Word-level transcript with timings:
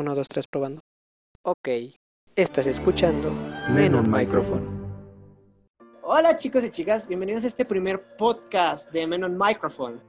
1, 0.00 0.14
2, 0.14 0.28
3, 0.28 0.46
probando. 0.46 0.80
Ok, 1.44 1.68
estás 2.34 2.66
escuchando 2.66 3.30
Menon 3.68 4.10
Microphone. 4.10 4.96
Hola 6.02 6.38
chicos 6.38 6.64
y 6.64 6.70
chicas, 6.70 7.06
bienvenidos 7.06 7.44
a 7.44 7.48
este 7.48 7.66
primer 7.66 8.16
podcast 8.16 8.90
de 8.92 9.06
Menon 9.06 9.36
Microphone. 9.36 10.00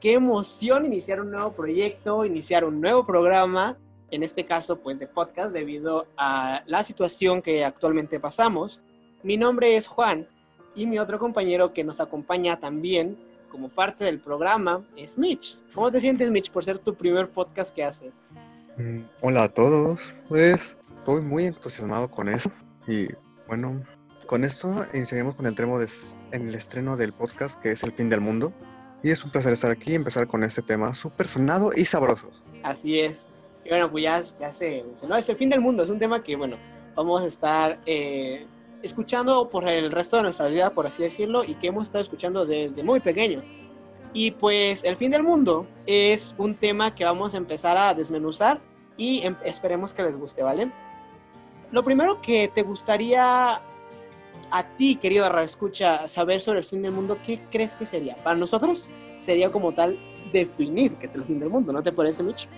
Qué 0.00 0.14
emoción 0.14 0.86
iniciar 0.86 1.20
un 1.20 1.30
nuevo 1.30 1.52
proyecto, 1.52 2.24
iniciar 2.24 2.64
un 2.64 2.80
nuevo 2.80 3.06
programa, 3.06 3.78
en 4.10 4.24
este 4.24 4.44
caso 4.44 4.80
pues 4.80 4.98
de 4.98 5.06
podcast 5.06 5.52
debido 5.52 6.08
a 6.16 6.64
la 6.66 6.82
situación 6.82 7.40
que 7.40 7.64
actualmente 7.64 8.18
pasamos. 8.18 8.82
Mi 9.22 9.36
nombre 9.36 9.76
es 9.76 9.86
Juan 9.86 10.26
y 10.74 10.84
mi 10.86 10.98
otro 10.98 11.20
compañero 11.20 11.72
que 11.72 11.84
nos 11.84 12.00
acompaña 12.00 12.58
también 12.58 13.16
como 13.52 13.68
parte 13.68 14.04
del 14.04 14.18
programa 14.18 14.84
es 14.96 15.16
Mitch. 15.16 15.60
¿Cómo 15.72 15.92
te 15.92 16.00
sientes 16.00 16.28
Mitch 16.28 16.50
por 16.50 16.64
ser 16.64 16.80
tu 16.80 16.96
primer 16.96 17.30
podcast 17.30 17.72
que 17.72 17.84
haces? 17.84 18.26
Mm, 18.78 19.00
hola 19.22 19.42
a 19.42 19.48
todos, 19.48 20.14
pues 20.28 20.76
estoy 20.98 21.20
muy 21.20 21.46
entusiasmado 21.46 22.08
con 22.08 22.28
eso 22.28 22.48
y 22.86 23.08
bueno, 23.48 23.82
con 24.26 24.44
esto 24.44 24.86
iniciaremos 24.94 25.34
con 25.34 25.46
el, 25.46 25.56
tremo 25.56 25.80
en 25.80 26.48
el 26.48 26.54
estreno 26.54 26.96
del 26.96 27.12
podcast 27.12 27.60
que 27.60 27.72
es 27.72 27.82
El 27.82 27.90
fin 27.90 28.08
del 28.08 28.20
mundo 28.20 28.52
y 29.02 29.10
es 29.10 29.24
un 29.24 29.32
placer 29.32 29.52
estar 29.52 29.72
aquí 29.72 29.90
y 29.90 29.94
empezar 29.96 30.28
con 30.28 30.44
este 30.44 30.62
tema 30.62 30.94
súper 30.94 31.26
sonado 31.26 31.72
y 31.74 31.84
sabroso. 31.86 32.30
Así 32.62 33.00
es. 33.00 33.26
Y 33.64 33.70
bueno, 33.70 33.90
pues 33.90 34.04
ya, 34.04 34.20
ya 34.38 34.52
se 34.52 34.84
mencionó, 34.84 35.16
es 35.16 35.28
el 35.28 35.34
fin 35.34 35.50
del 35.50 35.60
mundo, 35.60 35.82
es 35.82 35.90
un 35.90 35.98
tema 35.98 36.22
que 36.22 36.36
bueno, 36.36 36.56
vamos 36.94 37.22
a 37.22 37.26
estar 37.26 37.80
eh, 37.84 38.46
escuchando 38.80 39.50
por 39.50 39.68
el 39.68 39.90
resto 39.90 40.18
de 40.18 40.22
nuestra 40.22 40.46
vida, 40.46 40.70
por 40.70 40.86
así 40.86 41.02
decirlo, 41.02 41.42
y 41.42 41.54
que 41.54 41.66
hemos 41.66 41.82
estado 41.82 42.02
escuchando 42.02 42.46
desde 42.46 42.84
muy 42.84 43.00
pequeño. 43.00 43.42
Y 44.18 44.32
pues 44.32 44.82
el 44.82 44.96
fin 44.96 45.12
del 45.12 45.22
mundo 45.22 45.68
es 45.86 46.34
un 46.38 46.56
tema 46.56 46.92
que 46.92 47.04
vamos 47.04 47.34
a 47.34 47.36
empezar 47.36 47.76
a 47.76 47.94
desmenuzar 47.94 48.60
y 48.96 49.24
em, 49.24 49.36
esperemos 49.44 49.94
que 49.94 50.02
les 50.02 50.16
guste, 50.16 50.42
¿vale? 50.42 50.72
Lo 51.70 51.84
primero 51.84 52.20
que 52.20 52.50
te 52.52 52.64
gustaría 52.64 53.62
a 54.50 54.76
ti, 54.76 54.96
querido 54.96 55.38
escucha, 55.38 56.08
saber 56.08 56.40
sobre 56.40 56.58
el 56.58 56.64
fin 56.64 56.82
del 56.82 56.90
mundo, 56.90 57.16
¿qué 57.24 57.38
crees 57.52 57.76
que 57.76 57.86
sería? 57.86 58.16
Para 58.24 58.36
nosotros 58.36 58.90
sería 59.20 59.52
como 59.52 59.72
tal 59.72 59.96
definir 60.32 60.94
qué 60.96 61.06
es 61.06 61.14
el 61.14 61.22
fin 61.22 61.38
del 61.38 61.50
mundo, 61.50 61.72
¿no 61.72 61.80
te 61.80 61.92
parece, 61.92 62.24
Mitch? 62.24 62.48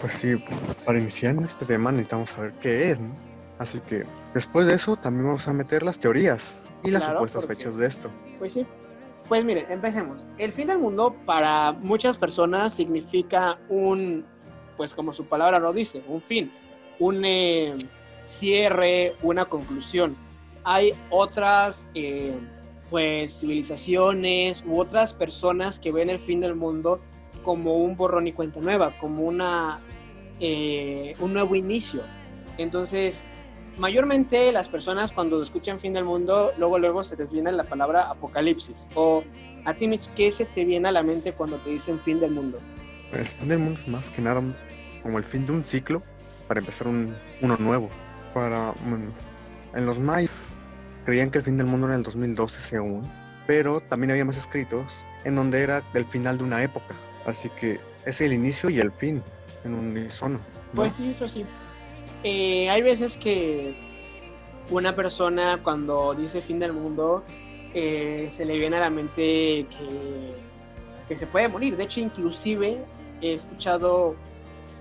Pues 0.00 0.12
sí, 0.14 0.44
para 0.84 0.98
iniciar 0.98 1.36
en 1.36 1.44
este 1.44 1.66
tema 1.66 1.92
necesitamos 1.92 2.30
saber 2.30 2.52
qué 2.60 2.90
es, 2.90 2.98
¿no? 2.98 3.14
Así 3.60 3.78
que 3.78 4.02
después 4.34 4.66
de 4.66 4.74
eso 4.74 4.96
también 4.96 5.26
vamos 5.28 5.46
a 5.46 5.52
meter 5.52 5.84
las 5.84 6.00
teorías 6.00 6.60
y 6.82 6.90
las 6.90 7.04
supuestas 7.04 7.46
fechas 7.46 7.76
de 7.76 7.86
esto. 7.86 8.10
Pues 8.40 8.54
sí. 8.54 8.66
Pues 9.30 9.44
miren, 9.44 9.66
empecemos. 9.70 10.26
El 10.38 10.50
fin 10.50 10.66
del 10.66 10.80
mundo 10.80 11.14
para 11.24 11.70
muchas 11.70 12.16
personas 12.16 12.74
significa 12.74 13.60
un 13.68 14.26
pues 14.76 14.92
como 14.92 15.12
su 15.12 15.26
palabra 15.26 15.60
lo 15.60 15.72
dice, 15.72 16.02
un 16.08 16.20
fin, 16.20 16.50
un 16.98 17.24
eh, 17.24 17.74
cierre, 18.24 19.14
una 19.22 19.44
conclusión. 19.44 20.16
Hay 20.64 20.94
otras 21.10 21.86
eh, 21.94 22.34
pues 22.90 23.38
civilizaciones 23.38 24.64
u 24.66 24.80
otras 24.80 25.14
personas 25.14 25.78
que 25.78 25.92
ven 25.92 26.10
el 26.10 26.18
fin 26.18 26.40
del 26.40 26.56
mundo 26.56 27.00
como 27.44 27.76
un 27.76 27.96
borrón 27.96 28.26
y 28.26 28.32
cuenta 28.32 28.58
nueva, 28.58 28.98
como 28.98 29.22
una, 29.22 29.78
eh, 30.40 31.14
un 31.20 31.34
nuevo 31.34 31.54
inicio. 31.54 32.02
Entonces, 32.58 33.22
mayormente 33.80 34.52
las 34.52 34.68
personas 34.68 35.10
cuando 35.10 35.42
escuchan 35.42 35.80
fin 35.80 35.94
del 35.94 36.04
mundo, 36.04 36.52
luego 36.58 36.78
luego 36.78 37.02
se 37.02 37.16
les 37.16 37.32
viene 37.32 37.50
la 37.50 37.64
palabra 37.64 38.10
apocalipsis. 38.10 38.86
O 38.94 39.24
a 39.64 39.74
ti, 39.74 39.98
¿qué 40.14 40.30
se 40.30 40.44
te 40.44 40.64
viene 40.64 40.88
a 40.88 40.92
la 40.92 41.02
mente 41.02 41.32
cuando 41.32 41.56
te 41.56 41.70
dicen 41.70 41.98
fin 41.98 42.20
del 42.20 42.32
mundo? 42.32 42.60
El 43.12 43.24
fin 43.24 43.48
del 43.48 43.58
mundo 43.58 43.80
es 43.80 43.88
más 43.88 44.06
que 44.10 44.22
nada 44.22 44.42
como 45.02 45.18
el 45.18 45.24
fin 45.24 45.46
de 45.46 45.52
un 45.52 45.64
ciclo 45.64 46.02
para 46.46 46.60
empezar 46.60 46.86
un, 46.86 47.16
uno 47.40 47.56
nuevo. 47.56 47.88
Para, 48.34 48.72
en 49.74 49.86
los 49.86 49.98
mayas 49.98 50.30
creían 51.04 51.30
que 51.30 51.38
el 51.38 51.44
fin 51.44 51.56
del 51.56 51.66
mundo 51.66 51.86
era 51.86 51.96
el 51.96 52.02
2012 52.02 52.60
según, 52.60 53.10
pero 53.46 53.80
también 53.80 54.12
había 54.12 54.24
más 54.24 54.36
escritos 54.36 54.84
en 55.24 55.34
donde 55.34 55.62
era 55.62 55.82
el 55.94 56.04
final 56.04 56.38
de 56.38 56.44
una 56.44 56.62
época. 56.62 56.94
Así 57.24 57.48
que 57.58 57.80
es 58.06 58.20
el 58.20 58.32
inicio 58.32 58.70
y 58.70 58.78
el 58.78 58.92
fin 58.92 59.22
en 59.64 59.74
un 59.74 59.86
unisono. 59.88 60.38
Pues 60.74 60.92
sí, 60.92 61.10
eso 61.10 61.28
sí. 61.28 61.44
Eh, 62.22 62.68
hay 62.68 62.82
veces 62.82 63.16
que 63.16 63.74
una 64.70 64.94
persona 64.94 65.60
cuando 65.62 66.14
dice 66.14 66.42
fin 66.42 66.58
del 66.58 66.72
mundo 66.72 67.24
eh, 67.74 68.30
se 68.32 68.44
le 68.44 68.58
viene 68.58 68.76
a 68.76 68.80
la 68.80 68.90
mente 68.90 69.22
que, 69.22 69.66
que 71.08 71.14
se 71.14 71.26
puede 71.26 71.48
morir. 71.48 71.76
De 71.76 71.84
hecho, 71.84 72.00
inclusive 72.00 72.82
he 73.22 73.32
escuchado 73.32 74.16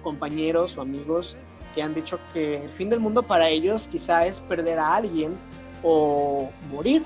compañeros 0.03 0.77
o 0.77 0.81
amigos 0.81 1.37
que 1.73 1.81
han 1.81 1.93
dicho 1.93 2.19
que 2.33 2.63
el 2.63 2.69
fin 2.69 2.89
del 2.89 2.99
mundo 2.99 3.23
para 3.23 3.49
ellos 3.49 3.87
quizá 3.87 4.25
es 4.25 4.39
perder 4.41 4.79
a 4.79 4.95
alguien 4.95 5.37
o 5.83 6.49
morir. 6.71 7.03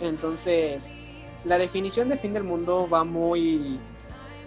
Entonces, 0.00 0.94
la 1.44 1.58
definición 1.58 2.08
de 2.08 2.16
fin 2.16 2.32
del 2.32 2.44
mundo 2.44 2.88
va 2.90 3.04
muy, 3.04 3.78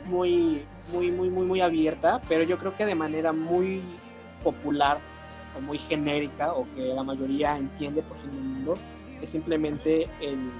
muy, 0.05 0.63
muy, 0.91 1.11
muy, 1.11 1.29
muy, 1.29 1.45
muy 1.45 1.61
abierta, 1.61 2.21
pero 2.27 2.43
yo 2.43 2.57
creo 2.57 2.75
que 2.75 2.85
de 2.85 2.95
manera 2.95 3.33
muy 3.33 3.81
popular 4.43 4.99
o 5.57 5.61
muy 5.61 5.77
genérica 5.77 6.53
o 6.53 6.67
que 6.75 6.93
la 6.93 7.03
mayoría 7.03 7.57
entiende 7.57 8.01
por 8.01 8.17
del 8.17 8.31
mundo 8.31 8.75
es 9.21 9.29
simplemente 9.29 10.07
el 10.21 10.51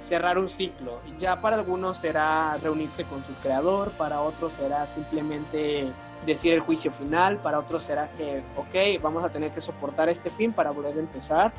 cerrar 0.00 0.38
un 0.38 0.48
ciclo. 0.48 1.00
Ya 1.18 1.40
para 1.40 1.56
algunos 1.56 1.96
será 1.96 2.56
reunirse 2.62 3.04
con 3.04 3.24
su 3.24 3.32
creador, 3.34 3.90
para 3.92 4.20
otros 4.20 4.52
será 4.52 4.86
simplemente 4.86 5.90
decir 6.26 6.52
el 6.52 6.60
juicio 6.60 6.90
final, 6.90 7.38
para 7.38 7.58
otros 7.58 7.82
será 7.82 8.10
que, 8.12 8.42
ok, 8.56 9.02
vamos 9.02 9.24
a 9.24 9.30
tener 9.30 9.50
que 9.50 9.60
soportar 9.60 10.08
este 10.08 10.30
fin 10.30 10.52
para 10.52 10.70
volver 10.70 10.96
a 10.96 11.00
empezar. 11.00 11.52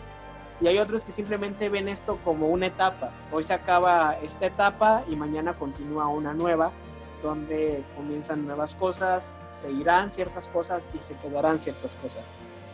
Y 0.62 0.68
hay 0.68 0.78
otros 0.78 1.04
que 1.04 1.12
simplemente 1.12 1.68
ven 1.70 1.90
esto 1.90 2.18
como 2.24 2.48
una 2.48 2.68
etapa. 2.68 3.12
Hoy 3.32 3.44
se 3.44 3.54
acaba 3.54 4.16
esta 4.22 4.46
etapa 4.46 5.04
y 5.10 5.16
mañana 5.16 5.54
continúa 5.54 6.08
una 6.08 6.34
nueva, 6.34 6.72
donde 7.26 7.84
comienzan 7.96 8.46
nuevas 8.46 8.76
cosas, 8.76 9.38
se 9.50 9.72
irán 9.72 10.12
ciertas 10.12 10.48
cosas 10.48 10.88
y 10.98 11.02
se 11.02 11.16
quedarán 11.16 11.60
ciertas 11.60 11.94
cosas. 11.96 12.24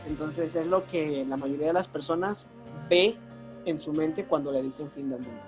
Entonces 0.05 0.55
es 0.55 0.67
lo 0.67 0.85
que 0.85 1.25
la 1.27 1.37
mayoría 1.37 1.67
de 1.67 1.73
las 1.73 1.87
personas 1.87 2.49
ve 2.89 3.15
en 3.65 3.79
su 3.79 3.93
mente 3.93 4.25
cuando 4.25 4.51
le 4.51 4.61
dicen 4.61 4.91
fin 4.91 5.09
del 5.09 5.21
mundo. 5.21 5.41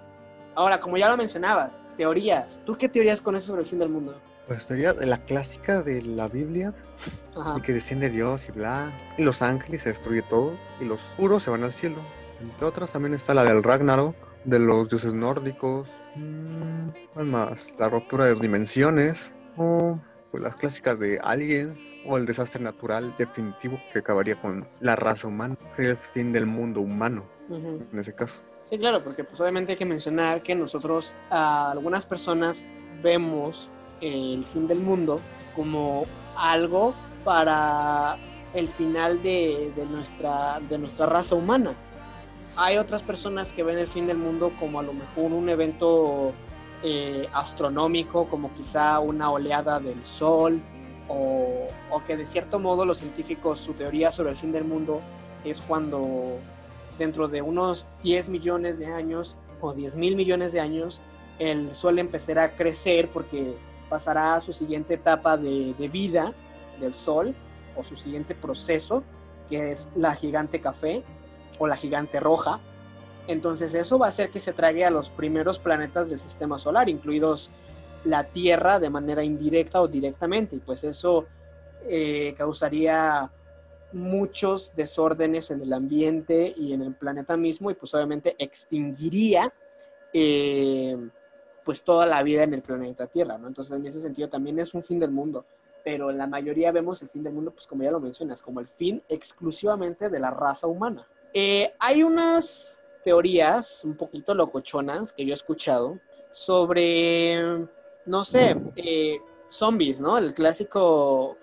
Ahora, 0.55 0.79
como 0.79 0.97
ya 0.97 1.09
lo 1.09 1.17
mencionabas, 1.17 1.77
teorías. 1.97 2.61
¿Tú 2.65 2.73
qué 2.73 2.87
teorías 2.87 3.21
conoces 3.21 3.47
sobre 3.47 3.61
el 3.61 3.67
fin 3.67 3.79
del 3.79 3.89
mundo? 3.89 4.15
Pues 4.47 4.67
teoría 4.67 4.93
de 4.93 5.05
la 5.05 5.17
clásica 5.19 5.81
de 5.81 6.01
la 6.01 6.27
Biblia, 6.27 6.73
y 7.57 7.61
que 7.61 7.73
desciende 7.73 8.09
Dios 8.09 8.49
y 8.49 8.51
bla, 8.51 8.91
y 9.17 9.23
los 9.23 9.41
ángeles 9.41 9.83
se 9.83 9.89
destruye 9.89 10.21
todo, 10.23 10.53
y 10.79 10.85
los 10.85 10.99
puros 11.17 11.43
se 11.43 11.49
van 11.49 11.63
al 11.63 11.73
cielo. 11.73 11.97
Entre 12.41 12.65
otras 12.65 12.91
también 12.91 13.13
está 13.13 13.33
la 13.33 13.43
del 13.43 13.63
Ragnarok, 13.63 14.15
de 14.43 14.59
los 14.59 14.89
dioses 14.89 15.13
nórdicos, 15.13 15.87
mmm, 16.15 16.89
más, 17.23 17.73
la 17.77 17.89
ruptura 17.89 18.25
de 18.25 18.35
dimensiones, 18.35 19.33
o 19.57 19.99
pues 20.31 20.41
las 20.41 20.55
clásicas 20.55 20.99
de 20.99 21.19
Aliens, 21.19 21.77
o 22.05 22.17
el 22.17 22.25
desastre 22.25 22.61
natural 22.61 23.13
definitivo 23.17 23.79
que 23.91 23.99
acabaría 23.99 24.35
con 24.35 24.67
la 24.79 24.95
raza 24.95 25.27
humana, 25.27 25.55
el 25.77 25.97
fin 25.97 26.33
del 26.33 26.45
mundo 26.45 26.81
humano, 26.81 27.23
en 27.49 27.99
ese 27.99 28.13
caso. 28.13 28.41
Sí, 28.69 28.79
claro, 28.79 29.03
porque 29.03 29.23
pues 29.23 29.39
obviamente 29.41 29.73
hay 29.73 29.77
que 29.77 29.85
mencionar 29.85 30.41
que 30.41 30.55
nosotros, 30.55 31.13
a 31.29 31.71
algunas 31.71 32.05
personas, 32.05 32.65
vemos 33.03 33.69
el 34.01 34.45
fin 34.45 34.67
del 34.67 34.79
mundo 34.79 35.19
como 35.55 36.05
algo 36.35 36.95
para 37.23 38.17
el 38.53 38.67
final 38.69 39.21
de, 39.21 39.71
nuestra, 39.89 40.59
de 40.61 40.77
nuestra 40.77 41.05
raza 41.05 41.35
humana. 41.35 41.73
Hay 42.55 42.77
otras 42.77 43.01
personas 43.01 43.51
que 43.51 43.63
ven 43.63 43.79
el 43.79 43.87
fin 43.87 44.05
del 44.05 44.17
mundo 44.17 44.51
como 44.59 44.79
a 44.79 44.83
lo 44.83 44.93
mejor 44.93 45.31
un 45.31 45.49
evento 45.49 46.33
eh, 46.83 47.27
astronómico, 47.33 48.29
como 48.29 48.53
quizá 48.53 48.99
una 48.99 49.31
oleada 49.31 49.79
del 49.79 50.05
sol, 50.05 50.61
o, 51.07 51.69
que 52.05 52.17
de 52.17 52.25
cierto 52.25 52.59
modo 52.59 52.85
los 52.85 52.99
científicos, 52.99 53.59
su 53.59 53.73
teoría 53.73 54.11
sobre 54.11 54.31
el 54.31 54.37
fin 54.37 54.51
del 54.51 54.65
mundo 54.65 55.01
es 55.43 55.61
cuando 55.61 56.37
dentro 56.97 57.27
de 57.27 57.41
unos 57.41 57.87
10 58.03 58.29
millones 58.29 58.77
de 58.79 58.87
años 58.87 59.35
o 59.61 59.73
10 59.73 59.95
mil 59.95 60.15
millones 60.15 60.53
de 60.53 60.59
años, 60.59 61.01
el 61.39 61.73
Sol 61.73 61.99
empezará 61.99 62.43
a 62.43 62.51
crecer 62.51 63.09
porque 63.09 63.55
pasará 63.89 64.35
a 64.35 64.39
su 64.39 64.53
siguiente 64.53 64.95
etapa 64.95 65.37
de, 65.37 65.73
vida 65.91 66.33
del 66.79 66.93
Sol 66.93 67.33
o 67.75 67.83
su 67.83 67.95
siguiente 67.95 68.35
proceso, 68.35 69.03
que 69.49 69.71
es 69.71 69.89
la 69.95 70.15
gigante 70.15 70.59
café 70.61 71.03
o 71.59 71.67
la 71.67 71.75
gigante 71.75 72.19
roja. 72.19 72.59
Entonces 73.27 73.73
eso 73.75 73.97
va 73.97 74.07
a 74.07 74.09
hacer 74.09 74.29
que 74.29 74.39
se 74.39 74.53
trague 74.53 74.85
a 74.85 74.89
los 74.89 75.09
primeros 75.09 75.59
planetas 75.59 76.09
del 76.09 76.19
sistema 76.19 76.57
solar, 76.57 76.89
incluidos 76.89 77.51
la 78.03 78.25
Tierra 78.25 78.79
de 78.79 78.89
manera 78.89 79.23
indirecta 79.23 79.81
o 79.81 79.87
directamente. 79.87 80.57
Y 80.57 80.59
pues 80.59 80.83
eso 80.83 81.25
eh, 81.87 82.33
causaría 82.37 83.31
muchos 83.93 84.75
desórdenes 84.75 85.51
en 85.51 85.61
el 85.61 85.71
ambiente 85.71 86.53
y 86.57 86.73
en 86.73 86.81
el 86.81 86.95
planeta 86.95 87.37
mismo 87.37 87.69
y 87.69 87.75
pues 87.75 87.93
obviamente 87.93 88.35
extinguiría 88.39 89.53
eh, 90.11 90.97
pues 91.63 91.83
toda 91.83 92.05
la 92.05 92.23
vida 92.23 92.43
en 92.43 92.53
el 92.55 92.61
planeta 92.61 93.07
Tierra, 93.07 93.37
¿no? 93.37 93.47
Entonces 93.47 93.77
en 93.77 93.85
ese 93.85 94.01
sentido 94.01 94.29
también 94.29 94.59
es 94.59 94.73
un 94.73 94.83
fin 94.83 94.99
del 94.99 95.11
mundo. 95.11 95.45
pero 95.83 96.13
la 96.13 96.27
mayoría 96.27 96.71
vemos 96.71 97.01
el 97.01 97.09
fin 97.09 97.23
del 97.23 97.33
mundo, 97.33 97.51
pues 97.51 97.67
como 97.67 97.83
ya 97.83 97.91
lo 97.91 97.99
mencionas, 97.99 98.41
como 98.41 98.61
el 98.61 98.67
fin 98.67 99.03
exclusivamente 99.09 100.09
de 100.09 100.19
la 100.19 100.31
raza 100.31 100.65
humana. 100.65 101.05
Eh, 101.33 101.73
hay 101.79 102.03
unas 102.03 102.81
teorías 103.03 103.83
un 103.83 103.95
poquito 103.95 104.33
locochonas 104.33 105.11
que 105.13 105.25
yo 105.25 105.31
he 105.31 105.33
escuchado 105.33 105.99
sobre, 106.31 107.67
no 108.05 108.23
sé, 108.23 108.55
eh, 108.75 109.17
zombies, 109.49 109.99
¿no? 109.99 110.17
El 110.17 110.33
clásico, 110.33 111.37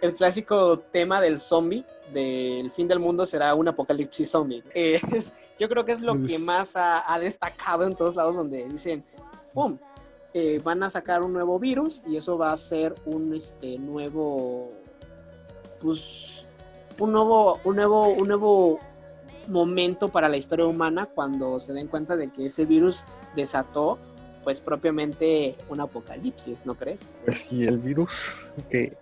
el 0.00 0.14
clásico 0.14 0.78
tema 0.78 1.20
del 1.20 1.40
zombie, 1.40 1.84
del 2.12 2.70
fin 2.70 2.88
del 2.88 2.98
mundo 2.98 3.26
será 3.26 3.54
un 3.54 3.68
apocalipsis 3.68 4.30
zombie. 4.30 4.62
yo 5.58 5.68
creo 5.68 5.84
que 5.84 5.92
es 5.92 6.00
lo 6.00 6.22
que 6.22 6.38
más 6.38 6.76
ha, 6.76 7.12
ha, 7.12 7.18
destacado 7.18 7.84
en 7.84 7.94
todos 7.94 8.14
lados 8.14 8.36
donde 8.36 8.64
dicen, 8.68 9.04
¡pum! 9.52 9.78
Eh, 10.34 10.60
van 10.64 10.82
a 10.82 10.88
sacar 10.88 11.22
un 11.22 11.34
nuevo 11.34 11.58
virus 11.58 12.02
y 12.06 12.16
eso 12.16 12.38
va 12.38 12.52
a 12.52 12.56
ser 12.56 12.94
un 13.04 13.34
este 13.34 13.78
nuevo 13.78 14.72
pues 15.78 16.48
un 16.98 17.12
nuevo 17.12 17.60
un 17.64 17.76
nuevo 17.76 18.08
un 18.08 18.28
nuevo 18.28 18.80
momento 19.48 20.08
para 20.08 20.28
la 20.28 20.36
historia 20.36 20.66
humana 20.66 21.06
cuando 21.06 21.60
se 21.60 21.72
den 21.72 21.88
cuenta 21.88 22.16
de 22.16 22.30
que 22.30 22.46
ese 22.46 22.64
virus 22.64 23.04
desató 23.36 23.98
pues 24.44 24.60
propiamente 24.60 25.56
un 25.68 25.80
apocalipsis, 25.80 26.66
¿no 26.66 26.74
crees? 26.74 27.12
Pues 27.24 27.42
sí, 27.42 27.64
el 27.64 27.78
virus 27.78 28.50
que 28.70 28.96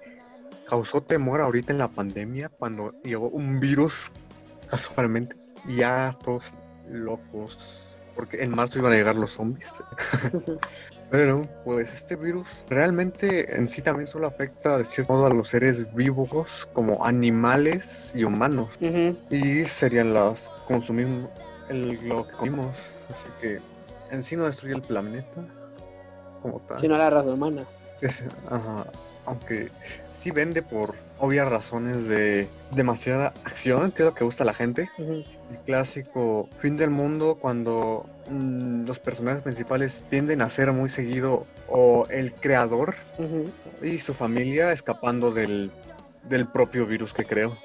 causó 0.69 1.01
temor 1.01 1.41
ahorita 1.41 1.73
en 1.73 1.79
la 1.79 1.89
pandemia 1.89 2.49
cuando 2.49 2.93
llegó 3.03 3.29
un 3.29 3.59
virus 3.59 4.13
casualmente 4.69 5.35
y 5.67 5.77
ya 5.77 6.17
todos 6.23 6.45
locos 6.89 7.59
porque 8.15 8.43
en 8.43 8.51
marzo 8.51 8.79
iban 8.79 8.93
a 8.93 8.97
llegar 8.97 9.17
los 9.17 9.33
zombies. 9.33 9.73
Pero, 11.11 11.47
pues 11.65 11.93
este 11.93 12.15
virus 12.15 12.47
realmente 12.69 13.57
en 13.57 13.67
sí 13.67 13.83
también 13.83 14.07
solo 14.07 14.29
afecta 14.29 14.79
de 14.79 14.85
cierto 14.85 15.13
modo 15.13 15.27
a 15.27 15.31
los 15.31 15.49
seres 15.49 15.93
vivos 15.95 16.69
como 16.73 17.05
animales 17.05 18.13
y 18.15 18.23
humanos. 18.25 18.69
Y 19.31 19.65
serían 19.65 20.15
las 20.15 20.41
consumimos, 20.69 21.29
el, 21.69 22.09
lo 22.09 22.27
que 22.27 22.33
comimos. 22.35 22.77
Así 23.11 23.29
que 23.41 23.59
en 24.13 24.23
sí 24.23 24.37
no 24.37 24.45
destruye 24.45 24.75
el 24.75 24.83
planeta 24.83 25.45
como 26.43 26.61
tal. 26.61 26.79
Sino 26.79 26.97
la 26.97 27.11
raza 27.11 27.31
humana. 27.31 27.65
ajá, 28.49 28.85
aunque 29.27 29.69
sí 30.21 30.31
vende 30.31 30.63
por 30.63 30.95
obvias 31.19 31.49
razones 31.49 32.07
de 32.07 32.49
demasiada 32.73 33.33
acción, 33.45 33.91
que 33.91 34.03
es 34.03 34.09
lo 34.09 34.15
que 34.15 34.25
gusta 34.25 34.45
a 34.45 34.47
la 34.47 34.55
gente. 34.55 34.91
El 34.99 35.25
clásico 35.65 36.49
fin 36.61 36.77
del 36.77 36.91
mundo 36.91 37.39
cuando 37.41 38.07
mm, 38.29 38.87
los 38.87 38.99
personajes 38.99 39.43
principales 39.43 40.03
tienden 40.11 40.43
a 40.43 40.51
ser 40.51 40.73
muy 40.73 40.91
seguido 40.91 41.47
o 41.69 42.07
el 42.11 42.33
creador 42.33 42.97
y 43.83 43.99
su 43.99 44.13
familia 44.13 44.73
escapando 44.73 45.31
del, 45.31 45.71
del 46.29 46.47
propio 46.47 46.87
virus 46.87 47.13
que 47.13 47.25
creó. 47.25 47.57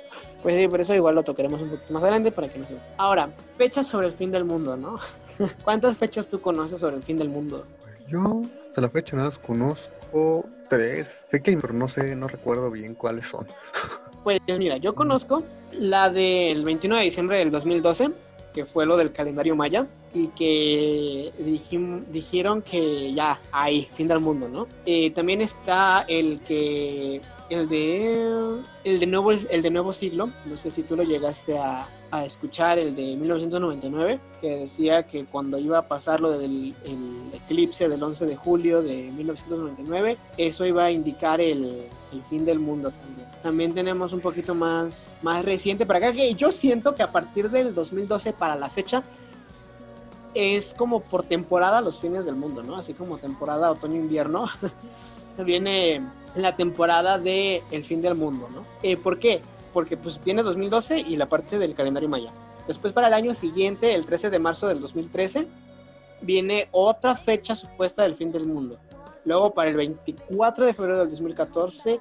Pues 0.41 0.55
sí, 0.55 0.67
por 0.67 0.79
eso 0.79 0.93
igual 0.93 1.15
lo 1.15 1.23
tocaremos 1.23 1.61
un 1.61 1.71
poquito 1.71 1.91
más 1.91 2.03
adelante 2.03 2.31
para 2.31 2.47
que 2.47 2.59
no 2.59 2.67
se... 2.67 2.77
Ahora, 2.97 3.29
fechas 3.57 3.87
sobre 3.87 4.07
el 4.07 4.13
fin 4.13 4.31
del 4.31 4.45
mundo, 4.45 4.77
¿no? 4.77 4.99
¿Cuántas 5.63 5.97
fechas 5.97 6.27
tú 6.27 6.39
conoces 6.39 6.79
sobre 6.79 6.95
el 6.95 7.03
fin 7.03 7.17
del 7.17 7.29
mundo? 7.29 7.65
Yo 8.07 8.43
hasta 8.67 8.81
la 8.81 8.89
fecha 8.89 9.15
nada 9.15 9.29
más 9.29 9.39
conozco 9.39 9.89
tres, 10.69 11.07
sé 11.29 11.41
que 11.41 11.57
pero 11.57 11.73
no 11.73 11.87
sé, 11.87 12.15
no 12.15 12.27
recuerdo 12.27 12.69
bien 12.71 12.95
cuáles 12.95 13.27
son. 13.27 13.47
Pues 14.23 14.41
mira, 14.47 14.77
yo 14.77 14.95
conozco 14.95 15.43
la 15.71 16.09
del 16.09 16.63
21 16.63 16.95
de 16.95 17.03
diciembre 17.03 17.37
del 17.37 17.51
2012, 17.51 18.09
que 18.55 18.65
fue 18.65 18.87
lo 18.87 18.97
del 18.97 19.11
calendario 19.11 19.55
maya, 19.55 19.85
y 20.15 20.29
que 20.29 21.31
dijeron 21.37 22.63
que 22.63 23.13
ya, 23.13 23.39
ahí, 23.51 23.87
fin 23.91 24.07
del 24.07 24.21
mundo, 24.21 24.49
¿no? 24.49 24.67
Eh, 24.83 25.11
también 25.11 25.41
está 25.41 26.05
el 26.07 26.39
que 26.39 27.21
el 27.49 27.69
de 27.69 28.61
el 28.83 28.99
de 28.99 29.05
nuevo 29.05 29.31
el 29.31 29.61
de 29.61 29.69
nuevo 29.69 29.93
siglo 29.93 30.29
no 30.45 30.57
sé 30.57 30.71
si 30.71 30.83
tú 30.83 30.95
lo 30.95 31.03
llegaste 31.03 31.57
a, 31.57 31.87
escuchar 32.25 32.79
el 32.79 32.95
de 32.95 33.17
1999 33.17 34.21
que 34.39 34.59
decía 34.59 35.03
que 35.03 35.25
cuando 35.25 35.57
iba 35.57 35.79
a 35.79 35.81
pasar 35.81 36.21
lo 36.21 36.31
del 36.31 36.73
el 36.85 37.29
eclipse 37.33 37.89
del 37.89 38.01
11 38.01 38.25
de 38.25 38.37
julio 38.37 38.81
de 38.81 39.11
1999 39.11 40.17
eso 40.37 40.65
iba 40.65 40.85
a 40.85 40.91
indicar 40.91 41.41
el, 41.41 41.83
el, 42.13 42.21
fin 42.29 42.45
del 42.45 42.59
mundo 42.59 42.91
también. 42.91 43.27
También 43.43 43.73
tenemos 43.73 44.13
un 44.13 44.21
poquito 44.21 44.55
más 44.55 45.11
más 45.21 45.43
reciente 45.43 45.85
para 45.85 45.99
acá 45.99 46.13
que 46.13 46.33
yo 46.35 46.53
siento 46.53 46.95
que 46.95 47.03
a 47.03 47.11
partir 47.11 47.49
del 47.49 47.75
2012 47.75 48.31
para 48.31 48.55
la 48.55 48.69
fecha 48.69 49.03
es 50.33 50.73
como 50.73 51.01
por 51.01 51.23
temporada 51.23 51.81
los 51.81 51.99
fines 51.99 52.23
del 52.23 52.35
mundo 52.35 52.63
no 52.63 52.77
así 52.77 52.93
como 52.93 53.17
temporada 53.17 53.71
otoño 53.71 53.97
invierno 53.97 54.47
viene 55.43 56.01
la 56.35 56.55
temporada 56.55 57.17
de 57.17 57.63
El 57.71 57.83
fin 57.83 58.01
del 58.01 58.15
mundo, 58.15 58.49
¿no? 58.53 58.63
Eh, 58.83 58.97
¿Por 58.97 59.19
qué? 59.19 59.41
Porque 59.73 59.97
pues 59.97 60.23
viene 60.23 60.43
2012 60.43 60.99
y 60.99 61.17
la 61.17 61.25
parte 61.25 61.57
del 61.57 61.75
calendario 61.75 62.09
maya. 62.09 62.31
Después 62.67 62.93
para 62.93 63.07
el 63.07 63.13
año 63.13 63.33
siguiente, 63.33 63.93
el 63.93 64.05
13 64.05 64.29
de 64.29 64.39
marzo 64.39 64.67
del 64.67 64.81
2013, 64.81 65.47
viene 66.21 66.67
otra 66.71 67.15
fecha 67.15 67.55
supuesta 67.55 68.03
del 68.03 68.15
fin 68.15 68.31
del 68.31 68.45
mundo. 68.45 68.79
Luego 69.23 69.53
para 69.53 69.69
el 69.69 69.75
24 69.75 70.65
de 70.65 70.73
febrero 70.73 70.99
del 70.99 71.09
2014, 71.09 71.99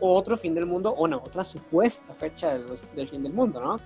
otro 0.00 0.36
fin 0.36 0.54
del 0.54 0.66
mundo, 0.66 0.94
o 0.96 1.06
no, 1.06 1.18
otra 1.18 1.44
supuesta 1.44 2.14
fecha 2.14 2.58
del 2.94 3.08
fin 3.08 3.22
del 3.22 3.32
mundo, 3.32 3.60
¿no? 3.60 3.80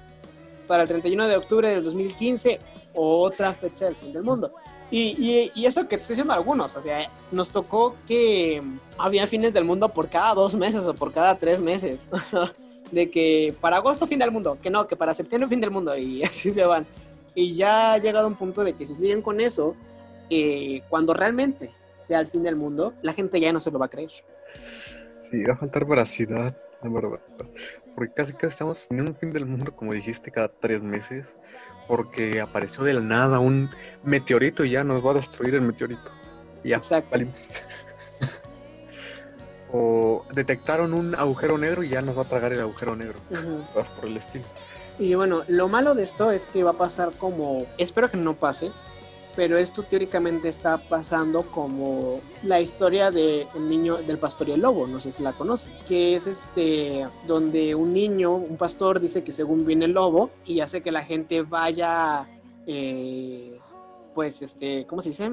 Para 0.67 0.85
el 0.85 0.89
31 0.89 1.29
de 1.29 1.37
octubre 1.37 1.69
del 1.69 1.85
2015, 1.85 2.59
otra 2.95 3.53
fecha 3.53 3.87
del 3.87 3.95
fin 3.95 4.13
del 4.13 4.23
mundo. 4.23 4.53
Y, 4.97 5.51
y, 5.57 5.67
eso 5.67 5.89
que 5.89 5.97
te 5.97 6.03
estoy 6.03 6.15
diciendo 6.15 6.35
algunos, 6.35 6.77
o 6.77 6.81
sea, 6.81 7.11
nos 7.33 7.51
tocó 7.51 7.97
que 8.07 8.63
había 8.97 9.27
fines 9.27 9.53
del 9.53 9.65
mundo 9.65 9.89
por 9.89 10.09
cada 10.09 10.35
dos 10.35 10.55
meses 10.55 10.87
o 10.87 10.95
por 10.95 11.13
cada 11.13 11.35
tres 11.35 11.61
meses. 11.61 12.09
de 12.93 13.11
que 13.11 13.53
para 13.61 13.79
agosto 13.79 14.07
fin 14.07 14.21
del 14.21 14.31
mundo, 14.31 14.57
que 14.63 14.71
no, 14.71 14.87
que 14.87 14.95
para 14.95 15.13
septiembre 15.13 15.49
fin 15.49 15.61
del 15.61 15.73
mundo, 15.73 15.97
y 15.97 16.23
así 16.25 16.53
se 16.53 16.65
van. 16.65 16.87
Y 17.35 17.55
ya 17.55 17.95
ha 17.95 17.99
llegado 17.99 18.29
un 18.29 18.37
punto 18.37 18.63
de 18.63 18.75
que 18.75 18.87
si 18.87 18.95
siguen 18.95 19.21
con 19.21 19.41
eso, 19.41 19.75
eh, 20.31 20.83
cuando 20.89 21.13
realmente 21.13 21.73
sea 21.97 22.21
el 22.21 22.29
fin 22.29 22.45
del 22.45 22.55
mundo, 22.55 22.95
la 23.03 23.13
gente 23.13 23.41
ya 23.41 23.53
no 23.53 23.59
se 23.59 23.73
lo 23.73 23.81
va 23.81 23.87
a 23.87 23.91
creer. 23.91 24.13
Sí, 25.29 25.43
va 25.43 25.55
a 25.55 25.57
faltar 25.57 25.87
veracidad, 25.87 26.57
la 26.85 26.89
verdad. 26.89 27.19
Porque 27.97 28.15
casi 28.15 28.33
casi 28.35 28.47
estamos 28.47 28.87
en 28.93 29.01
un 29.01 29.17
fin 29.17 29.33
del 29.33 29.45
mundo, 29.45 29.75
como 29.75 29.93
dijiste, 29.93 30.31
cada 30.31 30.47
tres 30.47 30.81
meses 30.83 31.27
porque 31.87 32.41
apareció 32.41 32.85
de 32.85 32.95
la 32.95 33.01
nada 33.01 33.39
un 33.39 33.71
meteorito 34.03 34.65
y 34.65 34.71
ya 34.71 34.85
nos 34.85 35.05
va 35.05 35.13
a 35.13 35.15
destruir 35.15 35.55
el 35.55 35.63
meteorito. 35.63 36.11
Y 36.63 36.71
ya, 36.71 36.77
Exacto. 36.77 37.19
o 39.73 40.25
detectaron 40.33 40.95
un 40.95 41.15
agujero 41.15 41.59
negro 41.59 41.83
y 41.83 41.89
ya 41.89 42.01
nos 42.01 42.17
va 42.17 42.23
a 42.23 42.29
tragar 42.29 42.53
el 42.53 42.61
agujero 42.61 42.97
negro. 42.97 43.19
Por 43.75 44.09
el 44.09 44.17
estilo. 44.17 44.45
Y 44.99 45.15
bueno, 45.15 45.43
lo 45.49 45.69
malo 45.69 45.95
de 45.95 46.05
esto 46.05 46.31
es 46.31 46.47
que 46.47 46.63
va 46.63 46.71
a 46.71 46.75
pasar 46.75 47.11
como, 47.19 47.67
espero 47.79 48.09
que 48.09 48.17
no 48.17 48.35
pase, 48.35 48.71
pero 49.37 49.57
esto 49.57 49.83
teóricamente 49.83 50.49
está 50.49 50.79
pasando 50.79 51.43
como 51.43 52.21
la 52.45 52.61
historia 52.61 53.11
del 53.11 53.47
niño 53.69 53.97
del 53.97 54.19
pastor 54.19 54.49
y 54.49 54.53
el 54.53 54.61
lobo, 54.61 54.87
no 54.87 55.01
sé 55.01 55.13
si 55.13 55.23
la 55.23 55.33
conocen, 55.33 55.73
que 55.87 56.15
es 56.15 56.27
este 56.27 57.07
donde 57.27 57.75
un 57.75 57.93
niño, 57.93 58.35
un 58.35 58.57
pastor 58.57 59.01
dice 59.01 59.25
que 59.25 59.33
según 59.33 59.67
viene 59.67 59.87
el 59.87 59.93
lobo 59.93 60.31
y 60.45 60.61
hace 60.61 60.83
que 60.83 60.93
la 60.93 61.03
gente 61.03 61.43
vaya, 61.43 62.27
eh, 62.67 63.59
pues 64.15 64.43
este, 64.43 64.87
¿cómo 64.87 65.03
se 65.03 65.11
dice? 65.11 65.31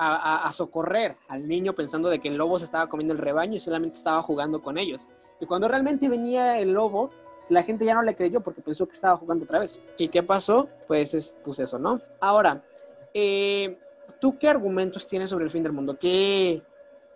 A, 0.00 0.46
a, 0.46 0.52
socorrer 0.52 1.16
al 1.26 1.48
niño 1.48 1.72
pensando 1.72 2.08
de 2.08 2.20
que 2.20 2.28
el 2.28 2.36
lobo 2.36 2.56
se 2.60 2.66
estaba 2.66 2.88
comiendo 2.88 3.14
el 3.14 3.18
rebaño 3.18 3.56
y 3.56 3.60
solamente 3.60 3.98
estaba 3.98 4.22
jugando 4.22 4.62
con 4.62 4.78
ellos. 4.78 5.08
Y 5.40 5.46
cuando 5.46 5.66
realmente 5.66 6.08
venía 6.08 6.60
el 6.60 6.70
lobo, 6.70 7.10
la 7.48 7.62
gente 7.62 7.84
ya 7.84 7.94
no 7.94 8.02
le 8.02 8.14
creyó 8.14 8.40
porque 8.40 8.62
pensó 8.62 8.86
que 8.86 8.92
estaba 8.92 9.16
jugando 9.16 9.44
otra 9.44 9.58
vez. 9.58 9.80
¿Y 9.98 10.08
qué 10.08 10.22
pasó? 10.22 10.68
Pues 10.86 11.14
es 11.14 11.36
pues 11.44 11.58
eso, 11.58 11.78
¿no? 11.78 12.00
Ahora, 12.20 12.62
eh, 13.14 13.78
¿tú 14.20 14.38
qué 14.38 14.48
argumentos 14.48 15.06
tienes 15.06 15.30
sobre 15.30 15.44
el 15.44 15.50
fin 15.50 15.62
del 15.62 15.72
mundo? 15.72 15.98
¿Qué 15.98 16.62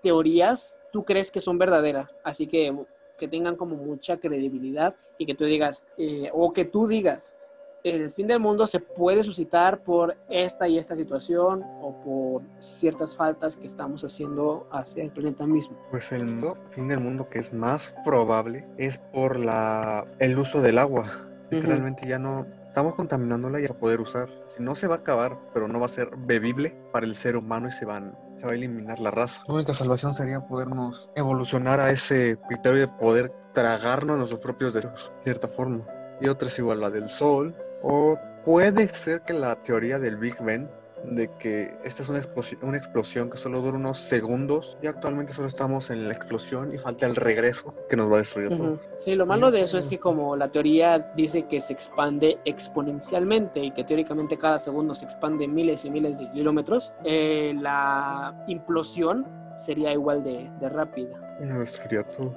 teorías 0.02 0.76
tú 0.92 1.04
crees 1.04 1.30
que 1.30 1.40
son 1.40 1.58
verdaderas? 1.58 2.08
Así 2.22 2.46
que 2.46 2.74
que 3.22 3.28
tengan 3.28 3.54
como 3.54 3.76
mucha 3.76 4.16
credibilidad 4.16 4.96
y 5.16 5.26
que 5.26 5.34
tú 5.36 5.44
digas, 5.44 5.84
eh, 5.96 6.28
o 6.32 6.52
que 6.52 6.64
tú 6.64 6.88
digas, 6.88 7.36
el 7.84 8.10
fin 8.10 8.26
del 8.26 8.40
mundo 8.40 8.66
se 8.66 8.80
puede 8.80 9.22
suscitar 9.22 9.84
por 9.84 10.16
esta 10.28 10.66
y 10.66 10.76
esta 10.76 10.96
situación 10.96 11.62
o 11.80 11.94
por 12.04 12.42
ciertas 12.58 13.16
faltas 13.16 13.56
que 13.56 13.66
estamos 13.66 14.04
haciendo 14.04 14.66
hacia 14.72 15.04
el 15.04 15.10
planeta 15.10 15.46
mismo. 15.46 15.76
Pues 15.92 16.10
el 16.10 16.40
fin 16.70 16.88
del 16.88 16.98
mundo 16.98 17.28
que 17.28 17.38
es 17.38 17.52
más 17.52 17.94
probable 18.04 18.66
es 18.76 18.98
por 19.12 19.38
la, 19.38 20.04
el 20.18 20.36
uso 20.36 20.60
del 20.60 20.78
agua. 20.78 21.08
Literalmente 21.50 22.08
ya 22.08 22.18
no, 22.18 22.46
estamos 22.72 22.94
contaminándola 22.94 23.60
y 23.60 23.66
a 23.66 23.74
poder 23.74 24.00
usar. 24.00 24.30
Si 24.46 24.62
no 24.62 24.74
se 24.74 24.86
va 24.86 24.94
a 24.94 24.98
acabar, 24.98 25.38
pero 25.52 25.68
no 25.68 25.78
va 25.78 25.84
a 25.84 25.90
ser 25.90 26.08
bebible 26.16 26.74
para 26.90 27.04
el 27.04 27.14
ser 27.14 27.36
humano 27.36 27.68
y 27.68 27.70
se, 27.70 27.84
van, 27.84 28.16
se 28.36 28.46
va 28.46 28.52
a 28.52 28.54
eliminar 28.54 28.98
la 28.98 29.10
raza. 29.10 29.42
La 29.46 29.54
única 29.56 29.74
salvación 29.74 30.14
sería 30.14 30.40
podernos 30.40 31.10
evolucionar 31.14 31.80
a 31.80 31.90
ese 31.90 32.38
criterio 32.48 32.80
de 32.80 32.88
poder 32.88 33.30
tragarnos 33.52 34.16
nuestros 34.16 34.40
propios 34.40 34.72
derechos, 34.72 35.12
de 35.18 35.22
cierta 35.24 35.48
forma. 35.48 35.84
Y 36.22 36.28
otra 36.28 36.48
es 36.48 36.58
igual 36.58 36.80
la 36.80 36.88
del 36.88 37.10
sol. 37.10 37.54
O 37.82 38.18
puede 38.46 38.88
ser 38.88 39.20
que 39.20 39.34
la 39.34 39.56
teoría 39.56 39.98
del 39.98 40.16
Big 40.16 40.42
Bang 40.42 40.66
de 41.04 41.30
que 41.38 41.74
esta 41.84 42.02
es 42.02 42.08
una, 42.08 42.24
una 42.62 42.76
explosión 42.76 43.30
que 43.30 43.36
solo 43.36 43.60
dura 43.60 43.76
unos 43.76 43.98
segundos 43.98 44.78
y 44.82 44.86
actualmente 44.86 45.32
solo 45.32 45.48
estamos 45.48 45.90
en 45.90 46.06
la 46.08 46.14
explosión 46.14 46.72
y 46.74 46.78
falta 46.78 47.06
el 47.06 47.16
regreso 47.16 47.74
que 47.88 47.96
nos 47.96 48.10
va 48.10 48.16
a 48.16 48.18
destruir 48.18 48.56
todo. 48.56 48.80
Sí, 48.96 49.14
lo 49.14 49.26
malo 49.26 49.50
de 49.50 49.62
eso 49.62 49.78
es 49.78 49.88
que 49.88 49.98
como 49.98 50.36
la 50.36 50.48
teoría 50.50 50.98
dice 51.16 51.44
que 51.44 51.60
se 51.60 51.72
expande 51.72 52.38
exponencialmente 52.44 53.60
y 53.60 53.70
que 53.72 53.84
teóricamente 53.84 54.38
cada 54.38 54.58
segundo 54.58 54.94
se 54.94 55.04
expande 55.04 55.48
miles 55.48 55.84
y 55.84 55.90
miles 55.90 56.18
de 56.18 56.30
kilómetros, 56.30 56.92
eh, 57.04 57.54
la 57.60 58.44
implosión 58.46 59.26
sería 59.56 59.92
igual 59.92 60.22
de, 60.22 60.50
de 60.60 60.68
rápida. 60.68 61.36
Y 61.40 61.46
nos 61.46 61.60
destruiría 61.60 62.04
todo 62.04 62.34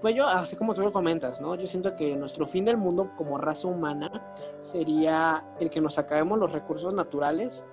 pues 0.00 0.14
yo, 0.14 0.26
así 0.26 0.56
como 0.56 0.74
tú 0.74 0.82
lo 0.82 0.92
comentas, 0.92 1.40
¿no? 1.40 1.54
Yo 1.56 1.66
siento 1.66 1.96
que 1.96 2.16
nuestro 2.16 2.46
fin 2.46 2.64
del 2.64 2.76
mundo 2.76 3.10
como 3.16 3.38
raza 3.38 3.68
humana 3.68 4.22
sería 4.60 5.44
el 5.58 5.70
que 5.70 5.80
nos 5.80 5.98
acabemos 5.98 6.38
los 6.38 6.52
recursos 6.52 6.94
naturales 6.94 7.64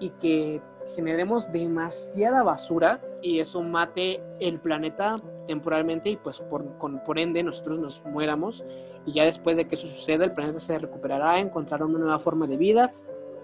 y 0.00 0.10
que 0.10 0.60
generemos 0.94 1.50
demasiada 1.50 2.42
basura 2.42 3.00
y 3.22 3.38
eso 3.38 3.62
mate 3.62 4.22
el 4.40 4.60
planeta 4.60 5.16
temporalmente 5.46 6.10
y 6.10 6.16
pues 6.16 6.40
por, 6.40 6.64
por 6.78 7.18
ende 7.18 7.42
nosotros 7.42 7.78
nos 7.78 8.04
muéramos 8.04 8.64
y 9.06 9.12
ya 9.12 9.24
después 9.24 9.56
de 9.56 9.66
que 9.66 9.74
eso 9.74 9.86
suceda 9.86 10.24
el 10.24 10.32
planeta 10.32 10.60
se 10.60 10.78
recuperará, 10.78 11.38
encontrará 11.38 11.84
una 11.84 11.98
nueva 11.98 12.18
forma 12.18 12.46
de 12.46 12.56
vida 12.56 12.92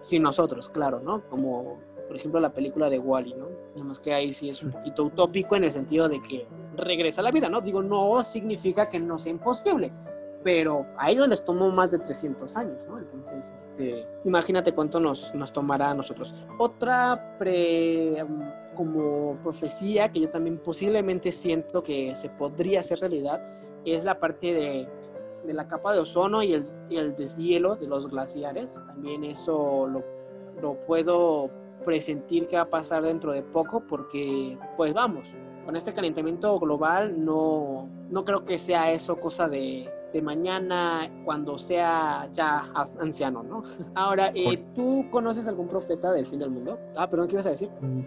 sin 0.01 0.23
nosotros, 0.23 0.69
claro, 0.69 1.01
¿no? 1.01 1.23
Como 1.29 1.79
por 2.07 2.17
ejemplo 2.17 2.41
la 2.41 2.53
película 2.53 2.91
de 2.91 2.99
Wally, 2.99 3.35
¿no? 3.35 3.49
Nada 3.75 3.85
más 3.85 4.01
que 4.01 4.13
ahí 4.13 4.33
sí 4.33 4.49
es 4.49 4.63
un 4.63 4.73
poquito 4.73 5.05
utópico 5.05 5.57
en 5.57 5.65
el 5.65 5.71
sentido 5.71 6.09
de 6.09 6.21
que 6.23 6.47
regresa 6.77 7.23
la 7.23 7.31
vida, 7.31 7.49
¿no? 7.49 7.61
Digo, 7.61 7.83
no 7.83 8.23
significa 8.23 8.89
que 8.89 8.99
no 8.99 9.19
sea 9.19 9.33
imposible, 9.33 9.93
pero 10.43 10.87
a 10.97 11.11
ellos 11.11 11.29
les 11.29 11.45
tomó 11.45 11.71
más 11.71 11.91
de 11.91 11.99
300 11.99 12.57
años, 12.57 12.87
¿no? 12.89 12.99
Entonces, 12.99 13.53
este, 13.57 14.07
imagínate 14.25 14.73
cuánto 14.73 14.99
nos, 14.99 15.35
nos 15.35 15.53
tomará 15.53 15.91
a 15.91 15.95
nosotros. 15.95 16.35
Otra 16.59 17.37
pre, 17.39 18.23
um, 18.23 18.41
como 18.75 19.37
profecía 19.43 20.11
que 20.11 20.21
yo 20.21 20.31
también 20.31 20.59
posiblemente 20.59 21.31
siento 21.33 21.83
que 21.83 22.15
se 22.17 22.31
podría 22.31 22.81
hacer 22.81 23.01
realidad 23.01 23.43
es 23.85 24.05
la 24.05 24.19
parte 24.19 24.55
de, 24.55 24.89
de 25.45 25.53
la 25.53 25.69
capa 25.69 25.93
de 25.93 26.01
ozono 26.01 26.43
y 26.43 26.55
el, 26.55 26.65
y 26.89 26.97
el, 26.97 27.15
deshielo 27.17 27.77
de 27.77 27.87
los 27.87 28.09
glaciares. 28.09 28.83
También 28.87 29.25
eso 29.25 29.87
lo, 29.87 30.03
lo 30.61 30.75
puedo 30.87 31.51
presentir 31.85 32.47
que 32.47 32.57
va 32.57 32.63
a 32.63 32.71
pasar 32.71 33.03
dentro 33.03 33.33
de 33.33 33.43
poco 33.43 33.81
porque, 33.87 34.59
pues 34.77 34.95
vamos, 34.95 35.37
con 35.67 35.77
este 35.77 35.93
calentamiento 35.93 36.59
global 36.59 37.23
no, 37.23 37.89
no 38.11 38.25
creo 38.25 38.45
que 38.45 38.59
sea 38.59 38.93
eso 38.93 39.19
cosa 39.19 39.49
de, 39.49 39.91
de 40.13 40.23
mañana 40.23 41.11
cuando 41.25 41.59
sea 41.59 42.29
ya 42.33 42.65
anciano, 42.99 43.43
¿no? 43.43 43.63
Ahora, 43.95 44.33
eh, 44.35 44.65
¿tú 44.75 45.07
conoces 45.11 45.47
algún 45.49 45.69
profeta 45.69 46.13
del 46.13 46.27
fin 46.27 46.39
del 46.39 46.51
mundo? 46.51 46.79
Ah, 46.97 47.09
perdón, 47.09 47.29
¿qué 47.29 47.35
ibas 47.35 47.47
a 47.47 47.51
decir? 47.51 47.71
Mm, 47.81 48.01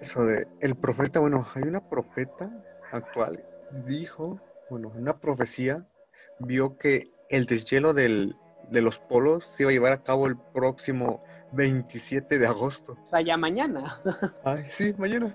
eso 0.00 0.24
de 0.24 0.46
el 0.60 0.74
profeta, 0.74 1.20
bueno, 1.20 1.46
hay 1.54 1.62
una 1.62 1.80
profeta 1.80 2.50
actual, 2.92 3.44
dijo, 3.86 4.40
bueno, 4.70 4.92
una 4.96 5.18
profecía, 5.18 5.86
vio 6.38 6.76
que 6.76 7.10
el 7.30 7.46
deshielo 7.46 7.94
del, 7.94 8.36
de 8.70 8.80
los 8.80 8.98
polos 8.98 9.44
se 9.54 9.62
iba 9.62 9.70
a 9.70 9.72
llevar 9.72 9.92
a 9.92 10.02
cabo 10.02 10.26
el 10.26 10.36
próximo 10.36 11.22
27 11.52 12.38
de 12.38 12.46
agosto. 12.46 12.96
O 13.04 13.06
sea, 13.06 13.20
ya 13.20 13.36
mañana. 13.36 14.00
Ay, 14.44 14.64
sí, 14.68 14.94
mañana. 14.98 15.34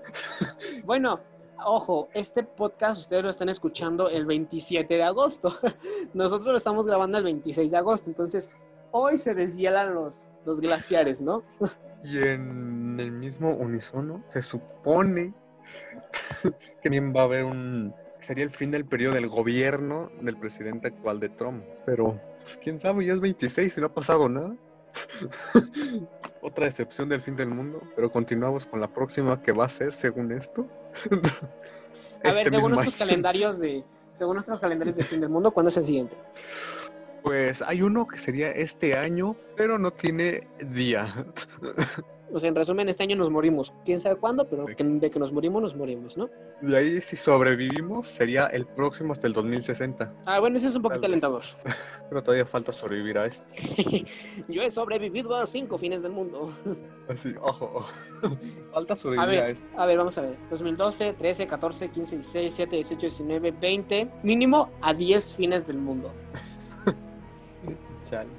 Bueno, 0.84 1.20
ojo, 1.66 2.08
este 2.14 2.42
podcast 2.42 3.00
ustedes 3.00 3.22
lo 3.22 3.30
están 3.30 3.48
escuchando 3.48 4.08
el 4.08 4.26
27 4.26 4.94
de 4.94 5.02
agosto. 5.02 5.54
Nosotros 6.14 6.46
lo 6.46 6.56
estamos 6.56 6.86
grabando 6.86 7.18
el 7.18 7.24
26 7.24 7.70
de 7.70 7.76
agosto, 7.76 8.10
entonces 8.10 8.50
hoy 8.90 9.16
se 9.18 9.34
deshielan 9.34 9.94
los, 9.94 10.30
los 10.44 10.60
glaciares, 10.60 11.20
¿no? 11.20 11.42
Y 12.04 12.18
en 12.18 12.98
el 12.98 13.12
mismo 13.12 13.54
unisono 13.54 14.24
se 14.28 14.42
supone 14.42 15.32
que 16.82 16.88
bien 16.88 17.14
va 17.14 17.20
a 17.20 17.24
haber 17.24 17.44
un... 17.44 17.94
Sería 18.18 18.42
el 18.44 18.50
fin 18.50 18.72
del 18.72 18.84
periodo 18.84 19.14
del 19.14 19.28
gobierno 19.28 20.10
del 20.20 20.36
presidente 20.36 20.88
actual 20.88 21.20
de 21.20 21.28
Trump. 21.28 21.64
Pero, 21.86 22.20
pues, 22.40 22.58
quién 22.58 22.80
sabe, 22.80 23.06
ya 23.06 23.12
es 23.12 23.20
26 23.20 23.76
y 23.76 23.80
no 23.80 23.86
ha 23.86 23.94
pasado 23.94 24.28
nada. 24.28 24.56
Otra 26.40 26.66
excepción 26.66 27.08
del 27.08 27.20
fin 27.20 27.36
del 27.36 27.48
mundo, 27.48 27.82
pero 27.94 28.10
continuamos 28.10 28.66
con 28.66 28.80
la 28.80 28.88
próxima 28.88 29.40
que 29.42 29.52
va 29.52 29.66
a 29.66 29.68
ser, 29.68 29.92
según 29.92 30.32
esto. 30.32 30.68
A 32.24 32.32
ver, 32.32 32.46
este 32.46 32.50
según 32.50 32.72
nuestros 32.72 32.96
calendarios 32.96 33.58
de, 33.58 33.84
según 34.14 34.34
nuestros 34.34 34.60
calendarios 34.60 34.96
del 34.96 35.06
fin 35.06 35.20
del 35.20 35.30
mundo, 35.30 35.50
¿cuándo 35.50 35.68
es 35.68 35.76
el 35.76 35.84
siguiente? 35.84 36.16
Pues 37.22 37.62
hay 37.62 37.82
uno 37.82 38.06
que 38.06 38.18
sería 38.18 38.50
este 38.50 38.96
año, 38.96 39.36
pero 39.56 39.78
no 39.78 39.92
tiene 39.92 40.48
día. 40.60 41.14
O 42.34 42.40
sea, 42.40 42.48
en 42.48 42.54
resumen, 42.54 42.88
este 42.88 43.02
año 43.02 43.14
nos 43.14 43.28
morimos. 43.28 43.74
¿Quién 43.84 44.00
sabe 44.00 44.16
cuándo? 44.16 44.48
Pero 44.48 44.64
de 44.64 45.10
que 45.10 45.18
nos 45.18 45.32
morimos, 45.32 45.60
nos 45.60 45.76
morimos, 45.76 46.16
¿no? 46.16 46.30
De 46.62 46.76
ahí, 46.76 47.00
si 47.02 47.14
sobrevivimos, 47.14 48.08
sería 48.08 48.46
el 48.46 48.64
próximo 48.64 49.12
hasta 49.12 49.26
el 49.26 49.34
2060. 49.34 50.14
Ah, 50.24 50.40
bueno, 50.40 50.56
ese 50.56 50.68
es 50.68 50.74
un 50.74 50.80
poquito 50.80 51.04
alentador. 51.04 51.42
Pero 52.08 52.22
todavía 52.22 52.46
falta 52.46 52.72
sobrevivir 52.72 53.18
a 53.18 53.26
esto. 53.26 53.44
Yo 54.48 54.62
he 54.62 54.70
sobrevivido 54.70 55.34
a 55.36 55.46
cinco 55.46 55.76
fines 55.76 56.02
del 56.02 56.12
mundo. 56.12 56.50
Así, 57.08 57.34
ojo, 57.38 57.70
ojo. 57.74 58.38
Falta 58.72 58.96
sobrevivir 58.96 59.40
a, 59.40 59.48
esto. 59.50 59.64
A 59.76 59.84
ver, 59.84 59.98
vamos 59.98 60.16
a 60.16 60.22
ver. 60.22 60.36
2012, 60.48 61.12
13, 61.12 61.46
14, 61.46 61.90
15, 61.90 62.16
16, 62.16 62.42
17, 62.44 62.76
18, 62.76 63.00
19, 63.00 63.50
20. 63.50 64.08
Mínimo 64.22 64.70
a 64.80 64.94
10 64.94 65.34
fines 65.34 65.66
del 65.66 65.76
mundo. 65.76 66.10
Chale. 68.08 68.30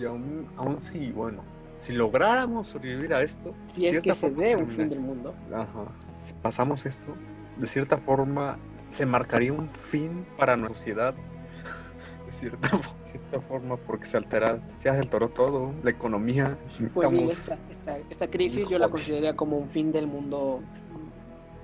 Y 0.00 0.04
aún, 0.04 0.46
aún 0.56 0.80
sí, 0.80 1.10
bueno 1.10 1.55
si 1.78 1.92
lográramos 1.92 2.68
sobrevivir 2.68 3.14
a 3.14 3.22
esto. 3.22 3.54
Si 3.66 3.86
es 3.86 4.00
que 4.00 4.14
se 4.14 4.30
dé 4.30 4.56
un 4.56 4.68
fin 4.68 4.88
del 4.88 5.00
mundo. 5.00 5.34
Ajá. 5.52 5.86
Si 6.24 6.32
pasamos 6.34 6.84
esto, 6.86 7.14
de 7.58 7.66
cierta 7.66 7.98
forma 7.98 8.58
se 8.92 9.06
marcaría 9.06 9.52
un 9.52 9.68
fin 9.90 10.26
para 10.38 10.56
nuestra 10.56 10.78
sociedad. 10.78 11.14
de 12.26 12.32
cierta, 12.32 12.68
cierta 13.10 13.40
forma, 13.40 13.76
porque 13.76 14.06
se 14.06 14.16
altera, 14.16 14.60
se 14.68 14.88
alteró 14.88 15.28
todo, 15.28 15.72
la 15.82 15.90
economía. 15.90 16.58
Pues 16.94 17.10
sí, 17.10 17.22
esta, 17.30 17.58
esta, 17.70 17.98
esta 18.10 18.28
crisis 18.28 18.68
yo 18.68 18.78
la 18.78 18.88
consideraría 18.88 19.36
como 19.36 19.58
un 19.58 19.68
fin 19.68 19.92
del 19.92 20.06
mundo. 20.06 20.60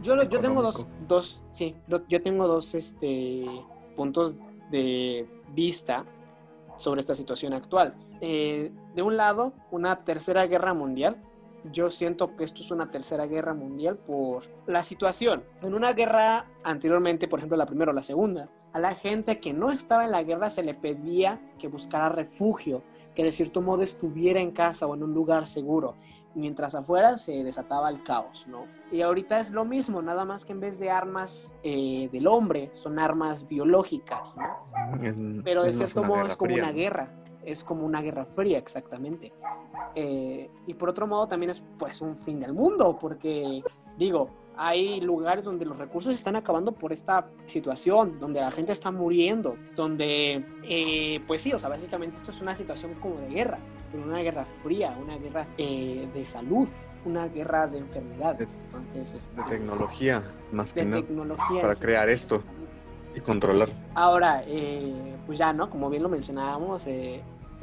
Yo, 0.02 0.20
yo 0.24 0.40
tengo 0.40 0.62
dos, 0.62 0.86
dos, 1.06 1.44
sí, 1.50 1.76
yo 2.08 2.22
tengo 2.22 2.48
dos 2.48 2.74
este, 2.74 3.46
puntos 3.96 4.36
de 4.70 5.28
vista 5.54 6.04
sobre 6.76 7.00
esta 7.00 7.14
situación 7.14 7.52
actual. 7.52 7.94
Eh, 8.24 8.70
de 8.94 9.02
un 9.02 9.16
lado, 9.16 9.52
una 9.72 10.04
tercera 10.04 10.46
guerra 10.46 10.74
mundial. 10.74 11.16
Yo 11.72 11.90
siento 11.90 12.36
que 12.36 12.44
esto 12.44 12.62
es 12.62 12.70
una 12.70 12.90
tercera 12.90 13.26
guerra 13.26 13.52
mundial 13.52 13.96
por 13.96 14.44
la 14.66 14.84
situación. 14.84 15.42
En 15.60 15.74
una 15.74 15.92
guerra 15.92 16.46
anteriormente, 16.62 17.26
por 17.26 17.40
ejemplo, 17.40 17.56
la 17.56 17.66
primera 17.66 17.90
o 17.90 17.94
la 17.94 18.02
segunda, 18.02 18.48
a 18.72 18.78
la 18.78 18.94
gente 18.94 19.40
que 19.40 19.52
no 19.52 19.72
estaba 19.72 20.04
en 20.04 20.12
la 20.12 20.22
guerra 20.22 20.50
se 20.50 20.62
le 20.62 20.74
pedía 20.74 21.40
que 21.58 21.66
buscara 21.66 22.08
refugio, 22.08 22.82
que 23.14 23.24
de 23.24 23.32
cierto 23.32 23.60
modo 23.60 23.82
estuviera 23.82 24.40
en 24.40 24.52
casa 24.52 24.86
o 24.86 24.94
en 24.94 25.02
un 25.02 25.14
lugar 25.14 25.48
seguro 25.48 25.96
mientras 26.34 26.74
afuera 26.74 27.18
se 27.18 27.44
desataba 27.44 27.90
el 27.90 28.02
caos, 28.02 28.46
¿no? 28.48 28.66
Y 28.90 29.02
ahorita 29.02 29.38
es 29.40 29.50
lo 29.50 29.64
mismo, 29.64 30.02
nada 30.02 30.24
más 30.24 30.44
que 30.44 30.52
en 30.52 30.60
vez 30.60 30.78
de 30.78 30.90
armas 30.90 31.54
eh, 31.62 32.08
del 32.12 32.26
hombre, 32.26 32.70
son 32.72 32.98
armas 32.98 33.48
biológicas, 33.48 34.36
¿no? 34.36 35.42
Pero 35.44 35.62
de 35.62 35.72
cierto 35.72 36.02
modo 36.02 36.26
es 36.26 36.36
como 36.36 36.54
una 36.54 36.72
guerra, 36.72 37.10
es 37.44 37.64
como 37.64 37.84
una 37.84 38.02
guerra 38.02 38.24
fría, 38.24 38.58
exactamente. 38.58 39.32
Eh, 39.94 40.50
y 40.66 40.74
por 40.74 40.88
otro 40.88 41.06
modo 41.06 41.26
también 41.28 41.50
es 41.50 41.62
pues 41.78 42.00
un 42.00 42.16
fin 42.16 42.40
del 42.40 42.52
mundo, 42.52 42.98
porque 43.00 43.62
digo, 43.98 44.30
hay 44.56 45.00
lugares 45.00 45.44
donde 45.44 45.64
los 45.64 45.78
recursos 45.78 46.14
están 46.14 46.36
acabando 46.36 46.72
por 46.72 46.92
esta 46.92 47.26
situación, 47.46 48.18
donde 48.20 48.40
la 48.40 48.50
gente 48.50 48.72
está 48.72 48.90
muriendo, 48.90 49.56
donde, 49.74 50.44
eh, 50.62 51.20
pues 51.26 51.42
sí, 51.42 51.52
o 51.52 51.58
sea, 51.58 51.68
básicamente 51.68 52.16
esto 52.16 52.30
es 52.30 52.40
una 52.40 52.54
situación 52.54 52.94
como 52.94 53.16
de 53.16 53.28
guerra, 53.28 53.58
pero 53.90 54.04
una 54.04 54.18
guerra 54.18 54.44
fría, 54.62 54.96
una 55.00 55.16
guerra 55.18 55.46
eh, 55.56 56.08
de 56.12 56.26
salud, 56.26 56.68
una 57.04 57.28
guerra 57.28 57.66
de 57.66 57.78
enfermedades. 57.78 58.58
Entonces, 58.66 59.14
este, 59.14 59.42
de 59.42 59.48
tecnología, 59.48 60.22
más 60.52 60.72
que 60.72 60.84
nada, 60.84 61.02
para 61.60 61.74
crear 61.74 62.08
esto 62.08 62.42
y 63.14 63.20
controlar. 63.20 63.68
Ahora, 63.94 64.42
eh, 64.46 65.16
pues 65.26 65.38
ya, 65.38 65.52
¿no? 65.52 65.70
Como 65.70 65.90
bien 65.90 66.02
lo 66.02 66.08
mencionábamos, 66.08 66.86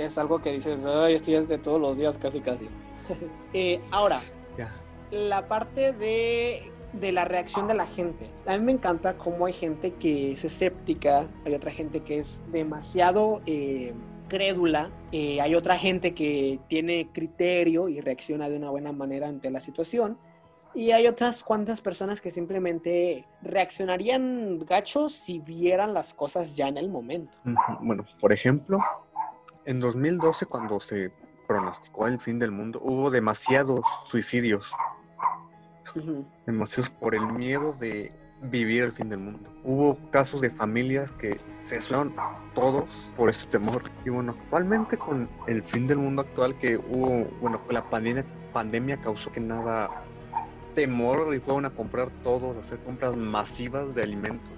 es 0.06 0.18
algo 0.18 0.40
que 0.40 0.52
dices, 0.52 0.86
ay, 0.86 1.16
esto 1.16 1.32
ya 1.32 1.40
es 1.40 1.48
de 1.48 1.58
todos 1.58 1.80
los 1.80 1.98
días, 1.98 2.18
casi, 2.18 2.42
casi. 2.42 2.68
ahora, 3.92 4.22
la 5.12 5.48
parte 5.48 5.94
de 5.94 6.72
de 6.94 7.12
la 7.12 7.26
reacción 7.26 7.68
de 7.68 7.74
la 7.74 7.86
gente. 7.86 8.30
A 8.46 8.58
mí 8.58 8.64
me 8.64 8.72
encanta 8.72 9.18
cómo 9.18 9.46
hay 9.46 9.54
gente 9.54 9.94
que 9.94 10.34
es 10.34 10.44
escéptica, 10.44 11.28
hay 11.46 11.54
otra 11.54 11.72
gente 11.72 12.02
que 12.02 12.20
es 12.20 12.44
demasiado 12.52 13.42
eh, 13.46 13.94
crédula, 14.28 14.90
eh, 15.12 15.42
hay 15.42 15.56
otra 15.56 15.78
gente 15.78 16.14
que 16.14 16.60
tiene 16.68 17.10
criterio 17.12 17.90
y 17.90 18.02
reacciona 18.02 18.50
de 18.50 18.58
una 18.58 18.70
buena 18.70 18.92
manera 18.92 19.28
ante 19.28 19.52
la 19.52 19.60
situación. 19.60 20.18
Y 20.76 20.92
hay 20.92 21.08
otras 21.08 21.44
cuantas 21.44 21.82
personas 21.82 22.22
que 22.22 22.30
simplemente 22.30 23.26
reaccionarían 23.42 24.60
gachos 24.60 25.14
si 25.14 25.40
vieran 25.40 25.96
las 25.96 26.14
cosas 26.14 26.56
ya 26.56 26.68
en 26.68 26.78
el 26.78 26.90
momento. 26.90 27.36
Bueno, 27.82 28.06
por 28.22 28.32
ejemplo, 28.32 28.80
en 29.70 29.80
2012 29.80 30.48
cuando 30.48 30.80
se 30.80 31.12
pronosticó 31.48 32.08
el 32.08 32.20
fin 32.20 32.40
del 32.40 32.52
mundo, 32.52 32.80
hubo 32.82 33.12
demasiados 33.12 33.82
suicidios. 34.08 34.72
Demasiados 36.48 36.90
por 36.90 37.14
el 37.14 37.28
miedo 37.28 37.74
de 37.74 38.12
vivir 38.42 38.86
el 38.86 38.92
fin 38.94 39.10
del 39.10 39.20
mundo. 39.20 39.48
Hubo 39.64 39.96
casos 40.10 40.42
de 40.42 40.50
familias 40.50 41.12
que 41.12 41.40
se 41.60 41.80
fueron 41.82 42.16
todos 42.56 42.86
por 43.16 43.30
ese 43.30 43.48
temor. 43.48 43.84
Y 44.06 44.10
bueno, 44.10 44.36
actualmente 44.40 44.98
con 44.98 45.30
el 45.46 45.62
fin 45.62 45.86
del 45.86 46.00
mundo 46.00 46.24
actual 46.24 46.58
que 46.58 46.78
hubo, 46.78 47.26
bueno, 47.40 47.62
la 47.70 47.88
pandemia, 47.92 48.26
pandemia 48.52 49.00
causó 49.00 49.32
que 49.32 49.40
nada 49.40 50.04
temor 50.74 51.36
y 51.36 51.40
fueron 51.40 51.66
a 51.66 51.70
comprar 51.70 52.10
todos, 52.24 52.58
a 52.58 52.62
hacer 52.62 52.80
compras 52.80 53.16
masivas 53.16 53.94
de 53.94 54.02
alimentos. 54.02 54.50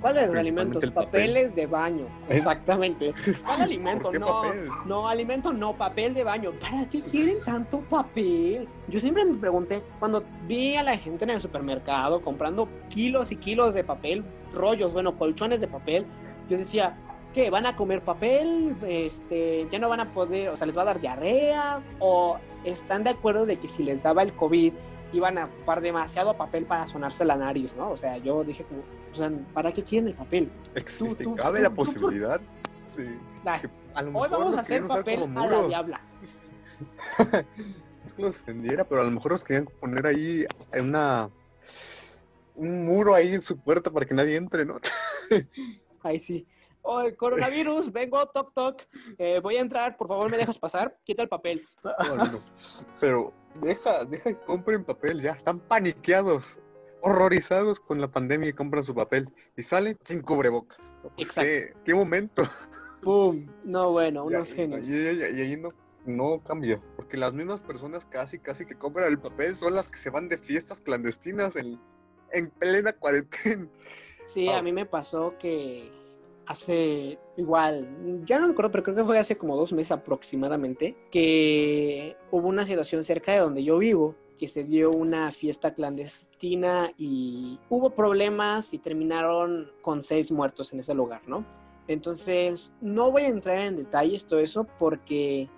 ¿Cuáles 0.00 0.34
alimentos? 0.34 0.84
Papeles 0.90 1.54
de 1.54 1.66
baño, 1.66 2.06
¿Eh? 2.28 2.30
exactamente. 2.36 3.12
¿Cuál 3.44 3.62
alimento? 3.62 4.12
No, 4.12 4.42
no, 4.84 5.08
alimento 5.08 5.52
no, 5.52 5.74
papel 5.74 6.14
de 6.14 6.24
baño. 6.24 6.52
¿Para 6.60 6.88
qué 6.88 7.00
quieren 7.02 7.36
tanto 7.44 7.80
papel? 7.80 8.68
Yo 8.88 9.00
siempre 9.00 9.24
me 9.24 9.36
pregunté, 9.38 9.82
cuando 9.98 10.24
vi 10.46 10.76
a 10.76 10.82
la 10.82 10.96
gente 10.96 11.24
en 11.24 11.30
el 11.30 11.40
supermercado 11.40 12.22
comprando 12.22 12.68
kilos 12.88 13.32
y 13.32 13.36
kilos 13.36 13.74
de 13.74 13.84
papel, 13.84 14.24
rollos, 14.52 14.92
bueno, 14.92 15.16
colchones 15.16 15.60
de 15.60 15.68
papel, 15.68 16.06
yo 16.48 16.58
decía, 16.58 16.96
¿qué? 17.32 17.50
¿Van 17.50 17.66
a 17.66 17.76
comer 17.76 18.02
papel? 18.02 18.76
Este, 18.86 19.66
¿Ya 19.70 19.78
no 19.78 19.88
van 19.88 20.00
a 20.00 20.12
poder, 20.12 20.48
o 20.50 20.56
sea, 20.56 20.66
les 20.66 20.76
va 20.76 20.82
a 20.82 20.86
dar 20.86 21.00
diarrea? 21.00 21.80
¿O 21.98 22.38
están 22.64 23.04
de 23.04 23.10
acuerdo 23.10 23.46
de 23.46 23.56
que 23.56 23.68
si 23.68 23.82
les 23.82 24.02
daba 24.02 24.22
el 24.22 24.34
COVID, 24.34 24.72
iban 25.14 25.38
a 25.38 25.46
ocupar 25.46 25.80
demasiado 25.80 26.36
papel 26.36 26.66
para 26.66 26.86
sonarse 26.86 27.24
la 27.24 27.36
nariz, 27.36 27.76
¿no? 27.76 27.90
O 27.90 27.96
sea, 27.96 28.18
yo 28.18 28.44
dije 28.44 28.64
como, 28.64 28.82
o 29.12 29.14
sea, 29.14 29.30
¿para 29.52 29.72
qué 29.72 29.82
quieren 29.82 30.08
el 30.08 30.14
papel? 30.14 30.50
Existe, 30.74 31.26
cabe 31.36 31.60
la 31.60 31.70
posibilidad. 31.70 32.40
Sí. 32.96 33.18
Hoy 34.12 34.28
vamos 34.30 34.56
a 34.56 34.60
hacer 34.60 34.86
papel 34.86 35.22
a 35.36 35.46
la 35.46 35.66
diabla. 35.66 36.00
es 38.06 38.12
que 38.12 38.22
los 38.22 38.44
vendiera, 38.44 38.84
pero 38.84 39.02
a 39.02 39.04
lo 39.04 39.10
mejor 39.10 39.32
los 39.32 39.44
querían 39.44 39.66
poner 39.80 40.06
ahí 40.06 40.44
en 40.72 40.88
una 40.88 41.30
un 42.56 42.84
muro 42.84 43.14
ahí 43.14 43.34
en 43.34 43.42
su 43.42 43.56
puerta 43.56 43.90
para 43.90 44.06
que 44.06 44.14
nadie 44.14 44.36
entre, 44.36 44.64
¿no? 44.64 44.76
Ahí 46.02 46.18
sí. 46.18 46.46
Oh, 46.82 47.02
coronavirus, 47.16 47.90
vengo, 47.92 48.24
toc, 48.26 48.52
toc. 48.52 48.82
Eh, 49.16 49.40
voy 49.42 49.56
a 49.56 49.60
entrar, 49.60 49.96
por 49.96 50.06
favor, 50.06 50.30
¿me 50.30 50.36
dejas 50.36 50.58
pasar? 50.58 50.98
Quita 51.02 51.22
el 51.22 51.28
papel. 51.28 51.66
Pero 53.00 53.32
deja, 53.60 54.04
deja 54.04 54.32
que 54.32 54.44
compren 54.46 54.84
papel 54.84 55.22
ya. 55.22 55.32
Están 55.32 55.60
paniqueados, 55.60 56.44
horrorizados 57.00 57.80
con 57.80 58.00
la 58.00 58.08
pandemia 58.08 58.50
y 58.50 58.52
compran 58.52 58.84
su 58.84 58.94
papel. 58.94 59.28
Y 59.56 59.62
salen 59.62 59.98
sin 60.04 60.22
cubrebocas. 60.22 60.78
Exacto. 61.16 61.80
¿Qué, 61.84 61.94
momento? 61.94 62.42
¡Pum! 63.02 63.46
No, 63.64 63.92
bueno, 63.92 64.24
unos 64.24 64.52
genios. 64.52 64.88
Y, 64.88 64.94
ahí 64.96 65.56
no, 65.56 65.70
no 66.06 66.42
cambia. 66.42 66.80
Porque 66.96 67.16
las 67.16 67.32
mismas 67.32 67.60
personas 67.60 68.04
casi, 68.04 68.38
casi 68.38 68.64
que 68.64 68.74
compran 68.74 69.08
el 69.08 69.18
papel 69.18 69.54
son 69.54 69.74
las 69.74 69.88
que 69.88 69.98
se 69.98 70.10
van 70.10 70.28
de 70.28 70.38
fiestas 70.38 70.80
clandestinas 70.80 71.56
en, 71.56 71.78
en 72.32 72.50
plena 72.50 72.92
cuarentena. 72.92 73.68
Sí, 74.24 74.48
a 74.48 74.62
mí 74.62 74.72
me 74.72 74.86
pasó 74.86 75.34
que 75.38 75.92
hace 76.46 77.18
igual, 77.36 78.22
ya 78.24 78.38
no 78.38 78.46
me 78.46 78.52
acuerdo, 78.52 78.70
pero 78.70 78.84
creo 78.84 78.96
que 78.96 79.04
fue 79.04 79.18
hace 79.18 79.36
como 79.36 79.56
dos 79.56 79.72
meses 79.72 79.92
aproximadamente, 79.92 80.96
que 81.10 82.16
hubo 82.30 82.48
una 82.48 82.66
situación 82.66 83.04
cerca 83.04 83.32
de 83.32 83.38
donde 83.38 83.64
yo 83.64 83.78
vivo, 83.78 84.14
que 84.38 84.48
se 84.48 84.64
dio 84.64 84.90
una 84.90 85.30
fiesta 85.30 85.74
clandestina 85.74 86.90
y 86.98 87.58
hubo 87.68 87.90
problemas 87.90 88.74
y 88.74 88.78
terminaron 88.78 89.70
con 89.80 90.02
seis 90.02 90.32
muertos 90.32 90.72
en 90.72 90.80
ese 90.80 90.94
lugar, 90.94 91.22
¿no? 91.26 91.44
Entonces, 91.86 92.72
no 92.80 93.10
voy 93.10 93.22
a 93.22 93.28
entrar 93.28 93.58
en 93.58 93.76
detalles 93.76 94.26
todo 94.26 94.40
eso 94.40 94.66
porque 94.78 95.48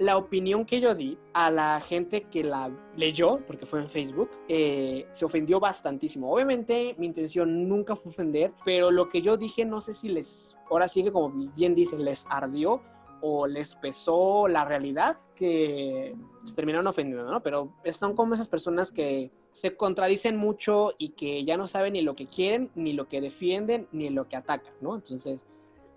la 0.00 0.16
opinión 0.16 0.64
que 0.64 0.80
yo 0.80 0.94
di 0.94 1.18
a 1.34 1.50
la 1.50 1.78
gente 1.78 2.22
que 2.22 2.42
la 2.42 2.74
leyó, 2.96 3.40
porque 3.46 3.66
fue 3.66 3.80
en 3.80 3.86
Facebook, 3.86 4.30
eh, 4.48 5.06
se 5.12 5.26
ofendió 5.26 5.60
bastantísimo. 5.60 6.32
Obviamente 6.32 6.94
mi 6.96 7.04
intención 7.04 7.68
nunca 7.68 7.94
fue 7.94 8.10
ofender, 8.10 8.54
pero 8.64 8.90
lo 8.90 9.10
que 9.10 9.20
yo 9.20 9.36
dije 9.36 9.66
no 9.66 9.82
sé 9.82 9.92
si 9.92 10.08
les, 10.08 10.56
ahora 10.70 10.88
sí 10.88 11.04
que 11.04 11.12
como 11.12 11.28
bien 11.54 11.74
dicen, 11.74 12.02
les 12.02 12.24
ardió 12.30 12.80
o 13.20 13.46
les 13.46 13.74
pesó 13.74 14.48
la 14.48 14.64
realidad 14.64 15.18
que 15.36 16.16
se 16.44 16.54
terminaron 16.54 16.86
ofendiendo, 16.86 17.30
¿no? 17.30 17.42
Pero 17.42 17.70
son 17.90 18.16
como 18.16 18.32
esas 18.32 18.48
personas 18.48 18.92
que 18.92 19.30
se 19.52 19.76
contradicen 19.76 20.38
mucho 20.38 20.94
y 20.96 21.10
que 21.10 21.44
ya 21.44 21.58
no 21.58 21.66
saben 21.66 21.92
ni 21.92 22.00
lo 22.00 22.16
que 22.16 22.26
quieren, 22.26 22.70
ni 22.74 22.94
lo 22.94 23.06
que 23.06 23.20
defienden, 23.20 23.86
ni 23.92 24.08
lo 24.08 24.26
que 24.28 24.36
atacan, 24.36 24.72
¿no? 24.80 24.94
Entonces, 24.94 25.46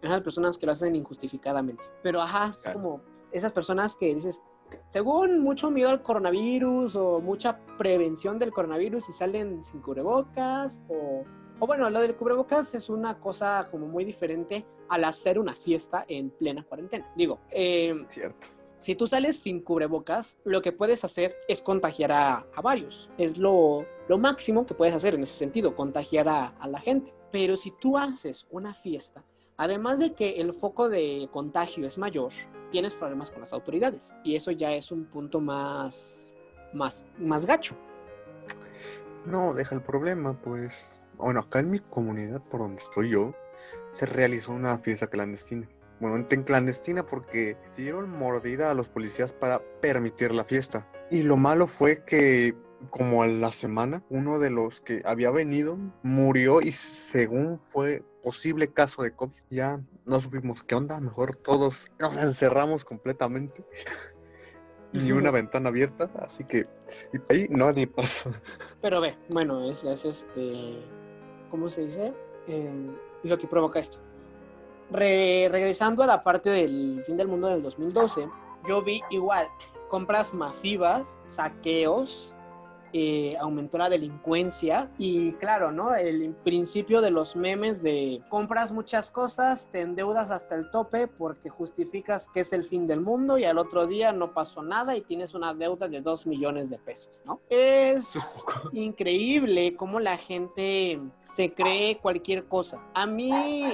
esas 0.01 0.19
personas 0.19 0.57
que 0.57 0.65
lo 0.65 0.73
hacen 0.73 0.93
injustificadamente. 0.93 1.85
Pero 2.01 2.21
ajá, 2.21 2.53
es 2.59 2.69
como 2.69 3.12
esas 3.33 3.51
personas 3.51 3.95
que 3.95 4.13
dices, 4.13 4.41
según 4.89 5.39
mucho 5.39 5.71
miedo 5.71 5.89
al 5.89 6.01
coronavirus 6.01 6.95
o 6.95 7.19
mucha 7.19 7.59
prevención 7.77 8.39
del 8.39 8.51
coronavirus 8.51 9.09
y 9.09 9.11
salen 9.11 9.63
sin 9.63 9.81
cubrebocas 9.81 10.81
o, 10.87 11.23
o 11.59 11.67
bueno, 11.67 11.89
lo 11.89 12.01
del 12.01 12.15
cubrebocas 12.15 12.73
es 12.75 12.89
una 12.89 13.19
cosa 13.19 13.67
como 13.69 13.87
muy 13.87 14.05
diferente 14.05 14.65
al 14.89 15.03
hacer 15.03 15.39
una 15.39 15.53
fiesta 15.53 16.05
en 16.07 16.29
plena 16.29 16.63
cuarentena. 16.63 17.11
Digo, 17.15 17.39
eh, 17.51 18.05
cierto. 18.09 18.47
Si 18.79 18.95
tú 18.95 19.07
sales 19.07 19.39
sin 19.39 19.61
cubrebocas, 19.61 20.37
lo 20.43 20.61
que 20.61 20.73
puedes 20.73 21.05
hacer 21.05 21.37
es 21.47 21.61
contagiar 21.61 22.11
a, 22.11 22.45
varios. 22.61 23.09
Es 23.17 23.37
lo, 23.37 23.85
lo, 24.09 24.17
máximo 24.17 24.65
que 24.65 24.73
puedes 24.73 24.93
hacer 24.93 25.15
en 25.15 25.23
ese 25.23 25.37
sentido, 25.37 25.73
contagiar 25.73 26.27
a, 26.27 26.47
a 26.59 26.67
la 26.67 26.81
gente. 26.81 27.13
Pero 27.31 27.55
si 27.55 27.71
tú 27.71 27.97
haces 27.97 28.45
una 28.51 28.73
fiesta 28.73 29.23
Además 29.63 29.97
de 29.97 30.11
que 30.11 30.41
el 30.41 30.51
foco 30.51 30.89
de 30.89 31.29
contagio 31.31 31.87
es 31.87 31.97
mayor, 31.97 32.33
tienes 32.69 32.95
problemas 32.95 33.31
con 33.31 33.39
las 33.39 33.53
autoridades 33.53 34.13
y 34.21 34.35
eso 34.35 34.51
ya 34.51 34.73
es 34.73 34.91
un 34.91 35.05
punto 35.05 35.39
más, 35.39 36.33
más, 36.73 37.05
más 37.17 37.45
gacho. 37.45 37.73
No, 39.25 39.53
deja 39.53 39.73
el 39.73 39.81
problema, 39.81 40.33
pues, 40.33 40.99
bueno, 41.17 41.39
acá 41.39 41.61
en 41.61 41.71
mi 41.71 41.79
comunidad 41.79 42.41
por 42.41 42.59
donde 42.59 42.83
estoy 42.83 43.11
yo, 43.11 43.33
se 43.93 44.05
realizó 44.05 44.51
una 44.51 44.79
fiesta 44.79 45.07
clandestina. 45.07 45.65
Bueno, 46.01 46.27
en 46.29 46.43
clandestina 46.43 47.05
porque 47.05 47.55
dieron 47.77 48.09
mordida 48.09 48.69
a 48.69 48.73
los 48.73 48.89
policías 48.89 49.31
para 49.31 49.61
permitir 49.79 50.33
la 50.33 50.43
fiesta. 50.43 50.85
Y 51.09 51.23
lo 51.23 51.37
malo 51.37 51.67
fue 51.67 52.03
que 52.03 52.53
como 52.89 53.23
a 53.23 53.27
la 53.27 53.51
semana, 53.51 54.03
uno 54.09 54.39
de 54.39 54.49
los 54.49 54.81
que 54.81 55.01
había 55.05 55.31
venido 55.31 55.77
murió 56.01 56.61
y 56.61 56.71
según 56.71 57.59
fue 57.71 58.03
posible 58.23 58.67
caso 58.71 59.03
de 59.03 59.13
COVID. 59.13 59.33
Ya 59.49 59.81
no 60.05 60.19
supimos 60.19 60.63
qué 60.63 60.75
onda, 60.75 60.99
mejor 60.99 61.35
todos 61.35 61.91
nos 61.99 62.17
encerramos 62.17 62.85
completamente. 62.85 63.63
Ni 64.93 65.11
una 65.11 65.31
ventana 65.31 65.69
abierta, 65.69 66.11
así 66.19 66.43
que 66.43 66.67
y 67.11 67.33
ahí 67.33 67.47
nadie 67.49 67.87
pasa. 67.87 68.31
Pero 68.81 69.01
ve, 69.01 69.17
bueno, 69.29 69.67
es, 69.69 69.83
este, 69.83 70.79
¿cómo 71.49 71.69
se 71.69 71.85
dice? 71.85 72.13
Eh, 72.47 72.91
lo 73.23 73.37
que 73.37 73.47
provoca 73.47 73.79
esto. 73.79 73.99
regresando 74.91 76.03
a 76.03 76.07
la 76.07 76.23
parte 76.23 76.51
del 76.51 77.03
fin 77.05 77.17
del 77.17 77.27
mundo 77.27 77.47
del 77.47 77.63
2012, 77.63 78.27
yo 78.67 78.83
vi 78.83 79.01
igual 79.09 79.47
compras 79.93 80.33
masivas, 80.33 81.19
saqueos, 81.25 82.32
eh, 82.95 83.35
aumentó 83.39 83.79
la 83.79 83.89
delincuencia 83.89 84.91
y 84.99 85.33
claro, 85.33 85.71
¿no? 85.71 85.95
El 85.95 86.35
principio 86.43 87.01
de 87.01 87.09
los 87.09 87.35
memes 87.35 87.81
de 87.81 88.21
compras 88.29 88.71
muchas 88.71 89.09
cosas, 89.09 89.67
te 89.71 89.81
endeudas 89.81 90.29
hasta 90.29 90.53
el 90.53 90.69
tope 90.69 91.07
porque 91.07 91.49
justificas 91.49 92.29
que 92.29 92.41
es 92.41 92.53
el 92.53 92.63
fin 92.63 92.85
del 92.85 93.01
mundo 93.01 93.39
y 93.39 93.45
al 93.45 93.57
otro 93.57 93.87
día 93.87 94.11
no 94.11 94.33
pasó 94.33 94.61
nada 94.61 94.95
y 94.95 95.01
tienes 95.01 95.33
una 95.33 95.55
deuda 95.55 95.87
de 95.87 96.01
dos 96.01 96.27
millones 96.27 96.69
de 96.69 96.77
pesos, 96.77 97.23
¿no? 97.25 97.41
Es 97.49 98.13
increíble 98.73 99.75
cómo 99.75 99.99
la 99.99 100.17
gente 100.17 101.01
se 101.23 101.51
cree 101.51 101.97
cualquier 101.97 102.45
cosa. 102.45 102.79
A 102.93 103.07
mí 103.07 103.31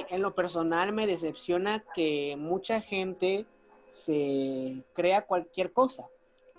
en 0.08 0.22
lo 0.22 0.34
personal 0.34 0.92
me 0.92 1.06
decepciona 1.06 1.84
que 1.94 2.36
mucha 2.38 2.80
gente 2.80 3.44
se 3.90 4.82
crea 4.94 5.26
cualquier 5.26 5.72
cosa 5.72 6.08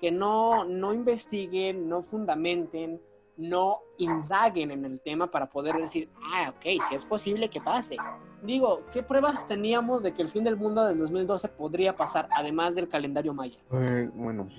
que 0.02 0.12
no, 0.12 0.66
no 0.66 0.94
investiguen, 0.94 1.88
no 1.88 2.02
fundamenten, 2.02 3.00
no 3.38 3.82
indaguen 3.98 4.72
en 4.72 4.84
el 4.84 5.00
tema 5.00 5.30
para 5.30 5.50
poder 5.50 5.76
decir, 5.76 6.10
ah, 6.34 6.54
ok, 6.56 6.84
si 6.90 6.96
es 6.96 7.06
posible 7.06 7.50
que 7.50 7.62
pase. 7.62 7.98
Digo, 8.42 8.84
¿qué 8.92 9.04
pruebas 9.04 9.48
teníamos 9.48 10.04
de 10.04 10.14
que 10.14 10.24
el 10.24 10.28
fin 10.28 10.44
del 10.44 10.58
mundo 10.58 10.84
del 10.86 10.98
2012 10.98 11.48
podría 11.50 11.96
pasar, 11.96 12.28
además 12.32 12.74
del 12.74 12.90
calendario 12.90 13.34
maya? 13.34 13.60
Eh, 13.72 14.10
bueno, 14.16 14.50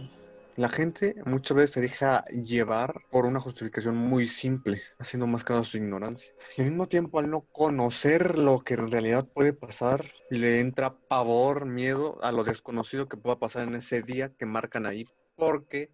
la 0.57 0.69
gente 0.69 1.17
muchas 1.27 1.57
veces 1.57 1.71
se 1.73 1.81
deja 1.81 2.25
llevar 2.27 3.03
por 3.11 3.27
una 3.27 3.41
justificación 3.41 3.97
muy 3.97 4.29
simple, 4.29 4.83
haciendo 4.99 5.27
más 5.27 5.43
caso 5.43 5.61
a 5.61 5.65
su 5.65 5.79
ignorancia. 5.79 6.33
Y 6.57 6.63
al 6.63 6.69
mismo 6.69 6.87
tiempo, 6.87 7.19
al 7.19 7.31
no 7.31 7.47
conocer 7.53 8.39
lo 8.39 8.59
que 8.59 8.75
en 8.75 8.91
realidad 8.91 9.27
puede 9.27 9.53
pasar, 9.53 10.05
le 10.31 10.61
entra 10.61 10.95
pavor, 11.09 11.67
miedo 11.67 12.23
a 12.23 12.31
lo 12.31 12.45
desconocido 12.45 13.09
que 13.09 13.17
pueda 13.17 13.39
pasar 13.39 13.67
en 13.67 13.75
ese 13.75 14.03
día 14.03 14.31
que 14.39 14.47
marcan 14.47 14.87
ahí 14.87 15.07
porque 15.37 15.91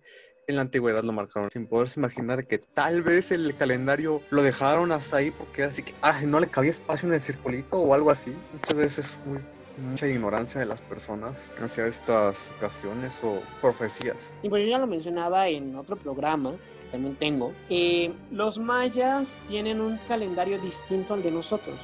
en 0.46 0.56
la 0.56 0.62
antigüedad 0.62 1.04
lo 1.04 1.12
marcaron 1.12 1.50
sin 1.50 1.66
poderse 1.66 2.00
imaginar 2.00 2.46
que 2.46 2.58
tal 2.58 3.02
vez 3.02 3.30
el 3.30 3.54
calendario 3.56 4.22
lo 4.30 4.42
dejaron 4.42 4.92
hasta 4.92 5.18
ahí 5.18 5.30
porque 5.30 5.64
así 5.64 5.82
que 5.82 5.94
ah, 6.00 6.20
no 6.22 6.40
le 6.40 6.48
cabía 6.48 6.70
espacio 6.70 7.06
en 7.08 7.14
el 7.14 7.20
circulito 7.20 7.76
o 7.76 7.92
algo 7.94 8.10
así. 8.10 8.34
Muchas 8.52 8.74
veces 8.74 9.06
es 9.06 9.18
muy 9.26 9.40
mucha 9.78 10.06
ignorancia 10.06 10.60
de 10.60 10.66
las 10.66 10.80
personas 10.82 11.36
hacia 11.60 11.86
estas 11.86 12.50
ocasiones 12.56 13.14
o 13.22 13.40
profecías. 13.60 14.16
Y 14.42 14.48
pues 14.48 14.64
yo 14.64 14.70
ya 14.70 14.78
lo 14.78 14.86
mencionaba 14.86 15.48
en 15.48 15.76
otro 15.76 15.96
programa 15.96 16.52
que 16.80 16.88
también 16.90 17.16
tengo. 17.16 17.52
Eh, 17.68 18.12
los 18.30 18.58
mayas 18.58 19.40
tienen 19.48 19.80
un 19.80 19.98
calendario 20.08 20.58
distinto 20.58 21.14
al 21.14 21.22
de 21.22 21.30
nosotros. 21.30 21.76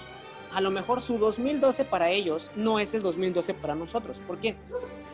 A 0.52 0.60
lo 0.60 0.70
mejor 0.70 1.00
su 1.00 1.18
2012 1.18 1.84
para 1.84 2.10
ellos 2.10 2.50
no 2.56 2.78
es 2.78 2.94
el 2.94 3.02
2012 3.02 3.54
para 3.54 3.74
nosotros. 3.74 4.20
¿Por 4.26 4.38
qué? 4.38 4.56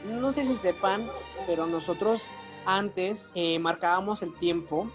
No 0.04 0.32
sé 0.32 0.44
si 0.44 0.56
sepan, 0.56 1.06
pero 1.46 1.66
nosotros 1.66 2.30
antes 2.64 3.32
eh, 3.34 3.58
marcábamos 3.58 4.22
el 4.22 4.34
tiempo 4.34 4.90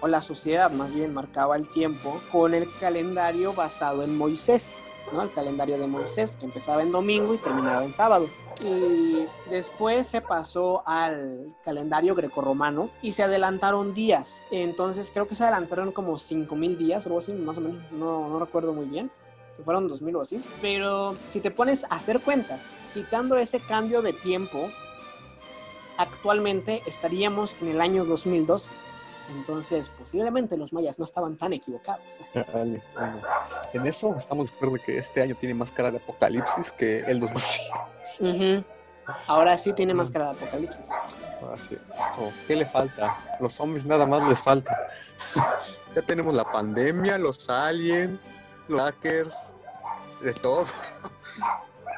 o 0.00 0.08
la 0.08 0.20
sociedad 0.20 0.70
más 0.70 0.92
bien 0.92 1.14
marcaba 1.14 1.56
el 1.56 1.68
tiempo 1.68 2.20
con 2.30 2.54
el 2.54 2.68
calendario 2.78 3.52
basado 3.52 4.02
en 4.02 4.16
Moisés. 4.16 4.82
¿no? 5.12 5.22
El 5.22 5.32
calendario 5.32 5.78
de 5.78 5.86
Moisés, 5.86 6.36
que 6.36 6.46
empezaba 6.46 6.82
en 6.82 6.90
domingo 6.92 7.34
y 7.34 7.38
terminaba 7.38 7.84
en 7.84 7.92
sábado. 7.92 8.28
Y 8.64 9.26
después 9.50 10.06
se 10.06 10.20
pasó 10.20 10.82
al 10.86 11.54
calendario 11.64 12.14
grecorromano 12.14 12.90
y 13.02 13.12
se 13.12 13.22
adelantaron 13.22 13.94
días. 13.94 14.42
Entonces 14.50 15.10
creo 15.12 15.28
que 15.28 15.34
se 15.34 15.44
adelantaron 15.44 15.92
como 15.92 16.14
5.000 16.14 16.76
días 16.76 17.06
o 17.06 17.10
más 17.10 17.58
o 17.58 17.60
menos, 17.60 17.92
no, 17.92 18.28
no 18.28 18.38
recuerdo 18.38 18.72
muy 18.72 18.86
bien 18.86 19.10
que 19.56 19.62
fueron 19.62 19.88
2000 19.88 20.16
o 20.16 20.20
así. 20.22 20.42
Pero 20.60 21.16
si 21.28 21.40
te 21.40 21.50
pones 21.50 21.84
a 21.84 21.96
hacer 21.96 22.20
cuentas, 22.20 22.74
quitando 22.94 23.36
ese 23.36 23.60
cambio 23.60 24.02
de 24.02 24.12
tiempo, 24.12 24.70
actualmente 25.96 26.82
estaríamos 26.86 27.56
en 27.60 27.68
el 27.68 27.80
año 27.80 28.04
2012. 28.04 28.70
Entonces, 29.34 29.90
posiblemente 29.90 30.56
los 30.56 30.72
mayas 30.72 30.98
no 30.98 31.04
estaban 31.04 31.36
tan 31.36 31.52
equivocados. 31.52 32.18
En 33.72 33.86
eso 33.86 34.16
estamos 34.16 34.48
de 34.48 34.56
acuerdo 34.56 34.76
que 34.84 34.96
este 34.98 35.20
año 35.20 35.36
tiene 35.38 35.54
más 35.54 35.70
cara 35.70 35.90
de 35.90 35.98
apocalipsis 35.98 36.70
que 36.72 37.00
el 37.00 37.20
2000. 37.20 38.64
Ahora 39.26 39.58
sí 39.58 39.72
tiene 39.72 39.92
más 39.92 40.10
cara 40.10 40.26
de 40.26 40.30
apocalipsis. 40.32 40.88
¿Qué 42.46 42.56
le 42.56 42.66
falta? 42.66 43.16
Los 43.40 43.54
zombies 43.54 43.84
nada 43.84 44.06
más 44.06 44.26
les 44.28 44.42
falta. 44.42 44.74
ya 45.94 46.02
tenemos 46.02 46.34
la 46.34 46.50
pandemia, 46.50 47.18
los 47.18 47.48
aliens, 47.50 48.20
los 48.68 48.80
hackers, 48.80 49.34
de 50.22 50.32
todos. 50.34 50.74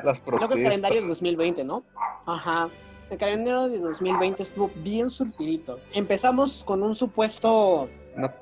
Las 0.04 0.20
protestas. 0.20 0.48
Creo 0.48 0.48
que 0.48 0.54
el 0.54 0.64
calendario 0.64 1.02
de 1.02 1.08
2020, 1.08 1.64
¿no? 1.64 1.82
Ajá 2.24 2.70
el 3.10 3.18
calendario 3.18 3.68
de 3.68 3.78
2020 3.78 4.42
estuvo 4.42 4.70
bien 4.76 5.10
surtidito. 5.10 5.78
Empezamos 5.92 6.62
con 6.64 6.82
un 6.82 6.94
supuesto 6.94 7.88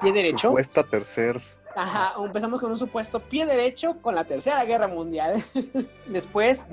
pie 0.00 0.12
derecho. 0.12 0.48
Supuesta 0.48 0.82
tercer. 0.82 1.40
Ajá, 1.74 2.14
empezamos 2.22 2.60
con 2.60 2.70
un 2.70 2.78
supuesto 2.78 3.20
pie 3.20 3.46
derecho 3.46 3.96
con 4.00 4.14
la 4.14 4.24
Tercera 4.24 4.64
Guerra 4.64 4.88
Mundial. 4.88 5.44
Después 6.06 6.64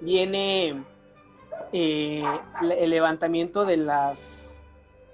viene 0.00 0.84
eh, 1.72 2.24
el 2.62 2.90
levantamiento 2.90 3.64
de 3.64 3.78
las, 3.78 4.60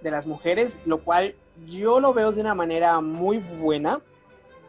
de 0.03 0.11
las 0.11 0.27
mujeres, 0.27 0.77
lo 0.85 0.99
cual 0.99 1.37
yo 1.67 2.01
lo 2.01 2.13
veo 2.13 2.33
de 2.33 2.41
una 2.41 2.55
manera 2.55 3.01
muy 3.01 3.39
buena, 3.39 4.01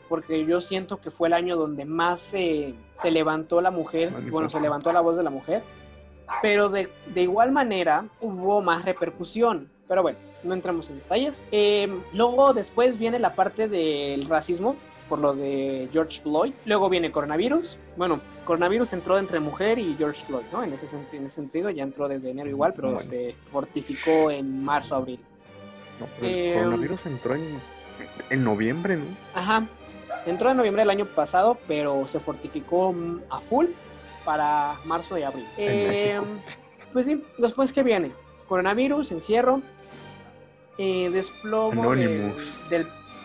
porque 0.08 0.46
yo 0.46 0.62
siento 0.62 1.00
que 1.02 1.12
fue 1.12 1.28
el 1.28 1.34
año 1.34 1.56
donde 1.56 1.86
más 1.86 2.20
se 2.20 2.76
levantó 3.12 3.62
la 3.62 3.72
mujer, 3.72 4.12
bueno, 4.30 4.50
se 4.50 4.60
levantó 4.60 4.92
la 4.92 5.02
voz 5.02 5.18
de 5.18 5.24
la 5.24 5.30
mujer 5.30 5.64
pero 6.42 6.70
de, 6.70 6.90
igual 7.16 7.52
manera 7.52 8.06
hubo 8.22 8.62
más 8.62 8.86
repercusión. 8.86 9.70
Pero 9.88 10.02
bueno, 10.02 10.18
no 10.44 10.54
entramos 10.54 10.90
en 10.90 10.98
detalles. 10.98 11.42
Em, 11.52 12.02
luego 12.14 12.54
después 12.54 13.00
viene 13.00 13.20
la 13.20 13.36
parte 13.36 13.68
del 13.70 14.28
racismo 14.28 14.76
por 15.08 15.20
lo 15.20 15.34
de 15.34 15.88
George 15.94 16.20
Floyd. 16.20 16.54
Luego 16.66 16.90
viene 16.90 17.12
coronavirus. 17.12 17.80
Bueno, 17.96 18.20
coronavirus 18.44 18.92
entró 18.92 19.18
entre 19.18 19.40
mujer 19.40 19.80
y 19.80 19.96
George 19.98 20.26
Floyd, 20.26 20.44
¿no? 20.52 20.64
En 20.64 20.74
ese, 20.74 20.94
en 21.14 21.26
ese 21.26 21.36
sentido 21.36 21.70
ya 21.70 21.84
entró 21.84 22.10
desde 22.10 22.32
enero 22.32 22.50
igual, 22.50 22.74
pero 22.74 23.00
se 23.00 23.34
fortificó 23.34 24.30
en 24.30 24.64
marzo, 24.64 24.96
abril. 24.96 25.22
No, 26.02 26.28
el 26.28 26.36
em, 26.36 26.54
coronavirus 26.58 27.06
entró 27.06 27.36
en, 27.36 27.60
en 28.30 28.44
noviembre, 28.44 28.98
¿no? 28.98 29.06
Ajá. 29.34 29.66
Entró 30.26 30.52
en 30.52 30.58
noviembre 30.58 30.82
del 30.82 30.90
año 30.90 31.06
pasado, 31.06 31.58
pero 31.68 32.08
se 32.08 32.20
fortificó 32.20 32.94
a 33.30 33.40
full 33.40 33.68
para 34.26 34.76
marzo 34.86 35.18
y 35.18 35.24
abril. 35.24 35.48
Eh, 35.58 36.20
pues 36.92 37.06
sí, 37.06 37.24
después 37.38 37.72
que 37.72 37.84
viene 37.84 38.12
coronavirus, 38.48 39.12
encierro, 39.12 39.62
eh, 40.78 41.10
desplomo 41.12 41.96
del, 41.96 42.34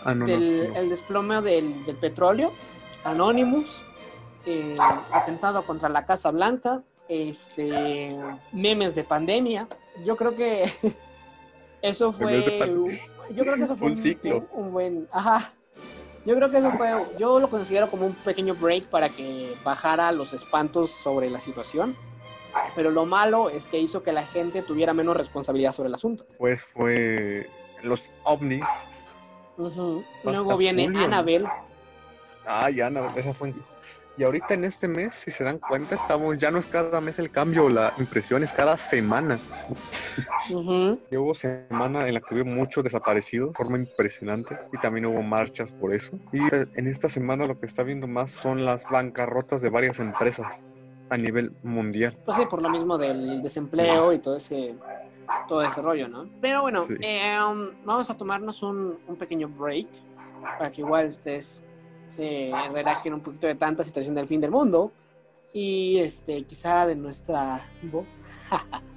ah, 0.04 0.12
el 0.12 0.88
desplome 0.88 1.40
del, 1.42 1.74
petróleo, 2.00 2.52
Anonymous, 3.04 3.82
eh, 4.46 4.74
atentado 5.12 5.64
contra 5.64 5.88
la 5.88 6.04
Casa 6.04 6.30
Blanca, 6.30 6.82
este, 7.08 8.16
memes 8.52 8.94
de 8.94 9.04
pandemia. 9.04 9.68
Yo 10.04 10.16
creo 10.16 10.34
que 10.34 10.72
eso 11.82 12.12
fue, 12.12 12.42
yo 13.34 13.44
creo 13.44 13.56
que 13.56 13.62
eso 13.62 13.76
fue 13.76 13.88
un, 13.88 13.96
ciclo. 13.96 14.46
un 14.52 14.72
buen, 14.72 15.08
ajá, 15.12 15.52
yo 16.24 16.36
creo 16.36 16.50
que 16.50 16.58
eso 16.58 16.70
fue, 16.72 16.90
yo 17.18 17.40
lo 17.40 17.48
considero 17.48 17.90
como 17.90 18.06
un 18.06 18.14
pequeño 18.14 18.54
break 18.54 18.84
para 18.84 19.08
que 19.08 19.54
bajara 19.64 20.12
los 20.12 20.32
espantos 20.32 20.90
sobre 20.90 21.30
la 21.30 21.40
situación. 21.40 21.96
Pero 22.76 22.90
lo 22.90 23.06
malo 23.06 23.48
es 23.48 23.66
que 23.66 23.78
hizo 23.78 24.02
que 24.02 24.12
la 24.12 24.24
gente 24.24 24.62
tuviera 24.62 24.92
menos 24.92 25.16
responsabilidad 25.16 25.72
sobre 25.72 25.88
el 25.88 25.94
asunto. 25.94 26.26
Pues 26.38 26.60
fue 26.62 27.48
los 27.82 28.10
ovnis. 28.24 28.64
Luego 29.56 30.56
viene 30.56 30.84
Annabelle. 30.84 31.48
Ay, 32.44 32.80
Annabelle, 32.80 33.20
esa 33.20 33.32
fue 33.32 33.54
y 34.16 34.24
ahorita 34.24 34.54
en 34.54 34.64
este 34.64 34.88
mes, 34.88 35.14
si 35.14 35.30
se 35.30 35.42
dan 35.42 35.58
cuenta, 35.58 35.94
estamos, 35.94 36.36
ya 36.36 36.50
no 36.50 36.58
es 36.58 36.66
cada 36.66 37.00
mes 37.00 37.18
el 37.18 37.30
cambio, 37.30 37.68
la 37.68 37.92
impresión 37.98 38.42
es 38.42 38.52
cada 38.52 38.76
semana. 38.76 39.38
hubo 40.50 41.34
semana 41.34 42.06
en 42.06 42.14
la 42.14 42.20
que 42.20 42.34
hubo 42.34 42.44
muchos 42.44 42.84
desaparecidos 42.84 43.50
de 43.50 43.54
forma 43.54 43.78
impresionante 43.78 44.58
y 44.72 44.78
también 44.78 45.06
hubo 45.06 45.22
marchas 45.22 45.70
por 45.70 45.94
eso. 45.94 46.18
Y 46.32 46.40
en 46.52 46.86
esta 46.88 47.08
semana 47.08 47.46
lo 47.46 47.58
que 47.58 47.66
está 47.66 47.82
viendo 47.82 48.06
más 48.06 48.32
son 48.32 48.64
las 48.64 48.84
bancarrotas 48.84 49.62
de 49.62 49.70
varias 49.70 49.98
empresas 49.98 50.62
a 51.08 51.16
nivel 51.16 51.52
mundial. 51.62 52.16
Pues 52.24 52.36
sí, 52.36 52.44
por 52.46 52.60
lo 52.60 52.68
mismo 52.68 52.98
del 52.98 53.42
desempleo 53.42 54.12
y 54.12 54.18
todo 54.18 54.36
ese 54.36 54.74
todo 55.48 55.62
ese 55.62 55.80
rollo, 55.80 56.08
¿no? 56.08 56.28
Pero 56.40 56.60
bueno, 56.62 56.86
eh, 57.00 57.38
um, 57.40 57.70
vamos 57.84 58.10
a 58.10 58.16
tomarnos 58.16 58.62
un, 58.62 58.98
un 59.06 59.16
pequeño 59.16 59.48
break 59.48 59.86
para 60.58 60.70
que 60.70 60.82
igual 60.82 61.06
estés 61.06 61.64
se 62.06 62.50
relajen 62.72 63.14
un 63.14 63.20
poquito 63.20 63.46
de 63.46 63.54
tanta 63.54 63.84
situación 63.84 64.14
del 64.14 64.26
fin 64.26 64.40
del 64.40 64.50
mundo 64.50 64.92
y 65.52 65.98
este 65.98 66.42
quizá 66.44 66.86
de 66.86 66.96
nuestra 66.96 67.60
voz. 67.82 68.22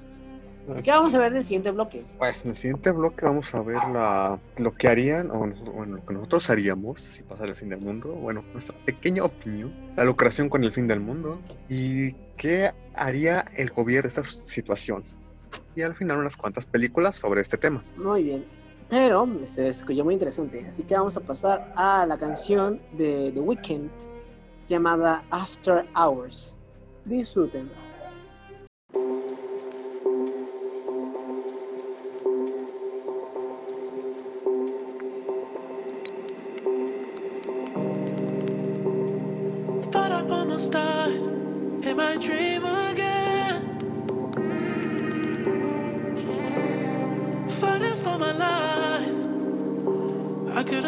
¿Qué 0.83 0.89
vamos 0.89 1.13
a 1.13 1.19
ver 1.19 1.31
en 1.31 1.37
el 1.37 1.43
siguiente 1.43 1.69
bloque? 1.69 2.03
Pues 2.17 2.43
en 2.43 2.49
el 2.49 2.55
siguiente 2.55 2.89
bloque 2.91 3.23
vamos 3.23 3.53
a 3.53 3.61
ver 3.61 3.77
la, 3.93 4.39
lo 4.57 4.73
que 4.73 4.87
harían, 4.87 5.29
o 5.29 5.37
bueno, 5.37 5.97
lo 5.97 6.05
que 6.05 6.13
nosotros 6.13 6.49
haríamos 6.49 7.01
si 7.01 7.21
pasara 7.21 7.49
el 7.49 7.55
fin 7.55 7.69
del 7.69 7.81
mundo. 7.81 8.09
Bueno, 8.13 8.43
nuestra 8.51 8.75
pequeña 8.83 9.23
opinión, 9.23 9.71
la 9.95 10.03
lucración 10.03 10.49
con 10.49 10.63
el 10.63 10.71
fin 10.71 10.87
del 10.87 11.01
mundo 11.01 11.39
y 11.69 12.13
qué 12.37 12.71
haría 12.95 13.45
el 13.55 13.69
gobierno 13.69 14.09
de 14.09 14.21
esta 14.21 14.23
situación. 14.23 15.03
Y 15.75 15.83
al 15.83 15.93
final 15.93 16.17
unas 16.17 16.35
cuantas 16.35 16.65
películas 16.65 17.15
sobre 17.15 17.41
este 17.41 17.57
tema. 17.57 17.83
Muy 17.97 18.23
bien. 18.23 18.45
Pero 18.89 19.27
se 19.45 19.69
escuchó 19.69 20.03
muy 20.03 20.13
interesante. 20.13 20.65
Así 20.67 20.83
que 20.83 20.95
vamos 20.95 21.17
a 21.17 21.21
pasar 21.21 21.73
a 21.75 22.05
la 22.05 22.17
canción 22.17 22.81
de 22.93 23.31
The 23.33 23.39
Weeknd 23.39 23.89
llamada 24.67 25.23
After 25.29 25.87
Hours. 25.95 26.55
Disfruten. 27.05 27.69
Thought 39.91 40.11
I 40.11 40.33
almost 40.33 40.71
dream. 42.17 42.64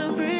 to 0.08 0.13
breathe. 0.13 0.37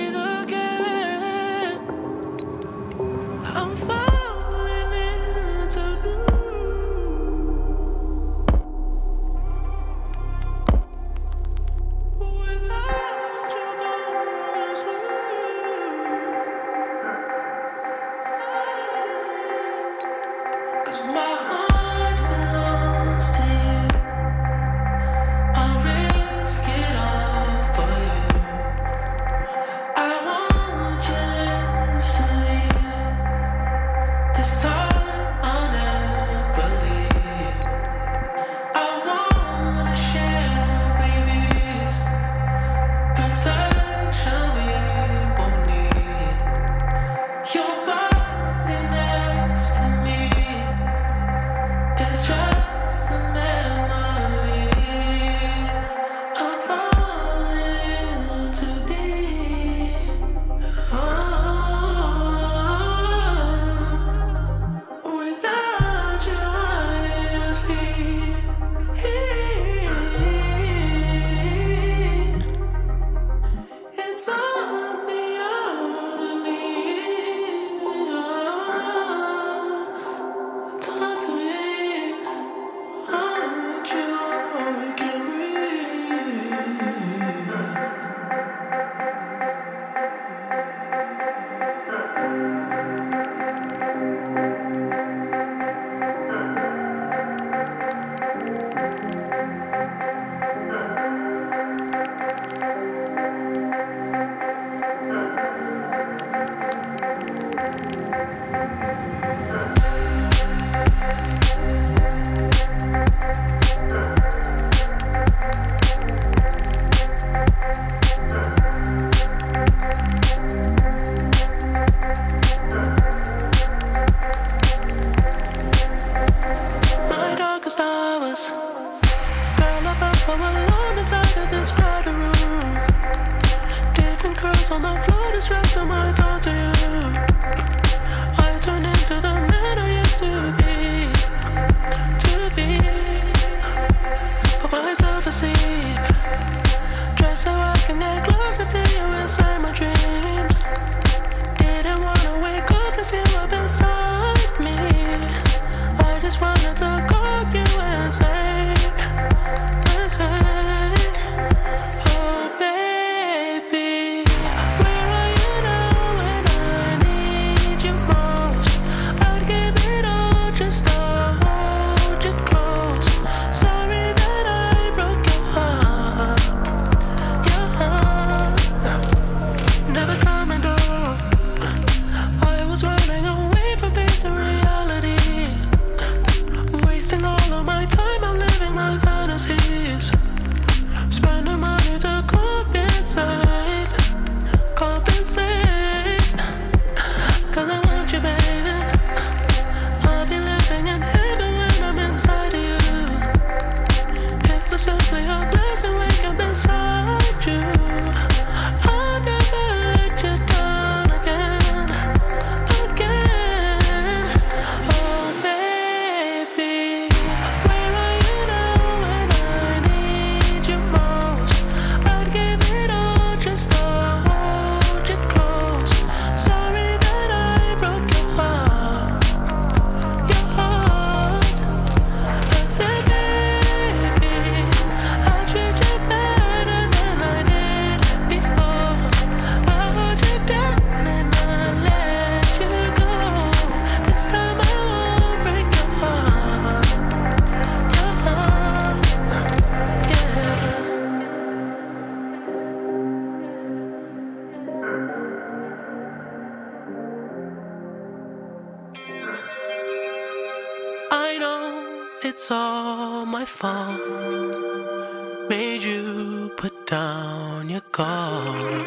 Made 265.50 265.82
you 265.82 266.52
put 266.58 266.88
down 266.88 267.70
your 267.70 267.82
guard. 267.94 268.86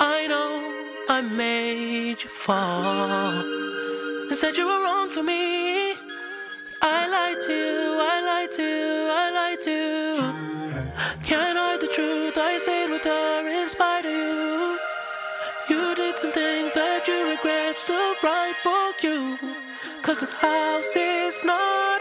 I 0.00 0.26
know 0.26 0.50
I 1.08 1.20
made 1.20 2.22
you 2.24 2.28
fall. 2.28 3.30
And 4.28 4.36
said 4.36 4.56
you 4.56 4.66
were 4.66 4.82
wrong 4.82 5.08
for 5.10 5.22
me. 5.22 5.92
I 6.82 7.08
lied 7.14 7.40
to 7.46 7.52
you, 7.52 7.98
I 8.14 8.16
lied 8.30 8.52
to 8.58 8.62
you, 8.62 9.08
I 9.22 9.26
lied 9.38 9.60
to 9.62 9.70
you. 9.70 10.54
Can't 11.22 11.56
hide 11.56 11.80
the 11.80 11.86
truth, 11.86 12.36
I 12.36 12.58
stayed 12.58 12.90
with 12.90 13.04
her 13.04 13.48
in 13.48 13.68
spite 13.68 14.06
of 14.06 14.10
you. 14.10 14.78
You 15.70 15.94
did 15.94 16.16
some 16.16 16.32
things 16.32 16.74
that 16.74 17.06
you 17.06 17.30
regret, 17.30 17.76
still 17.76 18.14
right 18.24 18.56
for 18.60 19.06
you. 19.06 19.38
Cause 20.02 20.18
this 20.20 20.32
house 20.32 20.96
is 20.96 21.44
not 21.44 21.93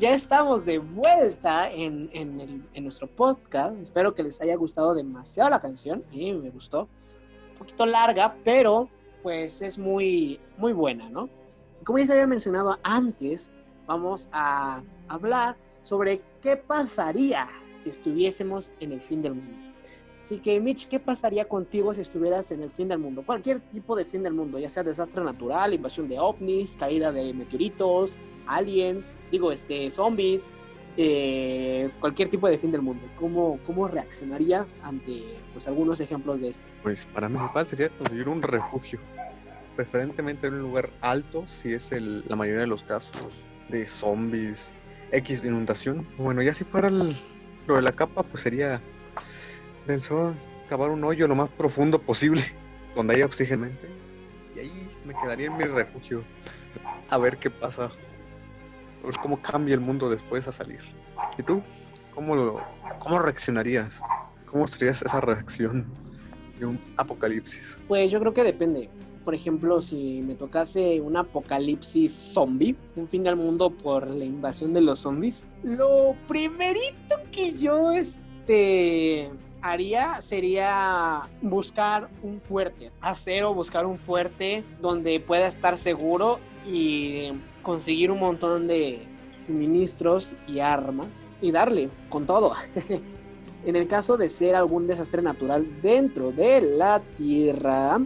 ya 0.00 0.14
estamos 0.14 0.64
de 0.64 0.78
vuelta 0.78 1.70
en, 1.70 2.08
en 2.12 2.40
el- 2.40 2.68
en 2.72 2.84
nuestro 2.84 3.06
podcast. 3.06 3.78
Espero 3.78 4.14
que 4.14 4.22
les 4.22 4.40
haya 4.40 4.56
gustado 4.56 4.94
demasiado 4.94 5.50
la 5.50 5.60
canción. 5.60 6.02
A 6.10 6.16
mí 6.16 6.32
me 6.32 6.50
gustó. 6.50 6.88
Un 7.52 7.58
poquito 7.58 7.84
larga, 7.84 8.34
pero 8.42 8.88
pues 9.22 9.60
es 9.60 9.78
muy, 9.78 10.40
muy 10.56 10.72
buena, 10.72 11.10
¿no? 11.10 11.28
Como 11.84 11.98
ya 11.98 12.06
se 12.06 12.12
había 12.14 12.26
mencionado 12.26 12.78
antes, 12.82 13.50
vamos 13.86 14.30
a 14.32 14.82
hablar 15.08 15.56
sobre 15.82 16.22
qué 16.42 16.56
pasaría 16.56 17.46
si 17.78 17.90
estuviésemos 17.90 18.72
en 18.80 18.92
el 18.92 19.00
fin 19.02 19.20
del 19.20 19.34
mundo. 19.34 19.66
Así 20.22 20.38
que, 20.38 20.60
Mitch, 20.60 20.88
¿qué 20.88 20.98
pasaría 21.00 21.46
contigo 21.46 21.92
si 21.94 22.00
estuvieras 22.02 22.50
en 22.50 22.62
el 22.62 22.70
fin 22.70 22.88
del 22.88 22.98
mundo? 22.98 23.22
Cualquier 23.24 23.60
tipo 23.60 23.96
de 23.96 24.04
fin 24.04 24.22
del 24.22 24.34
mundo, 24.34 24.58
ya 24.58 24.68
sea 24.68 24.82
desastre 24.82 25.22
natural, 25.24 25.72
invasión 25.74 26.08
de 26.08 26.18
ovnis, 26.18 26.76
caída 26.76 27.10
de 27.12 27.32
meteoritos, 27.32 28.18
aliens, 28.56 29.18
digo, 29.30 29.52
este, 29.52 29.90
zombies, 29.90 30.50
eh, 30.96 31.90
cualquier 32.00 32.28
tipo 32.28 32.48
de 32.48 32.58
fin 32.58 32.72
del 32.72 32.82
mundo. 32.82 33.02
¿Cómo, 33.18 33.58
cómo 33.66 33.88
reaccionarías 33.88 34.76
ante 34.82 35.24
pues, 35.52 35.66
algunos 35.68 36.00
ejemplos 36.00 36.40
de 36.40 36.48
esto? 36.50 36.64
Pues 36.82 37.06
para 37.06 37.28
mí 37.28 37.38
sería 37.66 37.88
conseguir 37.90 38.28
un 38.28 38.42
refugio, 38.42 38.98
preferentemente 39.76 40.48
en 40.48 40.54
un 40.54 40.60
lugar 40.62 40.90
alto, 41.00 41.46
si 41.48 41.72
es 41.72 41.92
el- 41.92 42.24
la 42.28 42.36
mayoría 42.36 42.62
de 42.62 42.66
los 42.66 42.82
casos 42.82 43.16
de 43.68 43.86
zombies, 43.86 44.72
X 45.12 45.42
inundación. 45.44 46.06
Bueno, 46.18 46.42
ya 46.42 46.54
si 46.54 46.64
fuera 46.64 46.88
el- 46.88 47.14
lo 47.66 47.76
de 47.76 47.82
la 47.82 47.92
capa, 47.92 48.22
pues 48.22 48.42
sería 48.42 48.80
del 49.86 50.00
cavar 50.68 50.90
un 50.90 51.02
hoyo 51.04 51.26
lo 51.26 51.34
más 51.34 51.50
profundo 51.50 52.00
posible, 52.00 52.42
donde 52.94 53.14
haya 53.14 53.26
oxígeno. 53.26 53.68
Y 54.56 54.58
ahí 54.60 54.88
me 55.04 55.14
quedaría 55.14 55.46
en 55.46 55.56
mi 55.56 55.64
refugio, 55.64 56.22
a 57.08 57.18
ver 57.18 57.38
qué 57.38 57.50
pasa, 57.50 57.90
ver 59.06 59.16
cómo 59.22 59.38
cambia 59.38 59.74
el 59.74 59.80
mundo 59.80 60.08
después 60.10 60.46
a 60.48 60.52
salir. 60.52 60.80
¿Y 61.38 61.42
tú? 61.42 61.62
¿Cómo, 62.14 62.34
lo, 62.34 62.60
cómo 62.98 63.18
reaccionarías? 63.18 64.00
¿Cómo 64.46 64.66
sería 64.66 64.90
esa 64.90 65.20
reacción 65.20 65.86
de 66.58 66.66
un 66.66 66.80
apocalipsis? 66.96 67.78
Pues 67.88 68.10
yo 68.10 68.20
creo 68.20 68.34
que 68.34 68.44
depende. 68.44 68.90
Por 69.24 69.34
ejemplo, 69.34 69.80
si 69.80 70.22
me 70.22 70.34
tocase 70.34 71.00
un 71.00 71.16
apocalipsis 71.16 72.12
zombie, 72.12 72.74
un 72.96 73.06
fin 73.06 73.22
del 73.22 73.36
mundo 73.36 73.70
por 73.70 74.08
la 74.08 74.24
invasión 74.24 74.72
de 74.72 74.80
los 74.80 75.00
zombies, 75.00 75.44
lo 75.62 76.16
primerito 76.26 77.16
que 77.30 77.52
yo 77.52 77.92
este, 77.92 79.30
haría 79.62 80.22
sería 80.22 81.28
buscar 81.42 82.08
un 82.22 82.40
fuerte, 82.40 82.92
hacer 83.00 83.44
o 83.44 83.54
buscar 83.54 83.86
un 83.86 83.98
fuerte 83.98 84.64
donde 84.80 85.20
pueda 85.20 85.46
estar 85.46 85.76
seguro 85.76 86.40
y 86.66 87.32
conseguir 87.62 88.10
un 88.10 88.20
montón 88.20 88.66
de 88.66 89.06
suministros 89.32 90.34
y 90.46 90.60
armas 90.60 91.08
y 91.40 91.50
darle 91.50 91.88
con 92.08 92.26
todo. 92.26 92.54
En 93.62 93.76
el 93.76 93.88
caso 93.88 94.16
de 94.16 94.30
ser 94.30 94.54
algún 94.54 94.86
desastre 94.86 95.20
natural 95.20 95.82
dentro 95.82 96.32
de 96.32 96.62
la 96.62 97.02
Tierra, 97.18 98.00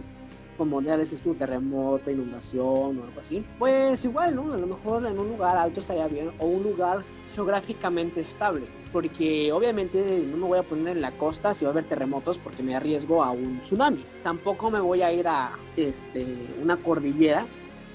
como 0.57 0.81
ya 0.81 0.97
dices 0.97 1.21
tú, 1.21 1.33
terremoto, 1.33 2.11
inundación 2.11 2.99
o 2.99 3.03
algo 3.03 3.17
así, 3.17 3.41
pues 3.57 4.03
igual, 4.03 4.35
¿no? 4.35 4.51
A 4.51 4.57
lo 4.57 4.67
mejor 4.67 5.05
en 5.05 5.17
un 5.17 5.29
lugar 5.29 5.55
alto 5.55 5.79
estaría 5.79 6.09
bien 6.09 6.31
o 6.39 6.45
un 6.45 6.61
lugar 6.63 7.03
geográficamente 7.33 8.19
estable, 8.19 8.67
porque 8.91 9.53
obviamente 9.53 10.25
no 10.29 10.35
me 10.35 10.45
voy 10.45 10.59
a 10.59 10.63
poner 10.63 10.97
en 10.97 11.01
la 11.01 11.17
costa 11.17 11.53
si 11.53 11.63
va 11.63 11.69
a 11.69 11.71
haber 11.71 11.85
terremotos 11.85 12.37
porque 12.37 12.61
me 12.61 12.75
arriesgo 12.75 13.23
a 13.23 13.31
un 13.31 13.61
tsunami. 13.61 14.05
Tampoco 14.23 14.69
me 14.69 14.81
voy 14.81 15.03
a 15.03 15.13
ir 15.13 15.25
a 15.25 15.53
este, 15.77 16.25
una 16.61 16.75
cordillera 16.75 17.45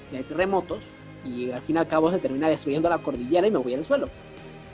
si 0.01 0.15
hay 0.15 0.23
terremotos 0.23 0.95
y 1.23 1.51
al 1.51 1.61
fin 1.61 1.75
y 1.75 1.79
al 1.79 1.87
cabo 1.87 2.11
se 2.11 2.19
termina 2.19 2.49
destruyendo 2.49 2.89
la 2.89 2.97
cordillera 2.99 3.47
y 3.47 3.51
me 3.51 3.57
voy 3.57 3.73
al 3.73 3.85
suelo. 3.85 4.09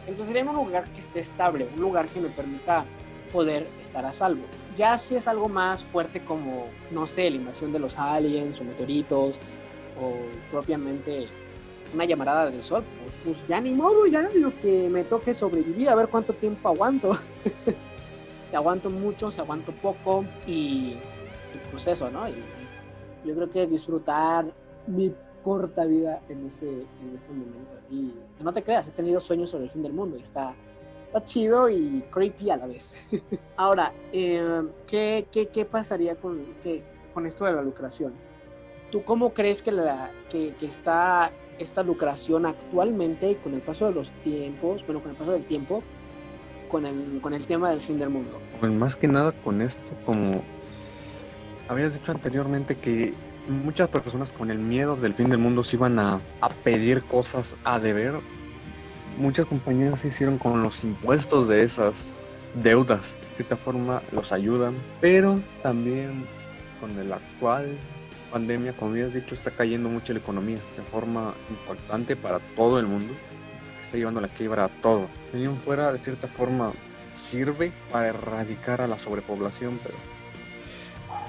Entonces 0.08 0.28
sería 0.28 0.50
un 0.50 0.56
lugar 0.56 0.86
que 0.92 1.00
esté 1.00 1.20
estable, 1.20 1.68
un 1.76 1.82
lugar 1.82 2.08
que 2.08 2.22
me 2.22 2.30
permita 2.30 2.86
poder 3.32 3.68
estar 3.82 4.06
a 4.06 4.14
salvo. 4.14 4.44
Ya 4.78 4.98
si 4.98 5.16
es 5.16 5.28
algo 5.28 5.50
más 5.50 5.84
fuerte 5.84 6.24
como, 6.24 6.68
no 6.92 7.08
sé, 7.08 7.30
la 7.30 7.36
invasión 7.36 7.74
de 7.74 7.80
los 7.80 7.98
aliens 7.98 8.62
o 8.62 8.64
meteoritos 8.64 9.40
o 10.02 10.14
propiamente 10.52 11.28
una 11.94 12.06
llamarada 12.06 12.50
del 12.50 12.64
sol, 12.64 12.84
pues, 13.02 13.14
pues 13.24 13.48
ya 13.48 13.60
ni 13.60 13.74
modo, 13.74 14.06
ya 14.08 14.30
lo 14.36 14.58
que 14.60 14.90
me 14.90 15.04
toque 15.04 15.34
sobrevivir, 15.34 15.90
a 15.90 15.96
ver 15.96 16.08
cuánto 16.08 16.34
tiempo 16.34 16.70
aguanto. 16.70 17.18
si 18.46 18.56
aguanto 18.56 18.90
mucho, 18.90 19.32
si 19.32 19.40
aguanto 19.40 19.72
poco 19.74 20.24
y, 20.46 20.94
y 20.94 21.70
pues 21.72 21.88
eso, 21.88 22.10
¿no? 22.10 22.28
Y 22.30 22.36
yo 23.26 23.36
creo 23.36 23.50
que 23.50 23.68
disfrutar 23.68 24.46
mi 24.86 25.14
corta 25.48 25.86
vida 25.86 26.20
en 26.28 26.46
ese, 26.46 26.68
en 26.70 27.16
ese 27.16 27.32
momento. 27.32 27.80
Y 27.90 28.14
no 28.42 28.52
te 28.52 28.62
creas, 28.62 28.90
he 28.90 28.92
tenido 28.92 29.22
sueños 29.22 29.50
sobre 29.50 29.64
el 29.64 29.70
fin 29.70 29.82
del 29.82 29.94
mundo 29.94 30.18
y 30.18 30.22
está, 30.22 30.54
está 31.06 31.24
chido 31.24 31.70
y 31.70 32.04
creepy 32.12 32.50
a 32.50 32.58
la 32.58 32.68
vez. 32.68 32.98
Ahora, 33.56 33.94
eh, 34.12 34.64
¿qué, 34.86 35.26
qué, 35.32 35.48
qué 35.48 35.64
pasaría 35.64 36.18
con, 36.18 36.44
qué, 36.62 36.84
con 37.14 37.26
esto 37.26 37.46
de 37.46 37.54
la 37.54 37.62
lucración? 37.62 38.12
¿Tú 38.92 39.06
cómo 39.06 39.34
crees 39.34 39.64
que, 39.64 39.72
la, 39.72 40.12
que, 40.30 40.54
que 40.56 40.66
está 40.66 41.32
esta 41.60 41.82
lucración 41.82 42.46
actualmente 42.46 43.32
y 43.32 43.36
con 43.36 43.54
el 43.54 43.62
paso 43.62 43.86
de 43.86 43.94
los 43.94 44.12
tiempos, 44.24 44.86
bueno, 44.86 45.02
con 45.02 45.12
el 45.12 45.18
paso 45.18 45.32
del 45.32 45.46
tiempo, 45.46 45.82
con 46.68 46.86
el, 46.86 47.22
con 47.22 47.34
el 47.34 47.48
tema 47.48 47.70
del 47.70 47.80
fin 47.80 47.98
del 47.98 48.10
mundo? 48.10 48.38
Pues 48.60 48.70
más 48.74 48.98
que 48.98 49.08
nada 49.08 49.32
con 49.32 49.62
esto, 49.62 49.94
como 50.06 50.44
habías 51.70 51.94
dicho 51.94 52.12
anteriormente 52.12 52.76
que 52.76 53.14
muchas 53.48 53.90
personas 53.90 54.32
con 54.32 54.52
el 54.52 54.60
miedo 54.60 54.96
del 54.96 55.14
fin 55.14 55.30
del 55.30 55.40
mundo 55.40 55.64
se 55.64 55.76
iban 55.76 56.00
a, 56.00 56.20
a 56.42 56.50
pedir 56.50 57.04
cosas 57.04 57.56
a 57.64 57.80
deber. 57.80 58.16
Muchas 59.18 59.46
compañías 59.46 60.00
se 60.00 60.10
hicieron 60.10 60.38
con 60.38 60.62
los 60.62 60.84
impuestos 60.84 61.48
de 61.48 61.64
esas 61.64 62.06
deudas. 62.62 63.18
De 63.30 63.36
cierta 63.38 63.58
forma 63.58 64.02
los 64.12 64.32
ayudan, 64.32 64.76
pero 65.02 65.42
también 65.64 66.26
con 66.80 66.98
el 67.00 67.12
actual 67.12 67.78
pandemia, 68.32 68.74
como 68.74 68.92
habías 68.92 69.14
dicho, 69.14 69.34
está 69.34 69.52
cayendo 69.52 69.90
mucho 69.90 70.14
la 70.14 70.20
economía 70.20 70.58
de 70.76 70.84
forma 70.92 71.34
importante 71.50 72.16
para 72.16 72.40
todo 72.56 72.80
el 72.80 72.88
mundo. 72.88 73.14
Está 73.84 73.98
llevando 73.98 74.22
la 74.22 74.28
quiebra 74.28 74.66
a 74.66 74.70
todo. 74.82 75.08
Fuera, 75.64 75.92
de 75.92 76.00
cierta 76.00 76.28
forma, 76.28 76.72
sirve 77.20 77.72
para 77.92 78.08
erradicar 78.08 78.82
a 78.82 78.88
la 78.88 78.98
sobrepoblación, 79.00 79.80
pero 79.84 79.96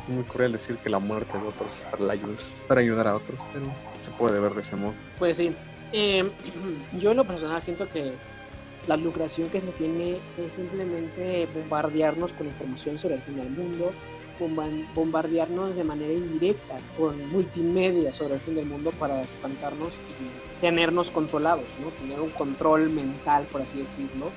muy 0.09 0.25
cruel 0.25 0.53
decir 0.53 0.77
que 0.79 0.91
la 0.91 0.99
muerte 0.99 1.39
de 1.39 1.47
otros 1.47 1.87
para, 1.91 2.03
la 2.03 2.13
ayuda, 2.15 2.37
para 2.67 2.81
ayudar 2.81 3.09
a 3.09 3.17
otros, 3.17 3.39
pero 3.53 3.67
se 4.05 4.11
puede 4.13 4.41
ver 4.41 4.55
de 4.55 4.61
ese 4.61 4.77
modo. 4.77 4.95
Pues 5.19 5.37
sí. 5.37 5.53
Eh, 5.93 6.31
yo 6.99 7.13
en 7.13 7.17
lo 7.17 7.25
personal 7.25 7.63
siento 7.63 7.89
que 7.89 8.13
la 8.87 8.97
lucración 8.97 9.49
que 9.49 9.61
se 9.61 9.73
tiene 9.73 10.17
es 10.39 10.53
simplemente 10.53 11.47
bombardearnos 11.55 12.33
con 12.33 12.47
información 12.47 12.99
sobre 12.99 13.17
el 13.17 13.23
fin 13.23 13.37
del 13.37 13.51
mundo, 13.51 13.93
bombardearnos 14.95 15.77
de 15.77 15.85
manera 15.85 16.13
indirecta 16.13 16.79
con 16.97 17.29
multimedia 17.31 18.15
sobre 18.15 18.35
el 18.35 18.41
fin 18.41 18.55
del 18.55 18.67
mundo 18.67 18.93
para 18.93 19.21
espantarnos 19.21 19.99
y 19.99 20.61
tenernos 20.61 21.11
controlados, 21.11 21.67
¿no? 21.83 21.91
Tener 21.91 22.21
un 22.21 22.31
control 22.31 22.89
mental, 22.89 23.47
por 23.51 23.63
así 23.63 23.81
decirlo, 23.81 24.31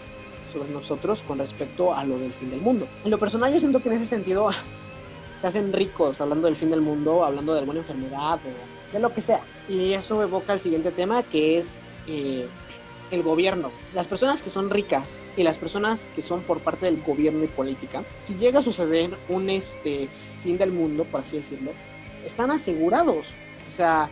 sobre 0.51 0.69
nosotros 0.69 1.23
con 1.23 1.37
respecto 1.37 1.93
a 1.93 2.03
lo 2.03 2.17
del 2.17 2.33
fin 2.33 2.49
del 2.49 2.61
mundo. 2.61 2.87
En 3.05 3.11
lo 3.11 3.19
personal 3.19 3.53
yo 3.53 3.59
siento 3.59 3.81
que 3.81 3.89
en 3.89 3.95
ese 3.95 4.05
sentido 4.05 4.49
se 5.41 5.47
hacen 5.47 5.73
ricos 5.73 6.21
hablando 6.21 6.45
del 6.45 6.55
fin 6.55 6.69
del 6.69 6.81
mundo, 6.81 7.25
hablando 7.25 7.53
de 7.53 7.59
alguna 7.59 7.79
enfermedad 7.79 8.39
o 8.45 8.93
de 8.93 8.99
lo 8.99 9.11
que 9.11 9.21
sea. 9.21 9.41
Y 9.67 9.93
eso 9.93 10.21
evoca 10.21 10.53
el 10.53 10.59
siguiente 10.59 10.91
tema 10.91 11.23
que 11.23 11.57
es 11.57 11.81
eh, 12.05 12.45
el 13.09 13.23
gobierno. 13.23 13.71
Las 13.95 14.05
personas 14.05 14.43
que 14.43 14.51
son 14.51 14.69
ricas 14.69 15.23
y 15.35 15.41
las 15.41 15.57
personas 15.57 16.09
que 16.15 16.21
son 16.21 16.41
por 16.43 16.59
parte 16.59 16.85
del 16.85 17.01
gobierno 17.01 17.43
y 17.43 17.47
política, 17.47 18.03
si 18.19 18.35
llega 18.35 18.59
a 18.59 18.61
suceder 18.61 19.17
un 19.29 19.49
este, 19.49 20.07
fin 20.07 20.59
del 20.59 20.71
mundo, 20.71 21.05
por 21.05 21.21
así 21.21 21.37
decirlo, 21.37 21.71
están 22.23 22.51
asegurados. 22.51 23.33
O 23.67 23.71
sea, 23.71 24.11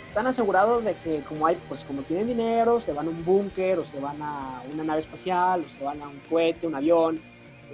están 0.00 0.26
asegurados 0.26 0.86
de 0.86 0.94
que 0.94 1.20
como 1.28 1.46
hay, 1.46 1.58
pues 1.68 1.84
como 1.84 2.00
tienen 2.00 2.28
dinero, 2.28 2.80
se 2.80 2.94
van 2.94 3.08
a 3.08 3.10
un 3.10 3.22
búnker 3.26 3.78
o 3.78 3.84
se 3.84 4.00
van 4.00 4.22
a 4.22 4.62
una 4.72 4.84
nave 4.84 5.00
espacial 5.00 5.64
o 5.66 5.68
se 5.68 5.84
van 5.84 6.00
a 6.00 6.08
un 6.08 6.18
cohete, 6.30 6.66
un 6.66 6.74
avión, 6.74 7.20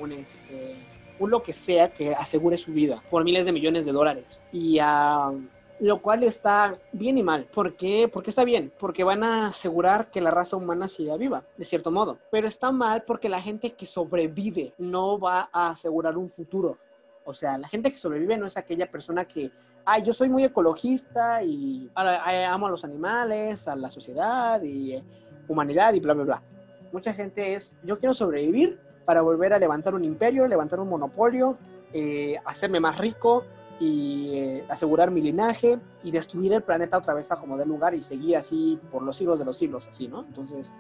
un 0.01 0.11
este, 0.11 0.75
un 1.19 1.31
lo 1.31 1.43
que 1.43 1.53
sea 1.53 1.93
que 1.93 2.15
asegure 2.15 2.57
su 2.57 2.73
vida 2.73 3.03
por 3.11 3.25
miles 3.25 3.47
de 3.47 3.53
millones 3.53 3.85
de 3.85 3.93
dólares. 3.93 4.43
Y 4.53 4.79
a 4.79 5.33
lo 5.81 6.03
cual 6.03 6.25
está 6.25 6.77
bien 6.93 7.19
y 7.19 7.23
mal. 7.23 7.45
¿Por 7.45 7.77
qué? 7.77 8.11
Porque 8.13 8.31
está 8.31 8.45
bien, 8.45 8.73
porque 8.79 9.05
van 9.05 9.23
a 9.23 9.49
asegurar 9.49 10.11
que 10.11 10.21
la 10.21 10.31
raza 10.31 10.57
humana 10.57 10.89
siga 10.89 11.17
viva, 11.17 11.45
de 11.57 11.65
cierto 11.65 11.91
modo. 11.91 12.19
Pero 12.31 12.47
está 12.47 12.73
mal 12.73 13.03
porque 13.03 13.29
la 13.29 13.41
gente 13.41 13.73
que 13.73 13.87
sobrevive 13.87 14.75
no 14.79 15.19
va 15.19 15.49
a 15.53 15.71
asegurar 15.71 16.17
un 16.17 16.29
futuro. 16.29 16.79
O 17.25 17.35
sea, 17.35 17.59
la 17.59 17.69
gente 17.69 17.91
que 17.91 17.97
sobrevive 17.97 18.37
no 18.37 18.47
es 18.47 18.57
aquella 18.57 18.91
persona 18.91 19.25
que, 19.27 19.51
ay, 19.85 20.03
yo 20.03 20.13
soy 20.13 20.29
muy 20.29 20.45
ecologista 20.45 21.43
y 21.43 21.91
amo 21.95 22.67
a 22.67 22.71
los 22.71 22.85
animales, 22.85 23.69
a 23.69 23.77
la 23.77 23.91
sociedad 23.91 24.63
y 24.63 24.95
eh, 24.95 25.05
humanidad 25.47 25.95
y 25.95 26.01
bla, 26.01 26.15
bla, 26.15 26.25
bla. 26.25 26.43
Mucha 26.91 27.13
gente 27.13 27.55
es, 27.55 27.77
yo 27.85 27.99
quiero 27.99 28.15
sobrevivir 28.15 28.81
para 29.09 29.23
volver 29.23 29.55
a 29.55 29.59
levantar 29.59 29.95
un 29.95 30.05
imperio, 30.05 30.47
levantar 30.47 30.79
un 30.81 30.91
monopolio, 30.91 31.57
eh, 31.95 32.37
hacerme 32.45 32.79
más 32.79 32.99
rico, 32.99 33.43
y 33.81 34.33
eh, 34.35 34.65
asegurar 34.69 35.11
mi 35.11 35.23
linaje 35.23 35.79
y 36.05 36.11
destruir 36.11 36.53
el 36.53 36.63
planeta 36.63 36.99
otra 36.99 37.15
vez 37.15 37.33
a 37.33 37.37
como 37.37 37.57
de 37.57 37.65
lugar 37.65 37.95
y 37.95 38.03
seguir 38.03 38.37
así 38.37 38.79
por 38.93 39.03
los 39.03 39.17
siglos 39.17 39.39
de 39.39 39.47
los 39.47 39.57
siglos, 39.57 39.89
así, 39.89 40.09
¿no? 40.09 40.27
Entonces, 40.27 40.71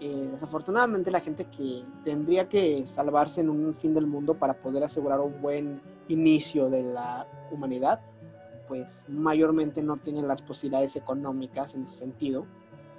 eh, 0.00 0.28
desafortunadamente 0.32 1.10
la 1.10 1.20
gente 1.20 1.46
que 1.46 1.82
tendría 2.04 2.46
que 2.46 2.86
salvarse 2.86 3.40
en 3.40 3.48
un 3.48 3.74
fin 3.74 3.94
del 3.94 4.06
mundo 4.06 4.34
para 4.34 4.52
poder 4.52 4.84
asegurar 4.84 5.20
un 5.20 5.40
buen 5.40 5.80
inicio 6.08 6.68
de 6.68 6.82
la 6.82 7.26
humanidad, 7.50 8.02
pues 8.68 9.06
mayormente 9.08 9.82
no 9.82 9.96
tienen 9.96 10.28
las 10.28 10.42
posibilidades 10.42 10.94
económicas 10.96 11.74
en 11.74 11.84
ese 11.84 12.00
sentido 12.00 12.44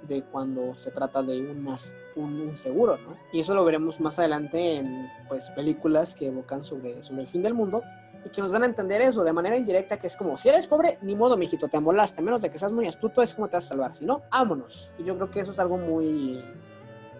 de 0.08 0.22
cuando 0.22 0.74
se 0.76 0.90
trata 0.90 1.22
de 1.22 1.40
unas, 1.40 1.96
un, 2.16 2.40
un, 2.40 2.56
seguro, 2.56 2.96
¿no? 2.98 3.16
Y 3.32 3.40
eso 3.40 3.54
lo 3.54 3.64
veremos 3.64 4.00
más 4.00 4.18
adelante 4.18 4.76
en 4.76 5.08
pues, 5.28 5.50
películas 5.50 6.14
que 6.14 6.26
evocan 6.26 6.64
sobre, 6.64 7.02
sobre 7.02 7.22
el 7.22 7.28
fin 7.28 7.42
del 7.42 7.54
mundo, 7.54 7.82
y 8.24 8.30
que 8.30 8.40
nos 8.40 8.52
dan 8.52 8.62
a 8.62 8.66
entender 8.66 9.02
eso 9.02 9.22
de 9.22 9.32
manera 9.32 9.56
indirecta, 9.56 9.98
que 9.98 10.06
es 10.06 10.16
como, 10.16 10.38
si 10.38 10.48
eres 10.48 10.66
pobre, 10.66 10.98
ni 11.02 11.14
modo, 11.14 11.36
mijito, 11.36 11.68
te 11.68 11.76
amolaste, 11.76 12.20
a 12.20 12.24
menos 12.24 12.42
de 12.42 12.50
que 12.50 12.58
seas 12.58 12.72
muy 12.72 12.86
astuto, 12.86 13.22
es 13.22 13.34
como 13.34 13.48
te 13.48 13.56
vas 13.56 13.64
a 13.64 13.68
salvar, 13.68 13.94
si 13.94 14.06
no, 14.06 14.22
vámonos. 14.30 14.92
Y 14.98 15.04
yo 15.04 15.14
creo 15.16 15.30
que 15.30 15.40
eso 15.40 15.52
es 15.52 15.58
algo 15.58 15.76
muy, 15.76 16.42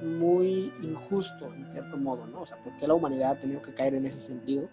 muy 0.03 0.73
injusto, 0.83 1.53
en 1.53 1.71
cierto 1.71 1.97
modo, 1.97 2.27
¿no? 2.27 2.43
O 2.43 2.47
sea, 2.47 2.57
¿por 2.63 2.77
qué 2.77 2.87
la 2.87 2.95
humanidad 2.95 3.33
ha 3.33 3.41
tenido 3.41 3.61
que 3.61 3.75
caer 3.75 3.95
en 3.95 4.07
ese 4.07 4.19
sentido? 4.19 4.69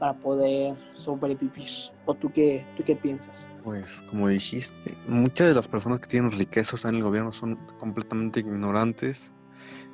Para 0.00 0.14
poder 0.14 0.74
sobrevivir. 0.94 1.70
¿O 2.06 2.14
tú 2.14 2.32
qué, 2.32 2.66
tú 2.76 2.82
qué 2.82 2.96
piensas? 2.96 3.46
Pues 3.62 4.02
como 4.08 4.26
dijiste, 4.28 4.96
muchas 5.06 5.48
de 5.48 5.54
las 5.54 5.68
personas 5.68 6.00
que 6.00 6.08
tienen 6.08 6.32
riquezas 6.32 6.84
en 6.86 6.96
el 6.96 7.02
gobierno 7.04 7.30
son 7.30 7.56
completamente 7.78 8.40
ignorantes 8.40 9.32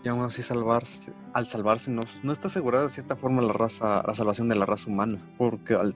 y 0.04 0.08
aún 0.08 0.22
así 0.22 0.42
salvarse, 0.42 1.12
al 1.34 1.44
salvarse 1.44 1.90
no, 1.90 2.32
está 2.32 2.46
asegurada 2.46 2.84
de 2.84 2.90
cierta 2.90 3.16
forma 3.16 3.42
la 3.42 3.52
raza, 3.52 4.04
la 4.06 4.14
salvación 4.14 4.48
de 4.48 4.54
la 4.54 4.64
raza 4.64 4.88
humana, 4.88 5.20
porque 5.36 5.74
al 5.74 5.92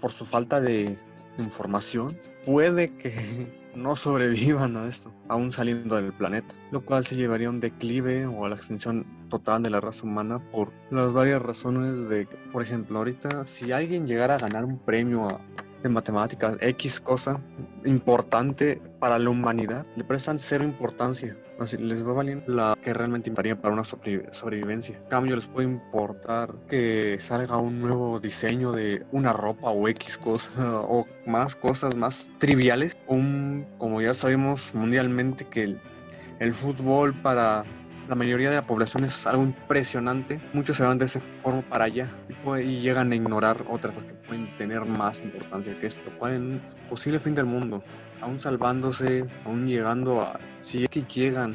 por 0.00 0.12
su 0.12 0.24
falta 0.24 0.60
de 0.60 0.96
información 1.38 2.16
puede 2.46 2.96
que 2.96 3.67
no 3.78 3.96
sobrevivan 3.96 4.76
a 4.76 4.88
esto, 4.88 5.12
aún 5.28 5.52
saliendo 5.52 5.96
del 5.96 6.12
planeta, 6.12 6.54
lo 6.70 6.84
cual 6.84 7.04
se 7.04 7.16
llevaría 7.16 7.46
a 7.46 7.50
un 7.50 7.60
declive 7.60 8.26
o 8.26 8.44
a 8.44 8.48
la 8.48 8.56
extinción 8.56 9.06
total 9.28 9.62
de 9.62 9.70
la 9.70 9.80
raza 9.80 10.04
humana 10.04 10.38
por 10.50 10.72
las 10.90 11.12
varias 11.12 11.40
razones 11.40 12.08
de, 12.08 12.26
por 12.52 12.62
ejemplo, 12.62 12.98
ahorita 12.98 13.44
si 13.44 13.72
alguien 13.72 14.06
llegara 14.06 14.34
a 14.34 14.38
ganar 14.38 14.64
un 14.64 14.78
premio 14.78 15.28
a 15.28 15.40
en 15.84 15.92
matemáticas, 15.92 16.56
X 16.60 17.00
cosa 17.00 17.40
importante 17.84 18.80
para 18.98 19.18
la 19.18 19.30
humanidad, 19.30 19.86
le 19.96 20.04
prestan 20.04 20.38
cero 20.38 20.64
importancia. 20.64 21.36
Les 21.78 22.06
va 22.06 22.12
valiendo 22.12 22.44
la 22.52 22.78
que 22.82 22.94
realmente 22.94 23.28
importaría 23.28 23.60
para 23.60 23.74
una 23.74 23.84
sobrevivencia. 23.84 24.96
En 24.96 25.08
cambio, 25.08 25.34
les 25.34 25.46
puede 25.46 25.66
importar 25.66 26.54
que 26.68 27.18
salga 27.20 27.56
un 27.56 27.80
nuevo 27.80 28.20
diseño 28.20 28.70
de 28.70 29.04
una 29.10 29.32
ropa 29.32 29.70
o 29.70 29.88
X 29.88 30.18
cosa 30.18 30.50
o 30.88 31.04
más 31.26 31.56
cosas 31.56 31.96
más 31.96 32.32
triviales. 32.38 32.96
Un, 33.08 33.66
como 33.78 34.00
ya 34.00 34.14
sabemos 34.14 34.72
mundialmente 34.72 35.44
que 35.46 35.76
el 36.38 36.54
fútbol 36.54 37.12
para 37.22 37.64
la 38.08 38.14
mayoría 38.14 38.50
de 38.50 38.56
la 38.56 38.66
población 38.66 39.04
es 39.04 39.26
algo 39.26 39.42
impresionante. 39.42 40.40
Muchos 40.52 40.76
se 40.78 40.82
van 40.82 40.98
de 40.98 41.04
esa 41.04 41.20
forma 41.42 41.62
para 41.62 41.84
allá 41.84 42.10
y, 42.58 42.80
llegan 42.80 43.12
a 43.12 43.16
ignorar 43.16 43.64
otras 43.68 44.02
que 44.02 44.14
pueden 44.14 44.48
tener 44.56 44.84
más 44.84 45.20
importancia 45.20 45.78
que 45.78 45.86
esto. 45.86 46.10
¿Cuál 46.18 46.32
es 46.32 46.38
un 46.38 46.60
posible 46.88 47.18
fin 47.18 47.34
del 47.34 47.46
mundo? 47.46 47.82
Aún 48.20 48.40
salvándose, 48.40 49.24
aún 49.44 49.66
llegando 49.66 50.22
a... 50.22 50.38
Si 50.60 50.84
es 50.84 50.88
que 50.88 51.02
llegan 51.02 51.54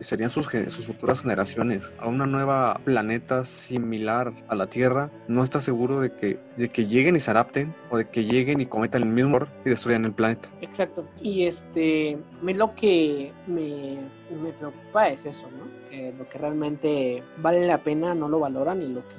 serían 0.00 0.30
sus, 0.30 0.46
sus 0.46 0.86
futuras 0.86 1.20
generaciones 1.20 1.92
a 1.98 2.08
una 2.08 2.26
nueva 2.26 2.80
planeta 2.84 3.44
similar 3.44 4.32
a 4.48 4.54
la 4.54 4.66
Tierra, 4.66 5.10
no 5.28 5.44
está 5.44 5.60
seguro 5.60 6.00
de 6.00 6.12
que, 6.14 6.38
de 6.56 6.70
que 6.70 6.86
lleguen 6.86 7.16
y 7.16 7.20
se 7.20 7.30
adapten 7.30 7.74
o 7.90 7.98
de 7.98 8.06
que 8.06 8.24
lleguen 8.24 8.60
y 8.60 8.66
cometan 8.66 9.02
el 9.02 9.08
mismo 9.08 9.36
error 9.36 9.48
y 9.64 9.70
destruyan 9.70 10.04
el 10.04 10.12
planeta. 10.12 10.48
Exacto. 10.60 11.06
Y 11.20 11.44
este, 11.44 12.18
lo 12.42 12.74
que 12.74 13.32
me, 13.46 13.98
me 14.34 14.52
preocupa 14.52 15.08
es 15.08 15.26
eso, 15.26 15.48
¿no? 15.50 15.79
Que 15.90 16.14
lo 16.16 16.28
que 16.28 16.38
realmente 16.38 17.22
vale 17.38 17.66
la 17.66 17.78
pena 17.78 18.14
no 18.14 18.28
lo 18.28 18.38
valoran 18.38 18.80
y 18.80 18.88
lo 18.88 19.06
que 19.08 19.16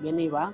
viene 0.00 0.22
y 0.22 0.28
va 0.28 0.52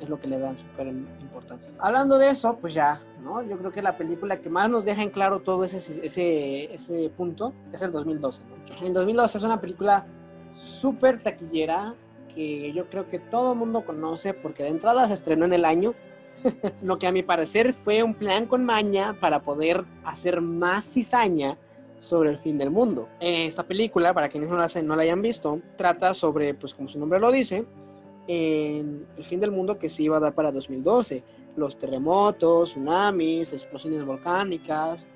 es 0.00 0.08
lo 0.08 0.18
que 0.18 0.26
le 0.26 0.38
dan 0.38 0.58
súper 0.58 0.88
importancia. 0.88 1.72
Hablando 1.78 2.18
de 2.18 2.30
eso, 2.30 2.58
pues 2.60 2.74
ya, 2.74 3.00
¿no? 3.22 3.42
Yo 3.42 3.56
creo 3.58 3.70
que 3.70 3.82
la 3.82 3.96
película 3.96 4.40
que 4.40 4.50
más 4.50 4.68
nos 4.68 4.84
deja 4.84 5.02
en 5.02 5.10
claro 5.10 5.40
todo 5.40 5.64
ese, 5.64 5.76
ese, 6.04 6.74
ese 6.74 7.10
punto 7.16 7.52
es 7.72 7.82
el 7.82 7.92
2012. 7.92 8.42
¿no? 8.44 8.86
En 8.86 8.92
2012 8.92 9.38
es 9.38 9.44
una 9.44 9.60
película 9.60 10.06
súper 10.52 11.22
taquillera 11.22 11.94
que 12.34 12.72
yo 12.72 12.88
creo 12.88 13.08
que 13.08 13.18
todo 13.18 13.52
el 13.52 13.58
mundo 13.58 13.84
conoce 13.84 14.34
porque 14.34 14.62
de 14.62 14.70
entrada 14.70 15.06
se 15.06 15.14
estrenó 15.14 15.44
en 15.44 15.52
el 15.52 15.64
año. 15.64 15.94
lo 16.82 16.98
que 16.98 17.06
a 17.06 17.12
mi 17.12 17.22
parecer 17.22 17.72
fue 17.72 18.02
un 18.02 18.14
plan 18.14 18.46
con 18.46 18.64
maña 18.64 19.16
para 19.20 19.42
poder 19.42 19.84
hacer 20.04 20.40
más 20.40 20.84
cizaña 20.84 21.56
sobre 22.02 22.30
el 22.30 22.38
fin 22.38 22.58
del 22.58 22.70
mundo. 22.70 23.08
Esta 23.20 23.62
película, 23.62 24.12
para 24.12 24.28
quienes 24.28 24.50
no 24.50 24.56
la, 24.56 24.68
no 24.82 24.96
la 24.96 25.02
hayan 25.02 25.22
visto, 25.22 25.60
trata 25.76 26.12
sobre, 26.14 26.52
pues 26.52 26.74
como 26.74 26.88
su 26.88 26.98
nombre 26.98 27.20
lo 27.20 27.30
dice, 27.30 27.64
en 28.26 29.06
el 29.16 29.24
fin 29.24 29.38
del 29.38 29.52
mundo 29.52 29.78
que 29.78 29.88
se 29.88 30.02
iba 30.02 30.16
a 30.16 30.20
dar 30.20 30.34
para 30.34 30.50
2012. 30.50 31.22
Los 31.56 31.78
terremotos, 31.78 32.70
tsunamis, 32.70 33.52
explosiones 33.52 34.04
volcánicas, 34.04 35.06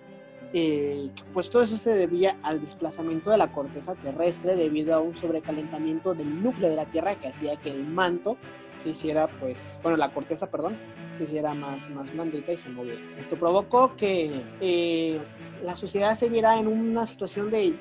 eh, 0.52 1.10
pues 1.34 1.50
todo 1.50 1.62
eso 1.62 1.76
se 1.76 1.92
debía 1.94 2.38
al 2.42 2.60
desplazamiento 2.60 3.30
de 3.30 3.38
la 3.38 3.50
corteza 3.50 3.94
terrestre 3.96 4.54
debido 4.54 4.94
a 4.94 5.00
un 5.00 5.16
sobrecalentamiento 5.16 6.14
del 6.14 6.40
núcleo 6.40 6.70
de 6.70 6.76
la 6.76 6.84
Tierra 6.84 7.16
que 7.16 7.26
hacía 7.26 7.56
que 7.56 7.70
el 7.70 7.84
manto 7.84 8.36
se 8.76 8.90
hiciera, 8.90 9.26
pues, 9.26 9.78
bueno, 9.82 9.96
la 9.96 10.12
corteza, 10.12 10.50
perdón, 10.50 10.76
se 11.12 11.24
hiciera 11.24 11.54
más, 11.54 11.88
más 11.90 12.12
blandita 12.12 12.52
y 12.52 12.56
se 12.56 12.68
moviera. 12.68 13.00
Esto 13.18 13.36
provocó 13.36 13.96
que 13.96 14.42
eh, 14.60 15.20
la 15.64 15.76
sociedad 15.76 16.14
se 16.14 16.28
viera 16.28 16.58
en 16.58 16.68
una 16.68 17.06
situación 17.06 17.50
de 17.50 17.74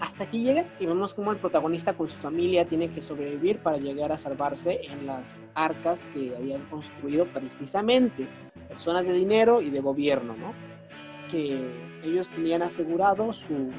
hasta 0.00 0.24
aquí 0.24 0.42
llega 0.42 0.66
y 0.78 0.86
vemos 0.86 1.14
cómo 1.14 1.32
el 1.32 1.38
protagonista 1.38 1.94
con 1.94 2.08
su 2.08 2.18
familia 2.18 2.66
tiene 2.66 2.90
que 2.90 3.00
sobrevivir 3.00 3.58
para 3.58 3.78
llegar 3.78 4.12
a 4.12 4.18
salvarse 4.18 4.80
en 4.82 5.06
las 5.06 5.42
arcas 5.54 6.06
que 6.12 6.34
habían 6.36 6.66
construido 6.66 7.26
precisamente 7.26 8.28
personas 8.68 9.06
de 9.06 9.14
dinero 9.14 9.62
y 9.62 9.70
de 9.70 9.80
gobierno, 9.80 10.36
¿no? 10.36 10.52
Que 11.30 11.58
ellos 12.04 12.28
tenían 12.28 12.62
asegurado 12.62 13.32
su, 13.32 13.70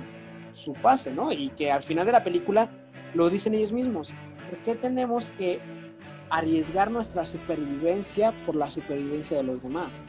su 0.53 0.73
pase, 0.73 1.13
¿no? 1.13 1.31
Y 1.31 1.49
que 1.49 1.71
al 1.71 1.83
final 1.83 2.05
de 2.05 2.11
la 2.13 2.23
película 2.23 2.69
lo 3.13 3.29
dicen 3.29 3.53
ellos 3.53 3.71
mismos. 3.71 4.13
¿Por 4.49 4.59
qué 4.59 4.75
tenemos 4.75 5.31
que 5.31 5.59
arriesgar 6.29 6.91
nuestra 6.91 7.25
supervivencia 7.25 8.33
por 8.45 8.55
la 8.55 8.69
supervivencia 8.69 9.37
de 9.37 9.43
los 9.43 9.63
demás? 9.63 10.03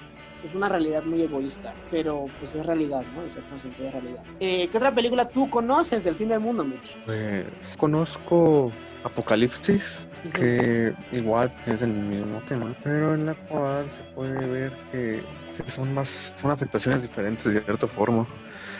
es 0.44 0.54
una 0.54 0.68
realidad 0.68 1.02
muy 1.04 1.22
egoísta, 1.22 1.74
pero 1.90 2.26
pues 2.38 2.54
es 2.54 2.64
realidad, 2.64 3.02
¿no? 3.14 3.22
En 3.22 3.30
cierto 3.30 3.58
sentido 3.58 3.90
realidad. 3.90 4.22
Eh, 4.40 4.68
¿Qué 4.70 4.76
otra 4.76 4.94
película 4.94 5.28
tú 5.28 5.50
conoces 5.50 6.04
del 6.04 6.14
fin 6.14 6.28
del 6.28 6.40
mundo, 6.40 6.64
Mitch? 6.64 6.96
Pues 7.04 7.44
conozco 7.76 8.70
Apocalipsis, 9.04 10.06
que 10.32 10.92
igual 11.12 11.52
es 11.66 11.82
el 11.82 11.90
mismo 11.90 12.40
tema, 12.48 12.74
pero 12.84 13.14
en 13.14 13.26
la 13.26 13.34
cual 13.34 13.86
se 13.90 14.14
puede 14.14 14.46
ver 14.46 14.72
que, 14.92 15.22
son 15.66 15.92
más 15.92 16.32
son 16.40 16.52
afectaciones 16.52 17.02
diferentes 17.02 17.52
de 17.52 17.60
cierta 17.60 17.88
forma, 17.88 18.26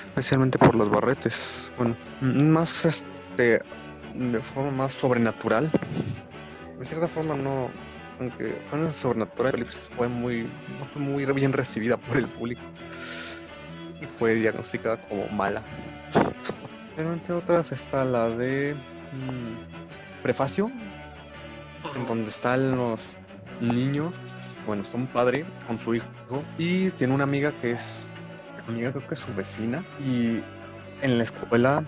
especialmente 0.09 0.59
por 0.59 0.75
los 0.75 0.89
barretes. 0.89 1.71
Bueno, 1.77 1.97
más 2.21 2.85
este 2.85 3.61
de 4.15 4.41
forma 4.41 4.71
más 4.71 4.93
sobrenatural. 4.93 5.71
De 6.79 6.85
cierta 6.85 7.09
forma 7.09 7.35
no 7.35 7.69
aunque 8.21 8.53
fue 8.69 8.93
sobrenatural, 8.93 9.67
fue 9.97 10.09
muy, 10.09 10.43
no 10.79 10.85
fue 10.93 11.03
muy 11.03 11.25
bien 11.27 11.53
recibida 11.53 11.97
por 11.97 12.17
el 12.17 12.27
público 12.27 12.63
y 14.01 14.07
fue 14.07 14.35
diagnosticada 14.35 14.97
como 15.09 15.29
mala. 15.29 15.63
Pero 16.97 17.13
entre 17.13 17.35
otras 17.35 17.71
está 17.73 18.05
la 18.05 18.29
de 18.29 18.75
mm, 19.13 20.23
Prefacio, 20.23 20.71
en 21.95 22.07
donde 22.07 22.31
están 22.31 22.77
los 22.77 23.01
niños, 23.61 24.13
bueno, 24.67 24.85
son 24.85 25.07
padre 25.07 25.45
con 25.67 25.79
su 25.79 25.95
hijo 25.95 26.07
y 26.59 26.91
tiene 26.91 27.15
una 27.15 27.25
amiga 27.25 27.53
que 27.63 27.73
es, 27.73 28.05
amiga 28.67 28.91
creo 28.91 29.07
que 29.07 29.15
es 29.15 29.21
su 29.21 29.33
vecina 29.35 29.85
y 30.05 30.41
en 31.03 31.19
la 31.19 31.25
escuela 31.25 31.85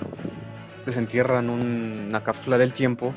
desentierran 0.87 1.51
una 1.51 2.23
cápsula 2.23 2.57
del 2.57 2.73
tiempo 2.73 3.13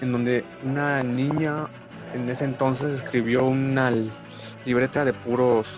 en 0.00 0.12
donde 0.12 0.44
una 0.64 1.02
niña 1.02 1.68
en 2.14 2.28
ese 2.28 2.44
entonces 2.44 3.02
escribió 3.02 3.44
una 3.44 3.92
libreta 4.64 5.04
de 5.04 5.12
puros, 5.12 5.68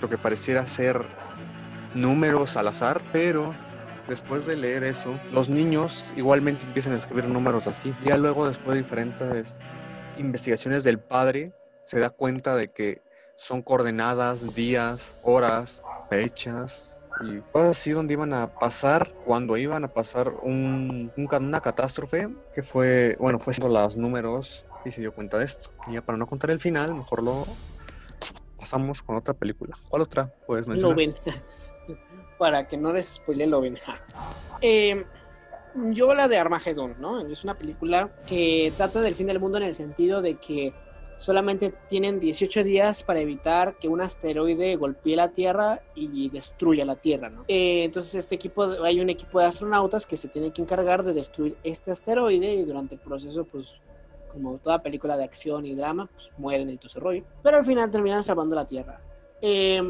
lo 0.00 0.08
que 0.08 0.18
pareciera 0.18 0.66
ser 0.68 1.02
números 1.94 2.56
al 2.56 2.68
azar, 2.68 3.00
pero 3.12 3.54
después 4.06 4.46
de 4.46 4.56
leer 4.56 4.84
eso, 4.84 5.14
los 5.32 5.48
niños 5.48 6.04
igualmente 6.16 6.64
empiezan 6.64 6.92
a 6.92 6.96
escribir 6.96 7.24
números 7.26 7.66
así. 7.66 7.94
Ya 8.04 8.16
luego, 8.16 8.46
después 8.46 8.76
de 8.76 8.82
diferentes 8.82 9.56
investigaciones 10.18 10.84
del 10.84 10.98
padre, 10.98 11.52
se 11.84 11.98
da 11.98 12.10
cuenta 12.10 12.54
de 12.56 12.68
que 12.68 13.02
son 13.36 13.62
coordenadas, 13.62 14.54
días, 14.54 15.16
horas, 15.22 15.82
fechas 16.10 16.97
y 17.22 17.42
así 17.58 17.90
donde 17.90 18.12
iban 18.14 18.32
a 18.32 18.54
pasar, 18.58 19.12
cuando 19.24 19.56
iban 19.56 19.84
a 19.84 19.88
pasar 19.88 20.32
un, 20.42 21.12
una 21.16 21.60
catástrofe, 21.60 22.28
que 22.54 22.62
fue, 22.62 23.16
bueno, 23.18 23.38
fue 23.38 23.54
siendo 23.54 23.72
los 23.72 23.96
números 23.96 24.64
y 24.84 24.90
se 24.90 25.00
dio 25.00 25.12
cuenta 25.12 25.38
de 25.38 25.44
esto. 25.44 25.70
Y 25.88 25.94
ya 25.94 26.02
para 26.02 26.18
no 26.18 26.26
contar 26.26 26.50
el 26.50 26.60
final, 26.60 26.94
mejor 26.94 27.22
lo 27.22 27.46
pasamos 28.58 29.02
con 29.02 29.16
otra 29.16 29.34
película. 29.34 29.74
¿Cuál 29.88 30.02
otra 30.02 30.32
puedes 30.46 30.66
mencionar? 30.66 30.96
Lo 30.96 30.96
ven. 30.96 31.14
para 32.38 32.68
que 32.68 32.76
no 32.76 32.92
les 32.92 33.14
spoile 33.14 33.46
lo 33.46 33.60
ven. 33.60 33.76
Eh, 34.60 35.04
yo 35.74 36.14
la 36.14 36.28
de 36.28 36.38
Armageddon, 36.38 36.96
¿no? 36.98 37.26
Es 37.26 37.44
una 37.44 37.54
película 37.54 38.10
que 38.26 38.72
trata 38.76 39.00
del 39.00 39.14
fin 39.14 39.26
del 39.26 39.40
mundo 39.40 39.58
en 39.58 39.64
el 39.64 39.74
sentido 39.74 40.22
de 40.22 40.36
que 40.36 40.72
solamente 41.18 41.74
tienen 41.88 42.20
18 42.20 42.62
días 42.64 43.02
para 43.02 43.18
evitar 43.18 43.76
que 43.76 43.88
un 43.88 44.00
asteroide 44.00 44.76
golpee 44.76 45.16
la 45.16 45.32
Tierra 45.32 45.82
y 45.94 46.30
destruya 46.30 46.84
la 46.84 46.96
Tierra, 46.96 47.28
¿no? 47.28 47.44
Eh, 47.48 47.84
entonces 47.84 48.14
este 48.14 48.36
equipo, 48.36 48.62
hay 48.84 49.00
un 49.00 49.10
equipo 49.10 49.40
de 49.40 49.46
astronautas 49.46 50.06
que 50.06 50.16
se 50.16 50.28
tiene 50.28 50.52
que 50.52 50.62
encargar 50.62 51.02
de 51.02 51.12
destruir 51.12 51.56
este 51.64 51.90
asteroide 51.90 52.54
y 52.54 52.64
durante 52.64 52.94
el 52.94 53.00
proceso 53.00 53.44
pues 53.44 53.80
como 54.32 54.58
toda 54.58 54.80
película 54.80 55.16
de 55.16 55.24
acción 55.24 55.66
y 55.66 55.74
drama, 55.74 56.08
pues 56.14 56.30
mueren 56.38 56.70
y 56.70 56.76
todo 56.76 56.86
ese 56.86 57.00
rollo. 57.00 57.24
Pero 57.42 57.56
al 57.56 57.64
final 57.64 57.90
terminan 57.90 58.22
salvando 58.22 58.54
la 58.54 58.66
Tierra. 58.66 59.00
Eh, 59.40 59.82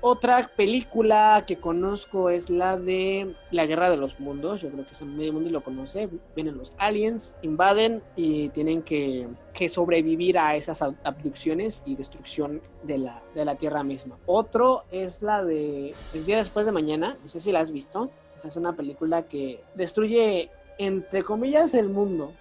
otra 0.00 0.50
película 0.56 1.44
que 1.46 1.56
conozco 1.56 2.30
es 2.30 2.50
la 2.50 2.76
de 2.76 3.34
La 3.50 3.66
Guerra 3.66 3.90
de 3.90 3.96
los 3.96 4.20
Mundos. 4.20 4.62
Yo 4.62 4.70
creo 4.70 4.84
que 4.84 4.92
es 4.92 5.02
medio 5.02 5.32
mundo 5.32 5.50
lo 5.50 5.62
conoce. 5.62 6.08
Vienen 6.34 6.56
los 6.56 6.74
aliens, 6.78 7.36
invaden 7.42 8.02
y 8.16 8.48
tienen 8.50 8.82
que, 8.82 9.28
que 9.52 9.68
sobrevivir 9.68 10.38
a 10.38 10.56
esas 10.56 10.82
abducciones 10.82 11.82
y 11.86 11.96
destrucción 11.96 12.62
de 12.82 12.98
la, 12.98 13.22
de 13.34 13.44
la 13.44 13.56
Tierra 13.56 13.82
misma. 13.82 14.18
Otro 14.26 14.84
es 14.90 15.22
la 15.22 15.44
de 15.44 15.94
El 16.14 16.24
día 16.24 16.38
después 16.38 16.66
de 16.66 16.72
mañana. 16.72 17.18
No 17.22 17.28
sé 17.28 17.40
si 17.40 17.52
la 17.52 17.60
has 17.60 17.70
visto. 17.70 18.10
Esa 18.36 18.48
es 18.48 18.56
una 18.56 18.74
película 18.74 19.22
que 19.24 19.62
destruye, 19.74 20.50
entre 20.78 21.24
comillas, 21.24 21.74
el 21.74 21.88
mundo 21.88 22.32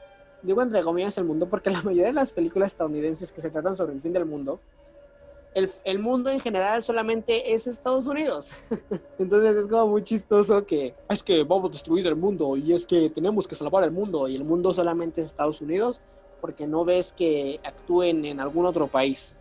digo 0.42 0.62
entre 0.62 0.84
comillas 0.84 1.18
el 1.18 1.26
mundo, 1.26 1.48
porque 1.50 1.70
la 1.70 1.82
mayoría 1.82 2.08
de 2.08 2.14
las 2.14 2.32
películas 2.32 2.72
estadounidenses 2.72 3.32
que 3.32 3.42
se 3.42 3.50
tratan 3.50 3.76
sobre 3.76 3.94
el 3.94 4.02
fin 4.02 4.14
del 4.14 4.26
mundo, 4.26 4.60
el, 5.54 6.00
mundo 6.00 6.30
en 6.30 6.40
general 6.40 6.84
solamente 6.84 7.54
es 7.54 7.68
Estados 7.68 8.08
Unidos. 8.08 8.52
Entonces 9.20 9.58
es 9.58 9.68
como 9.68 9.88
muy 9.88 10.04
chistoso 10.04 10.66
que 10.66 10.96
es 11.10 11.24
que 11.24 11.44
vamos 11.44 11.70
a 11.70 11.74
destruir 11.74 12.08
el 12.08 12.16
mundo 12.16 12.56
y 12.56 12.74
es 12.74 12.86
que 12.86 13.10
tenemos 13.10 13.48
que 13.48 13.56
salvar 13.56 13.84
el 13.84 13.92
mundo 13.92 14.28
y 14.28 14.36
el 14.36 14.44
mundo 14.44 14.74
solamente 14.74 15.22
es 15.22 15.28
Estados 15.28 15.62
Unidos 15.62 16.02
porque 16.42 16.68
no 16.68 16.86
ves 16.86 17.12
que 17.12 17.60
actúen 17.64 18.26
en 18.26 18.40
algún 18.40 18.66
otro 18.66 18.88
país. 18.88 19.36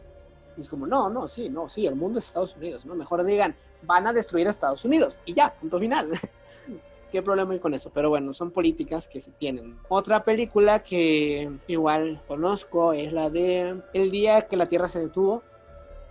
Es 0.58 0.68
como, 0.68 0.86
no, 0.86 1.08
no, 1.08 1.28
sí, 1.28 1.48
no, 1.48 1.68
sí, 1.68 1.86
el 1.86 1.94
mundo 1.94 2.18
es 2.18 2.26
Estados 2.26 2.56
Unidos, 2.56 2.84
¿no? 2.84 2.96
Mejor 2.96 3.24
digan, 3.24 3.54
van 3.82 4.08
a 4.08 4.12
destruir 4.12 4.48
a 4.48 4.50
Estados 4.50 4.84
Unidos 4.84 5.20
y 5.24 5.34
ya, 5.34 5.54
punto 5.54 5.78
final. 5.78 6.10
qué 7.10 7.22
problema 7.22 7.52
hay 7.52 7.60
con 7.60 7.74
eso, 7.74 7.90
pero 7.92 8.10
bueno, 8.10 8.34
son 8.34 8.50
políticas 8.50 9.08
que 9.08 9.20
se 9.20 9.30
tienen. 9.32 9.78
Otra 9.88 10.24
película 10.24 10.82
que 10.82 11.50
igual 11.66 12.20
conozco 12.26 12.92
es 12.92 13.12
la 13.12 13.30
de 13.30 13.80
El 13.92 14.10
día 14.10 14.42
que 14.42 14.56
la 14.56 14.68
Tierra 14.68 14.88
se 14.88 15.00
detuvo, 15.00 15.42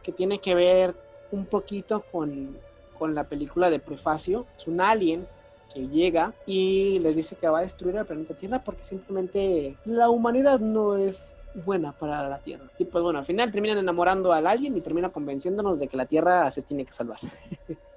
que 0.07 0.13
tiene 0.13 0.39
que 0.39 0.55
ver 0.55 0.95
un 1.33 1.45
poquito 1.45 1.99
con, 1.99 2.57
con 2.97 3.13
la 3.13 3.25
película 3.25 3.69
de 3.69 3.79
Prefacio. 3.79 4.45
Es 4.57 4.65
un 4.65 4.79
alien 4.79 5.27
que 5.73 5.89
llega 5.89 6.33
y 6.45 6.99
les 6.99 7.17
dice 7.17 7.35
que 7.35 7.49
va 7.49 7.59
a 7.59 7.63
destruir 7.63 7.97
el 7.97 8.05
planeta 8.05 8.33
Tierra 8.33 8.63
porque 8.63 8.85
simplemente 8.85 9.75
la 9.83 10.09
humanidad 10.09 10.61
no 10.61 10.95
es 10.95 11.33
buena 11.65 11.91
para 11.91 12.29
la 12.29 12.39
Tierra. 12.39 12.63
Y 12.79 12.85
pues 12.85 13.03
bueno, 13.03 13.19
al 13.19 13.25
final 13.25 13.51
terminan 13.51 13.79
enamorando 13.79 14.31
al 14.31 14.47
alien 14.47 14.77
y 14.77 14.81
termina 14.81 15.09
convenciéndonos 15.09 15.77
de 15.77 15.89
que 15.89 15.97
la 15.97 16.05
Tierra 16.05 16.49
se 16.51 16.61
tiene 16.61 16.85
que 16.85 16.93
salvar. 16.93 17.19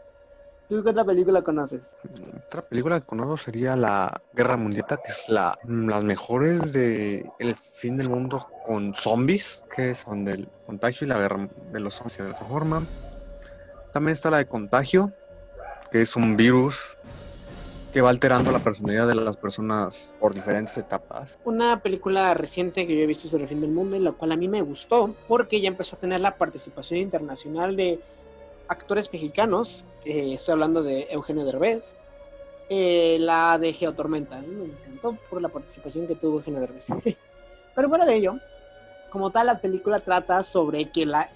¿Tú 0.70 0.84
qué 0.84 0.90
otra 0.90 1.04
película 1.04 1.42
conoces? 1.42 1.96
Otra 2.46 2.62
película 2.62 3.00
que 3.00 3.06
conozco 3.06 3.36
sería 3.36 3.74
La 3.74 4.22
Guerra 4.32 4.56
Mundial, 4.56 4.86
que 4.86 5.10
es 5.10 5.28
la 5.28 5.58
las 5.66 6.04
mejores 6.04 6.72
de 6.72 7.28
El 7.40 7.56
fin 7.56 7.96
del 7.96 8.08
mundo 8.08 8.46
con 8.64 8.94
zombies, 8.94 9.64
que 9.74 9.96
son 9.96 10.24
del 10.24 10.48
contagio 10.66 11.06
y 11.06 11.08
la 11.08 11.18
guerra 11.18 11.48
de 11.72 11.80
los 11.80 11.94
zombies 11.94 12.18
de 12.18 12.30
otra 12.30 12.46
forma. 12.46 12.86
También 13.92 14.12
está 14.12 14.30
la 14.30 14.36
de 14.36 14.46
contagio, 14.46 15.12
que 15.90 16.02
es 16.02 16.14
un 16.14 16.36
virus 16.36 16.96
que 17.92 18.00
va 18.00 18.10
alterando 18.10 18.52
la 18.52 18.60
personalidad 18.60 19.08
de 19.08 19.16
las 19.16 19.36
personas 19.36 20.14
por 20.20 20.34
diferentes 20.34 20.78
etapas. 20.78 21.36
Una 21.44 21.82
película 21.82 22.32
reciente 22.34 22.86
que 22.86 22.96
yo 22.96 23.02
he 23.02 23.06
visto 23.06 23.26
sobre 23.26 23.42
el 23.42 23.48
fin 23.48 23.60
del 23.60 23.72
mundo, 23.72 23.96
y 23.96 23.98
la 23.98 24.12
cual 24.12 24.30
a 24.30 24.36
mí 24.36 24.46
me 24.46 24.62
gustó, 24.62 25.16
porque 25.26 25.60
ya 25.60 25.66
empezó 25.66 25.96
a 25.96 25.98
tener 25.98 26.20
la 26.20 26.36
participación 26.36 27.00
internacional 27.00 27.74
de 27.74 27.98
actores 28.70 29.12
mexicanos, 29.12 29.84
estoy 30.04 30.52
hablando 30.52 30.82
de 30.84 31.08
Eugenio 31.10 31.44
Derbez, 31.44 31.96
eh, 32.68 33.16
la 33.18 33.58
de 33.58 33.72
Geotormenta, 33.72 34.40
me 34.40 34.66
encantó 34.66 35.16
por 35.28 35.42
la 35.42 35.48
participación 35.48 36.06
que 36.06 36.14
tuvo 36.14 36.36
Eugenio 36.36 36.60
Derbez. 36.60 36.86
Pero 37.74 37.88
fuera 37.88 38.06
de 38.06 38.14
ello, 38.14 38.36
como 39.10 39.30
tal, 39.30 39.48
la 39.48 39.60
película 39.60 39.98
trata 39.98 40.44
sobre 40.44 40.88
que 40.88 41.04
la, 41.04 41.28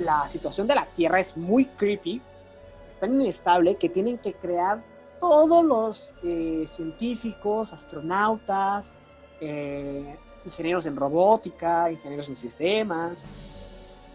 la 0.00 0.28
situación 0.28 0.66
de 0.66 0.74
la 0.74 0.84
Tierra 0.84 1.20
es 1.20 1.36
muy 1.36 1.66
creepy, 1.66 2.20
es 2.88 2.96
tan 2.96 3.20
inestable 3.20 3.76
que 3.76 3.88
tienen 3.88 4.18
que 4.18 4.32
crear 4.32 4.82
todos 5.20 5.64
los 5.64 6.12
eh, 6.24 6.64
científicos, 6.66 7.72
astronautas, 7.72 8.92
eh, 9.40 10.16
ingenieros 10.44 10.86
en 10.86 10.96
robótica, 10.96 11.88
ingenieros 11.92 12.28
en 12.28 12.34
sistemas, 12.34 13.24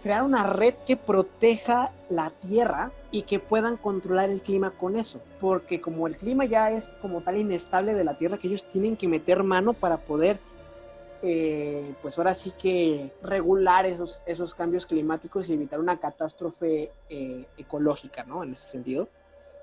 crear 0.06 0.22
una 0.22 0.44
red 0.44 0.76
que 0.86 0.98
proteja 0.98 1.92
la 2.12 2.30
Tierra 2.30 2.92
y 3.10 3.24
que 3.24 3.40
puedan 3.40 3.76
controlar 3.76 4.30
el 4.30 4.40
clima 4.40 4.70
con 4.70 4.98
eso. 4.98 5.20
Porque 5.42 5.82
como 5.82 6.06
el 6.06 6.16
clima 6.16 6.46
ya 6.46 6.70
es 6.70 6.92
como 7.02 7.22
tal 7.22 7.38
inestable 7.38 7.96
de 7.96 8.04
la 8.04 8.16
Tierra, 8.16 8.38
que 8.38 8.48
ellos 8.48 8.70
tienen 8.70 8.98
que 8.98 9.08
meter 9.08 9.42
mano 9.42 9.74
para 9.74 9.98
poder, 9.98 10.38
eh, 11.24 11.92
pues 12.04 12.20
ahora 12.20 12.36
sí 12.36 12.52
que 12.52 13.14
regular 13.24 13.88
esos, 13.88 14.22
esos 14.28 14.54
cambios 14.54 14.86
climáticos 14.86 15.50
y 15.50 15.54
evitar 15.54 15.80
una 15.80 15.98
catástrofe 15.98 16.92
eh, 17.10 17.48
ecológica, 17.58 18.24
¿no? 18.26 18.44
En 18.44 18.52
ese 18.52 18.68
sentido. 18.68 19.08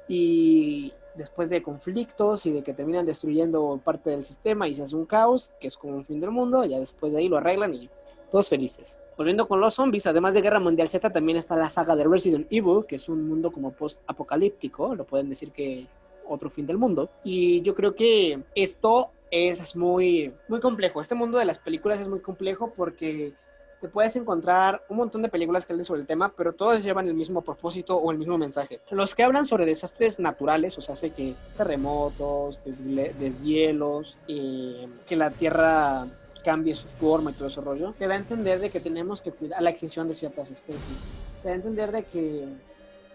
Y 0.09 0.93
después 1.15 1.51
de 1.51 1.63
conflictos 1.63 2.47
y 2.47 2.53
de 2.53 2.63
que 2.63 2.73
terminan 2.73 3.07
destruyendo 3.07 3.81
parte 3.85 4.11
del 4.11 4.25
sistema 4.25 4.69
y 4.69 4.75
se 4.75 4.83
hace 4.83 4.97
un 4.97 5.07
caos, 5.07 5.53
que 5.61 5.69
es 5.69 5.77
como 5.77 5.97
un 5.97 6.05
fin 6.05 6.21
del 6.21 6.31
mundo, 6.31 6.65
ya 6.65 6.79
después 6.79 7.13
de 7.13 7.21
ahí 7.21 7.29
lo 7.29 7.37
arreglan 7.37 7.75
y 7.75 7.91
todos 8.31 8.49
felices. 8.49 8.99
Volviendo 9.17 9.47
con 9.47 9.61
los 9.61 9.75
zombies, 9.75 10.07
además 10.07 10.33
de 10.35 10.41
Guerra 10.41 10.59
Mundial 10.59 10.89
Z, 10.89 11.11
también 11.11 11.37
está 11.37 11.55
la 11.57 11.69
saga 11.69 11.95
de 11.97 12.05
Resident 12.05 12.47
Evil, 12.51 12.87
que 12.87 12.97
es 12.97 13.09
un 13.09 13.29
mundo 13.29 13.53
como 13.53 13.73
post-apocalíptico, 13.73 14.95
lo 14.95 15.05
pueden 15.05 15.29
decir 15.29 15.53
que 15.53 15.87
otro 16.27 16.49
fin 16.49 16.67
del 16.67 16.79
mundo. 16.79 17.11
Y 17.25 17.61
yo 17.61 17.75
creo 17.75 17.95
que 17.95 18.43
esto 18.55 19.11
es 19.31 19.77
muy, 19.77 20.33
muy 20.49 20.61
complejo. 20.61 21.01
Este 21.01 21.15
mundo 21.15 21.39
de 21.39 21.45
las 21.45 21.59
películas 21.59 22.01
es 22.01 22.09
muy 22.09 22.21
complejo 22.21 22.73
porque 22.75 23.35
te 23.83 23.89
puedes 23.89 24.15
encontrar 24.15 24.85
un 24.89 24.99
montón 24.99 25.23
de 25.23 25.29
películas 25.29 25.67
que 25.67 25.73
hablan 25.73 25.85
sobre 25.85 26.03
el 26.03 26.07
tema, 26.07 26.33
pero 26.37 26.53
todas 26.53 26.85
llevan 26.85 27.09
el 27.09 27.15
mismo 27.15 27.43
propósito 27.43 27.97
o 27.97 28.13
el 28.13 28.17
mismo 28.17 28.39
mensaje. 28.39 28.81
Los 28.91 29.17
que 29.17 29.25
hablan 29.25 29.45
sobre 29.45 29.67
desastres 29.67 30.21
naturales, 30.21 30.79
o 30.79 30.81
sea, 30.81 30.93
hace 30.93 31.11
que 31.11 31.35
terremotos, 31.57 32.63
deshielos, 32.65 34.19
eh, 34.29 34.87
que 35.05 35.17
la 35.17 35.31
Tierra 35.33 36.07
cambie 36.45 36.77
su 36.77 36.87
forma 36.87 37.33
y 37.33 37.35
todo 37.35 37.49
ese 37.49 37.61
rollo, 37.61 37.93
te 37.99 38.07
da 38.07 38.15
a 38.15 38.19
entender 38.19 38.61
de 38.61 38.71
que 38.71 38.79
tenemos 38.79 39.21
que 39.21 39.33
cuidar 39.33 39.61
la 39.61 39.71
extinción 39.71 40.07
de 40.07 40.15
ciertas 40.15 40.49
especies. 40.53 40.99
Te 41.43 41.49
da 41.49 41.55
a 41.55 41.57
entender 41.57 41.91
de 41.91 42.05
que 42.05 42.47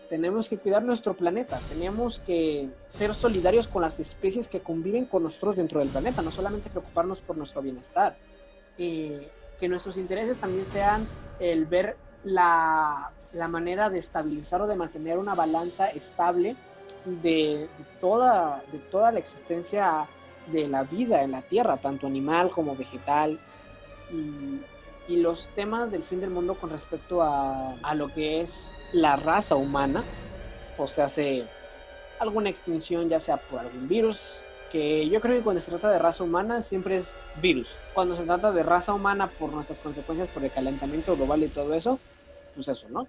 tenemos 0.10 0.50
que 0.50 0.58
cuidar 0.58 0.84
nuestro 0.84 1.14
planeta, 1.14 1.62
tenemos 1.70 2.20
que 2.20 2.68
ser 2.88 3.14
solidarios 3.14 3.70
con 3.70 3.84
las 3.84 4.02
especies 4.02 4.50
que 4.50 4.60
conviven 4.60 5.06
con 5.06 5.24
nosotros 5.24 5.56
dentro 5.56 5.80
del 5.80 5.88
planeta, 5.88 6.22
no 6.22 6.32
solamente 6.32 6.70
preocuparnos 6.70 7.22
por 7.22 7.38
nuestro 7.38 7.62
bienestar. 7.62 8.18
Y 8.78 9.14
que 9.60 9.68
nuestros 9.68 9.98
intereses 9.98 10.38
también 10.38 10.66
sean 10.66 11.08
el 11.40 11.66
ver 11.66 11.98
la, 12.24 13.12
la 13.34 13.48
manera 13.48 13.90
de 13.90 14.00
estabilizar 14.00 14.62
o 14.62 14.68
de 14.68 14.76
mantener 14.76 15.18
una 15.18 15.36
balanza 15.36 15.88
estable 15.90 16.56
de, 17.06 17.70
toda, 18.00 18.64
de 18.72 18.80
toda 18.80 19.12
la 19.12 19.20
existencia 19.20 20.08
de 20.48 20.68
la 20.68 20.84
vida 20.84 21.24
en 21.24 21.32
la 21.32 21.42
Tierra, 21.42 21.78
tanto 21.78 22.08
animal 22.08 22.52
como 22.52 22.76
vegetal, 22.76 23.40
y, 24.12 24.62
y 25.12 25.18
los 25.18 25.48
temas 25.56 25.92
del 25.92 26.04
fin 26.04 26.22
del 26.22 26.30
mundo 26.30 26.56
con 26.56 26.70
respecto 26.70 27.22
a, 27.22 27.76
a, 27.82 27.96
lo 27.96 28.08
que 28.14 28.42
es 28.42 28.74
la 28.94 29.16
raza 29.16 29.56
humana, 29.56 30.04
o 30.78 30.88
sea, 30.88 31.06
hace 31.06 31.46
alguna 32.20 32.50
extinción, 32.50 33.10
ya 33.10 33.20
sea 33.20 33.38
por 33.38 33.60
algún 33.60 33.88
virus, 33.88 34.42
que 34.72 35.08
yo 35.10 35.22
creo 35.22 35.38
que 35.38 35.44
cuando 35.44 35.62
se 35.62 35.72
trata 35.72 35.90
de 35.92 36.00
raza 36.00 36.24
humana 36.24 36.62
siempre 36.62 36.96
es 36.96 37.16
virus. 37.42 37.76
Cuando 37.94 38.16
se 38.16 38.24
trata 38.24 38.52
de 38.52 38.64
raza 38.64 38.94
humana 38.94 39.28
por 39.28 39.52
nuestras 39.52 39.80
consecuencias 39.80 40.28
por 40.30 40.44
el 40.44 40.52
calentamiento 40.52 41.16
global 41.16 41.44
y 41.44 41.48
todo 41.48 41.74
eso, 41.74 42.00
pues 42.56 42.68
eso, 42.68 42.88
¿no? 42.90 43.08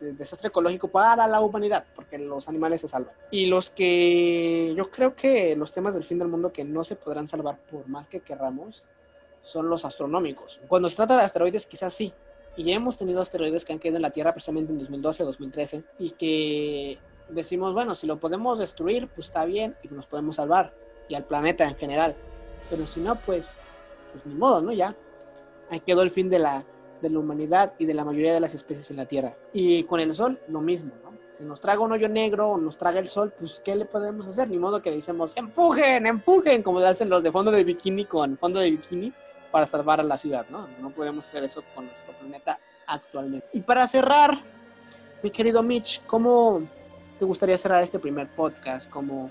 desastre 0.00 0.48
ecológico 0.48 0.88
para 0.88 1.26
la 1.26 1.40
humanidad, 1.40 1.84
porque 1.94 2.18
los 2.18 2.48
animales 2.48 2.80
se 2.80 2.88
salvan. 2.88 3.14
Y 3.30 3.46
los 3.46 3.70
que 3.70 4.74
yo 4.76 4.90
creo 4.90 5.14
que 5.14 5.56
los 5.56 5.72
temas 5.72 5.94
del 5.94 6.04
fin 6.04 6.18
del 6.18 6.28
mundo 6.28 6.52
que 6.52 6.64
no 6.64 6.84
se 6.84 6.96
podrán 6.96 7.26
salvar 7.26 7.58
por 7.70 7.88
más 7.88 8.06
que 8.06 8.20
querramos 8.20 8.86
son 9.42 9.68
los 9.68 9.84
astronómicos. 9.84 10.60
Cuando 10.68 10.88
se 10.88 10.96
trata 10.96 11.16
de 11.16 11.22
asteroides, 11.22 11.66
quizás 11.66 11.94
sí. 11.94 12.12
Y 12.56 12.64
ya 12.64 12.74
hemos 12.74 12.96
tenido 12.96 13.20
asteroides 13.20 13.64
que 13.64 13.72
han 13.72 13.78
caído 13.78 13.96
en 13.96 14.02
la 14.02 14.10
Tierra 14.10 14.32
precisamente 14.32 14.72
en 14.72 14.78
2012, 14.78 15.24
2013, 15.24 15.84
y 15.98 16.10
que 16.10 16.98
decimos, 17.28 17.74
bueno, 17.74 17.94
si 17.94 18.06
lo 18.06 18.18
podemos 18.18 18.58
destruir, 18.58 19.08
pues 19.08 19.28
está 19.28 19.44
bien 19.44 19.76
y 19.82 19.88
nos 19.88 20.06
podemos 20.06 20.36
salvar, 20.36 20.72
y 21.08 21.14
al 21.14 21.24
planeta 21.24 21.64
en 21.64 21.76
general. 21.76 22.14
Pero 22.70 22.86
si 22.86 23.00
no, 23.00 23.16
pues, 23.16 23.54
pues 24.12 24.26
ni 24.26 24.34
modo, 24.34 24.60
¿no? 24.60 24.72
Ya. 24.72 24.94
Ahí 25.70 25.80
quedó 25.80 26.02
el 26.02 26.10
fin 26.10 26.28
de 26.28 26.38
la, 26.38 26.64
de 27.00 27.10
la 27.10 27.18
humanidad 27.18 27.74
y 27.78 27.86
de 27.86 27.94
la 27.94 28.04
mayoría 28.04 28.32
de 28.32 28.40
las 28.40 28.54
especies 28.54 28.90
en 28.90 28.96
la 28.96 29.06
Tierra. 29.06 29.34
Y 29.52 29.84
con 29.84 30.00
el 30.00 30.14
Sol, 30.14 30.38
lo 30.48 30.60
mismo, 30.60 30.92
¿no? 31.02 31.16
Si 31.30 31.44
nos 31.44 31.60
traga 31.60 31.80
un 31.80 31.92
hoyo 31.92 32.08
negro 32.08 32.50
o 32.50 32.58
nos 32.58 32.78
traga 32.78 32.98
el 32.98 33.08
Sol, 33.08 33.32
pues 33.38 33.60
¿qué 33.64 33.76
le 33.76 33.84
podemos 33.84 34.26
hacer? 34.26 34.48
Ni 34.48 34.58
modo 34.58 34.80
que 34.80 34.90
decimos, 34.90 35.36
empujen, 35.36 36.06
empujen, 36.06 36.62
como 36.62 36.78
hacen 36.80 37.10
los 37.10 37.22
de 37.22 37.30
fondo 37.30 37.50
de 37.50 37.62
bikini 37.62 38.06
con 38.06 38.38
fondo 38.38 38.60
de 38.60 38.70
bikini 38.70 39.12
para 39.50 39.66
salvar 39.66 40.00
a 40.00 40.02
la 40.02 40.16
ciudad, 40.16 40.46
¿no? 40.48 40.66
No 40.80 40.90
podemos 40.90 41.26
hacer 41.26 41.44
eso 41.44 41.62
con 41.74 41.86
nuestro 41.86 42.14
planeta 42.14 42.58
actualmente. 42.86 43.48
Y 43.52 43.60
para 43.60 43.86
cerrar, 43.86 44.38
mi 45.22 45.30
querido 45.30 45.62
Mitch, 45.62 46.04
¿cómo 46.06 46.62
te 47.18 47.24
gustaría 47.24 47.58
cerrar 47.58 47.82
este 47.82 47.98
primer 47.98 48.28
podcast? 48.28 48.88
¿Cómo 48.90 49.30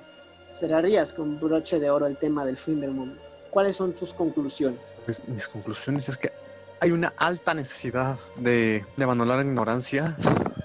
cerrarías 0.56 1.14
con 1.14 1.40
broche 1.40 1.80
de 1.80 1.90
oro 1.90 2.08
el 2.08 2.18
tema 2.18 2.46
del 2.46 2.58
fin 2.58 2.80
del 2.80 2.92
mundo? 2.92 3.22
¿Cuáles 3.50 3.76
son 3.76 3.94
tus 3.94 4.14
conclusiones? 4.14 4.98
Pues, 5.06 5.22
mis 5.28 5.48
conclusiones 5.48 6.10
es 6.10 6.18
que 6.18 6.32
hay 6.80 6.92
una 6.92 7.14
alta 7.18 7.54
necesidad 7.54 8.18
de, 8.38 8.86
abandonar 9.02 9.38
la 9.38 9.44
ignorancia, 9.44 10.16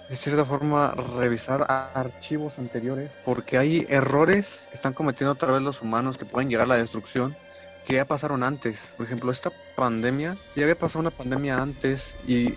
de 0.08 0.16
cierta 0.16 0.44
forma 0.44 0.92
revisar 1.18 1.66
archivos 1.94 2.58
anteriores, 2.58 3.12
porque 3.24 3.58
hay 3.58 3.86
errores 3.88 4.66
que 4.70 4.76
están 4.76 4.92
cometiendo 4.92 5.32
otra 5.32 5.52
vez 5.52 5.62
los 5.62 5.82
humanos 5.82 6.18
que 6.18 6.24
pueden 6.24 6.48
llegar 6.48 6.66
a 6.66 6.70
la 6.70 6.76
destrucción 6.76 7.36
que 7.86 7.94
ya 7.94 8.04
pasaron 8.04 8.42
antes. 8.42 8.92
Por 8.96 9.06
ejemplo, 9.06 9.32
esta 9.32 9.50
pandemia, 9.76 10.36
ya 10.54 10.64
había 10.64 10.74
pasado 10.74 11.00
una 11.00 11.10
pandemia 11.10 11.60
antes 11.60 12.14
y 12.26 12.54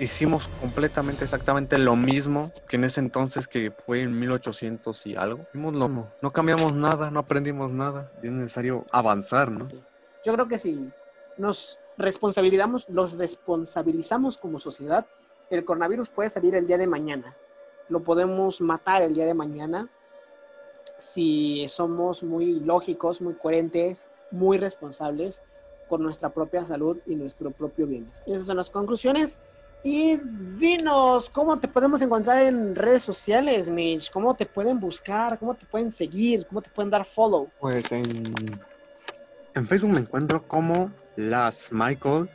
hicimos 0.00 0.48
completamente 0.60 1.24
exactamente 1.24 1.78
lo 1.78 1.94
mismo 1.94 2.50
que 2.68 2.76
en 2.76 2.84
ese 2.84 3.00
entonces 3.00 3.46
que 3.46 3.70
fue 3.70 4.02
en 4.02 4.18
1800 4.18 5.06
y 5.06 5.16
algo. 5.16 5.46
No 5.52 6.32
cambiamos 6.32 6.72
nada, 6.72 7.10
no 7.10 7.20
aprendimos 7.20 7.72
nada 7.72 8.10
es 8.22 8.32
necesario 8.32 8.86
avanzar, 8.90 9.50
¿no? 9.50 9.68
Yo 10.24 10.32
creo 10.32 10.48
que 10.48 10.58
sí. 10.58 10.90
Nos 11.36 11.78
responsabilizamos, 11.96 12.88
los 12.88 13.12
responsabilizamos 13.12 14.38
como 14.38 14.58
sociedad, 14.58 15.06
el 15.50 15.64
coronavirus 15.64 16.08
puede 16.08 16.28
salir 16.28 16.54
el 16.54 16.66
día 16.66 16.78
de 16.78 16.86
mañana. 16.86 17.36
Lo 17.88 18.02
podemos 18.02 18.60
matar 18.60 19.02
el 19.02 19.14
día 19.14 19.26
de 19.26 19.34
mañana 19.34 19.88
si 20.98 21.66
somos 21.68 22.22
muy 22.22 22.60
lógicos, 22.60 23.20
muy 23.20 23.34
coherentes, 23.34 24.08
muy 24.30 24.58
responsables 24.58 25.42
con 25.88 26.02
nuestra 26.02 26.30
propia 26.30 26.64
salud 26.64 26.98
y 27.06 27.16
nuestro 27.16 27.50
propio 27.50 27.86
bienestar. 27.86 28.32
Esas 28.32 28.46
son 28.46 28.58
las 28.58 28.70
conclusiones. 28.70 29.40
Y 29.82 30.18
dinos, 30.58 31.30
¿cómo 31.30 31.58
te 31.58 31.66
podemos 31.66 32.02
encontrar 32.02 32.42
en 32.42 32.74
redes 32.74 33.02
sociales, 33.02 33.70
Mitch? 33.70 34.10
¿Cómo 34.10 34.34
te 34.34 34.44
pueden 34.44 34.78
buscar? 34.78 35.38
¿Cómo 35.38 35.54
te 35.54 35.64
pueden 35.64 35.90
seguir? 35.90 36.46
¿Cómo 36.46 36.60
te 36.60 36.68
pueden 36.68 36.90
dar 36.90 37.04
follow? 37.06 37.48
Pues 37.58 37.90
en, 37.90 38.32
en 39.54 39.66
Facebook 39.66 39.90
me 39.90 40.00
encuentro 40.00 40.46
como 40.46 40.90
las 41.16 41.72
Michael, 41.72 42.28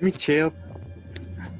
Michelle, 0.00 0.52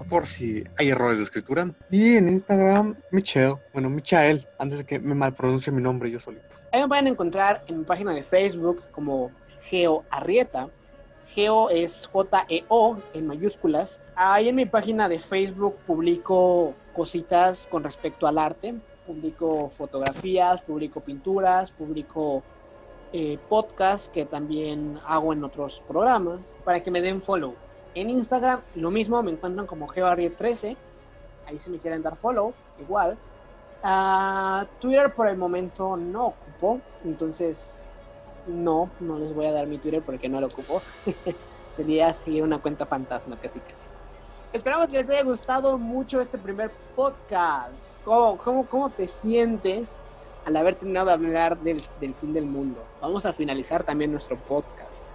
por 0.08 0.26
si 0.26 0.64
hay 0.78 0.88
errores 0.88 1.18
de 1.18 1.24
escritura. 1.24 1.70
Y 1.90 2.16
en 2.16 2.28
Instagram, 2.28 2.96
Michelle, 3.10 3.56
bueno, 3.74 3.90
Michael, 3.90 4.46
antes 4.58 4.78
de 4.78 4.84
que 4.84 4.98
me 4.98 5.14
malpronuncie 5.14 5.70
mi 5.70 5.82
nombre 5.82 6.10
yo 6.10 6.18
solito. 6.18 6.56
Ahí 6.72 6.80
me 6.80 6.88
pueden 6.88 7.08
encontrar 7.08 7.62
en 7.66 7.78
mi 7.78 7.84
página 7.84 8.12
de 8.12 8.22
Facebook 8.22 8.84
como 8.90 9.30
Geo 9.60 10.04
Arrieta. 10.10 10.68
Geo 11.26 11.70
es 11.70 12.06
J-E-O 12.12 12.96
en 13.14 13.26
mayúsculas. 13.26 14.00
Ahí 14.14 14.48
en 14.48 14.56
mi 14.56 14.66
página 14.66 15.08
de 15.08 15.18
Facebook 15.18 15.76
publico 15.86 16.74
cositas 16.92 17.66
con 17.70 17.82
respecto 17.82 18.26
al 18.26 18.38
arte. 18.38 18.74
Publico 19.06 19.68
fotografías, 19.68 20.62
publico 20.62 21.00
pinturas, 21.00 21.70
publico 21.70 22.42
eh, 23.12 23.38
podcast 23.48 24.12
que 24.12 24.24
también 24.24 24.98
hago 25.06 25.32
en 25.32 25.44
otros 25.44 25.84
programas 25.86 26.56
para 26.64 26.82
que 26.82 26.90
me 26.90 27.00
den 27.00 27.22
follow. 27.22 27.54
En 27.94 28.10
Instagram 28.10 28.60
lo 28.74 28.90
mismo, 28.90 29.22
me 29.22 29.30
encuentran 29.30 29.68
como 29.68 29.86
GeoAriet13, 29.86 30.76
ahí 31.46 31.58
si 31.60 31.70
me 31.70 31.78
quieren 31.78 32.02
dar 32.02 32.16
follow, 32.16 32.52
igual. 32.80 33.16
Uh, 33.84 34.66
Twitter 34.80 35.14
por 35.14 35.28
el 35.28 35.36
momento 35.36 35.96
no 35.96 36.28
ocupo, 36.28 36.80
entonces 37.04 37.86
no, 38.46 38.90
no 39.00 39.18
les 39.18 39.34
voy 39.34 39.46
a 39.46 39.52
dar 39.52 39.66
mi 39.66 39.78
Twitter 39.78 40.02
porque 40.02 40.28
no 40.28 40.40
lo 40.40 40.46
ocupo. 40.46 40.82
Sería 41.76 42.12
seguir 42.12 42.42
una 42.42 42.58
cuenta 42.58 42.86
fantasma 42.86 43.36
casi 43.40 43.60
casi. 43.60 43.86
Esperamos 44.52 44.86
que 44.86 44.98
les 44.98 45.10
haya 45.10 45.24
gustado 45.24 45.78
mucho 45.78 46.20
este 46.20 46.38
primer 46.38 46.70
podcast. 46.94 47.98
¿Cómo, 48.04 48.38
cómo, 48.38 48.66
cómo 48.66 48.90
te 48.90 49.08
sientes 49.08 49.94
al 50.44 50.56
haber 50.56 50.74
terminado 50.74 51.06
de 51.06 51.12
hablar 51.12 51.58
del, 51.58 51.82
del, 52.00 52.14
fin 52.14 52.32
del 52.32 52.46
mundo. 52.46 52.82
Vamos 53.00 53.24
a 53.26 53.32
finalizar 53.32 53.82
también 53.82 54.10
nuestro 54.10 54.36
podcast. 54.36 55.12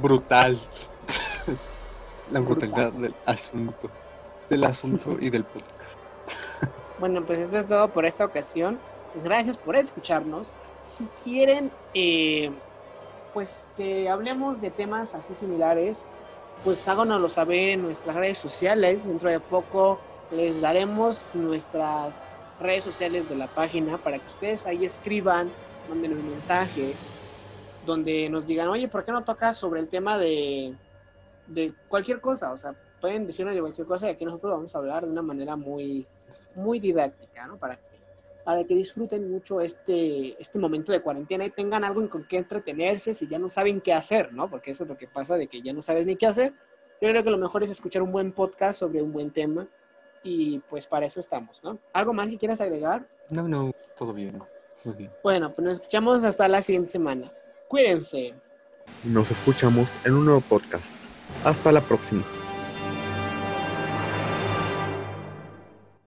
Brutal. 0.00 0.58
La 2.32 2.40
brutalidad 2.40 2.92
del 2.92 3.14
asunto. 3.24 3.90
Del 4.50 4.64
asunto 4.64 5.16
y 5.20 5.30
del 5.30 5.44
podcast. 5.44 5.98
Bueno, 6.98 7.24
pues 7.24 7.38
esto 7.38 7.58
es 7.58 7.66
todo 7.66 7.88
por 7.88 8.04
esta 8.04 8.24
ocasión. 8.24 8.78
Gracias 9.22 9.56
por 9.56 9.76
escucharnos. 9.76 10.52
Si 10.80 11.06
quieren, 11.24 11.70
eh, 11.94 12.50
pues 13.32 13.70
que 13.76 14.08
hablemos 14.08 14.60
de 14.60 14.70
temas 14.70 15.14
así 15.14 15.34
similares, 15.34 16.06
pues 16.64 16.86
háganoslo 16.86 17.28
saber 17.28 17.70
en 17.70 17.82
nuestras 17.82 18.14
redes 18.14 18.38
sociales. 18.38 19.06
Dentro 19.06 19.30
de 19.30 19.40
poco 19.40 20.00
les 20.30 20.60
daremos 20.60 21.30
nuestras 21.34 22.42
redes 22.60 22.84
sociales 22.84 23.28
de 23.28 23.36
la 23.36 23.46
página 23.46 23.96
para 23.98 24.18
que 24.18 24.26
ustedes 24.26 24.66
ahí 24.66 24.84
escriban, 24.84 25.50
manden 25.88 26.12
un 26.12 26.30
mensaje, 26.30 26.92
donde 27.86 28.28
nos 28.28 28.46
digan, 28.46 28.68
oye, 28.68 28.88
¿por 28.88 29.04
qué 29.04 29.12
no 29.12 29.24
tocas 29.24 29.56
sobre 29.56 29.80
el 29.80 29.88
tema 29.88 30.18
de, 30.18 30.74
de 31.46 31.72
cualquier 31.88 32.20
cosa? 32.20 32.52
O 32.52 32.58
sea, 32.58 32.74
pueden 33.00 33.26
decirnos 33.26 33.54
de 33.54 33.60
cualquier 33.60 33.86
cosa 33.86 34.08
y 34.08 34.10
aquí 34.10 34.24
nosotros 34.24 34.52
vamos 34.52 34.74
a 34.74 34.78
hablar 34.78 35.06
de 35.06 35.12
una 35.12 35.22
manera 35.22 35.56
muy, 35.56 36.06
muy 36.54 36.80
didáctica, 36.80 37.46
¿no? 37.46 37.56
Para 37.56 37.78
para 38.46 38.62
que 38.62 38.76
disfruten 38.76 39.28
mucho 39.28 39.60
este, 39.60 40.40
este 40.40 40.60
momento 40.60 40.92
de 40.92 41.00
cuarentena 41.00 41.44
y 41.44 41.50
tengan 41.50 41.82
algo 41.82 42.08
con 42.08 42.22
qué 42.22 42.36
entretenerse 42.36 43.12
si 43.12 43.26
ya 43.26 43.40
no 43.40 43.48
saben 43.48 43.80
qué 43.80 43.92
hacer, 43.92 44.32
¿no? 44.32 44.48
Porque 44.48 44.70
eso 44.70 44.84
es 44.84 44.88
lo 44.88 44.96
que 44.96 45.08
pasa 45.08 45.36
de 45.36 45.48
que 45.48 45.60
ya 45.62 45.72
no 45.72 45.82
sabes 45.82 46.06
ni 46.06 46.14
qué 46.14 46.26
hacer. 46.26 46.52
Yo 47.02 47.08
creo 47.08 47.24
que 47.24 47.30
lo 47.30 47.38
mejor 47.38 47.64
es 47.64 47.70
escuchar 47.70 48.02
un 48.02 48.12
buen 48.12 48.30
podcast 48.30 48.78
sobre 48.78 49.02
un 49.02 49.12
buen 49.12 49.32
tema 49.32 49.66
y 50.22 50.60
pues 50.60 50.86
para 50.86 51.06
eso 51.06 51.18
estamos, 51.18 51.60
¿no? 51.64 51.80
¿Algo 51.92 52.12
más 52.12 52.28
que 52.30 52.38
quieras 52.38 52.60
agregar? 52.60 53.08
No, 53.30 53.48
no, 53.48 53.72
todo 53.98 54.12
bien, 54.12 54.40
Bueno, 55.24 55.52
pues 55.52 55.64
nos 55.64 55.74
escuchamos 55.74 56.22
hasta 56.22 56.46
la 56.46 56.62
siguiente 56.62 56.92
semana. 56.92 57.24
Cuídense. 57.66 58.32
Nos 59.02 59.28
escuchamos 59.28 59.88
en 60.04 60.14
un 60.14 60.24
nuevo 60.24 60.40
podcast. 60.42 60.84
Hasta 61.44 61.72
la 61.72 61.80
próxima. 61.80 62.22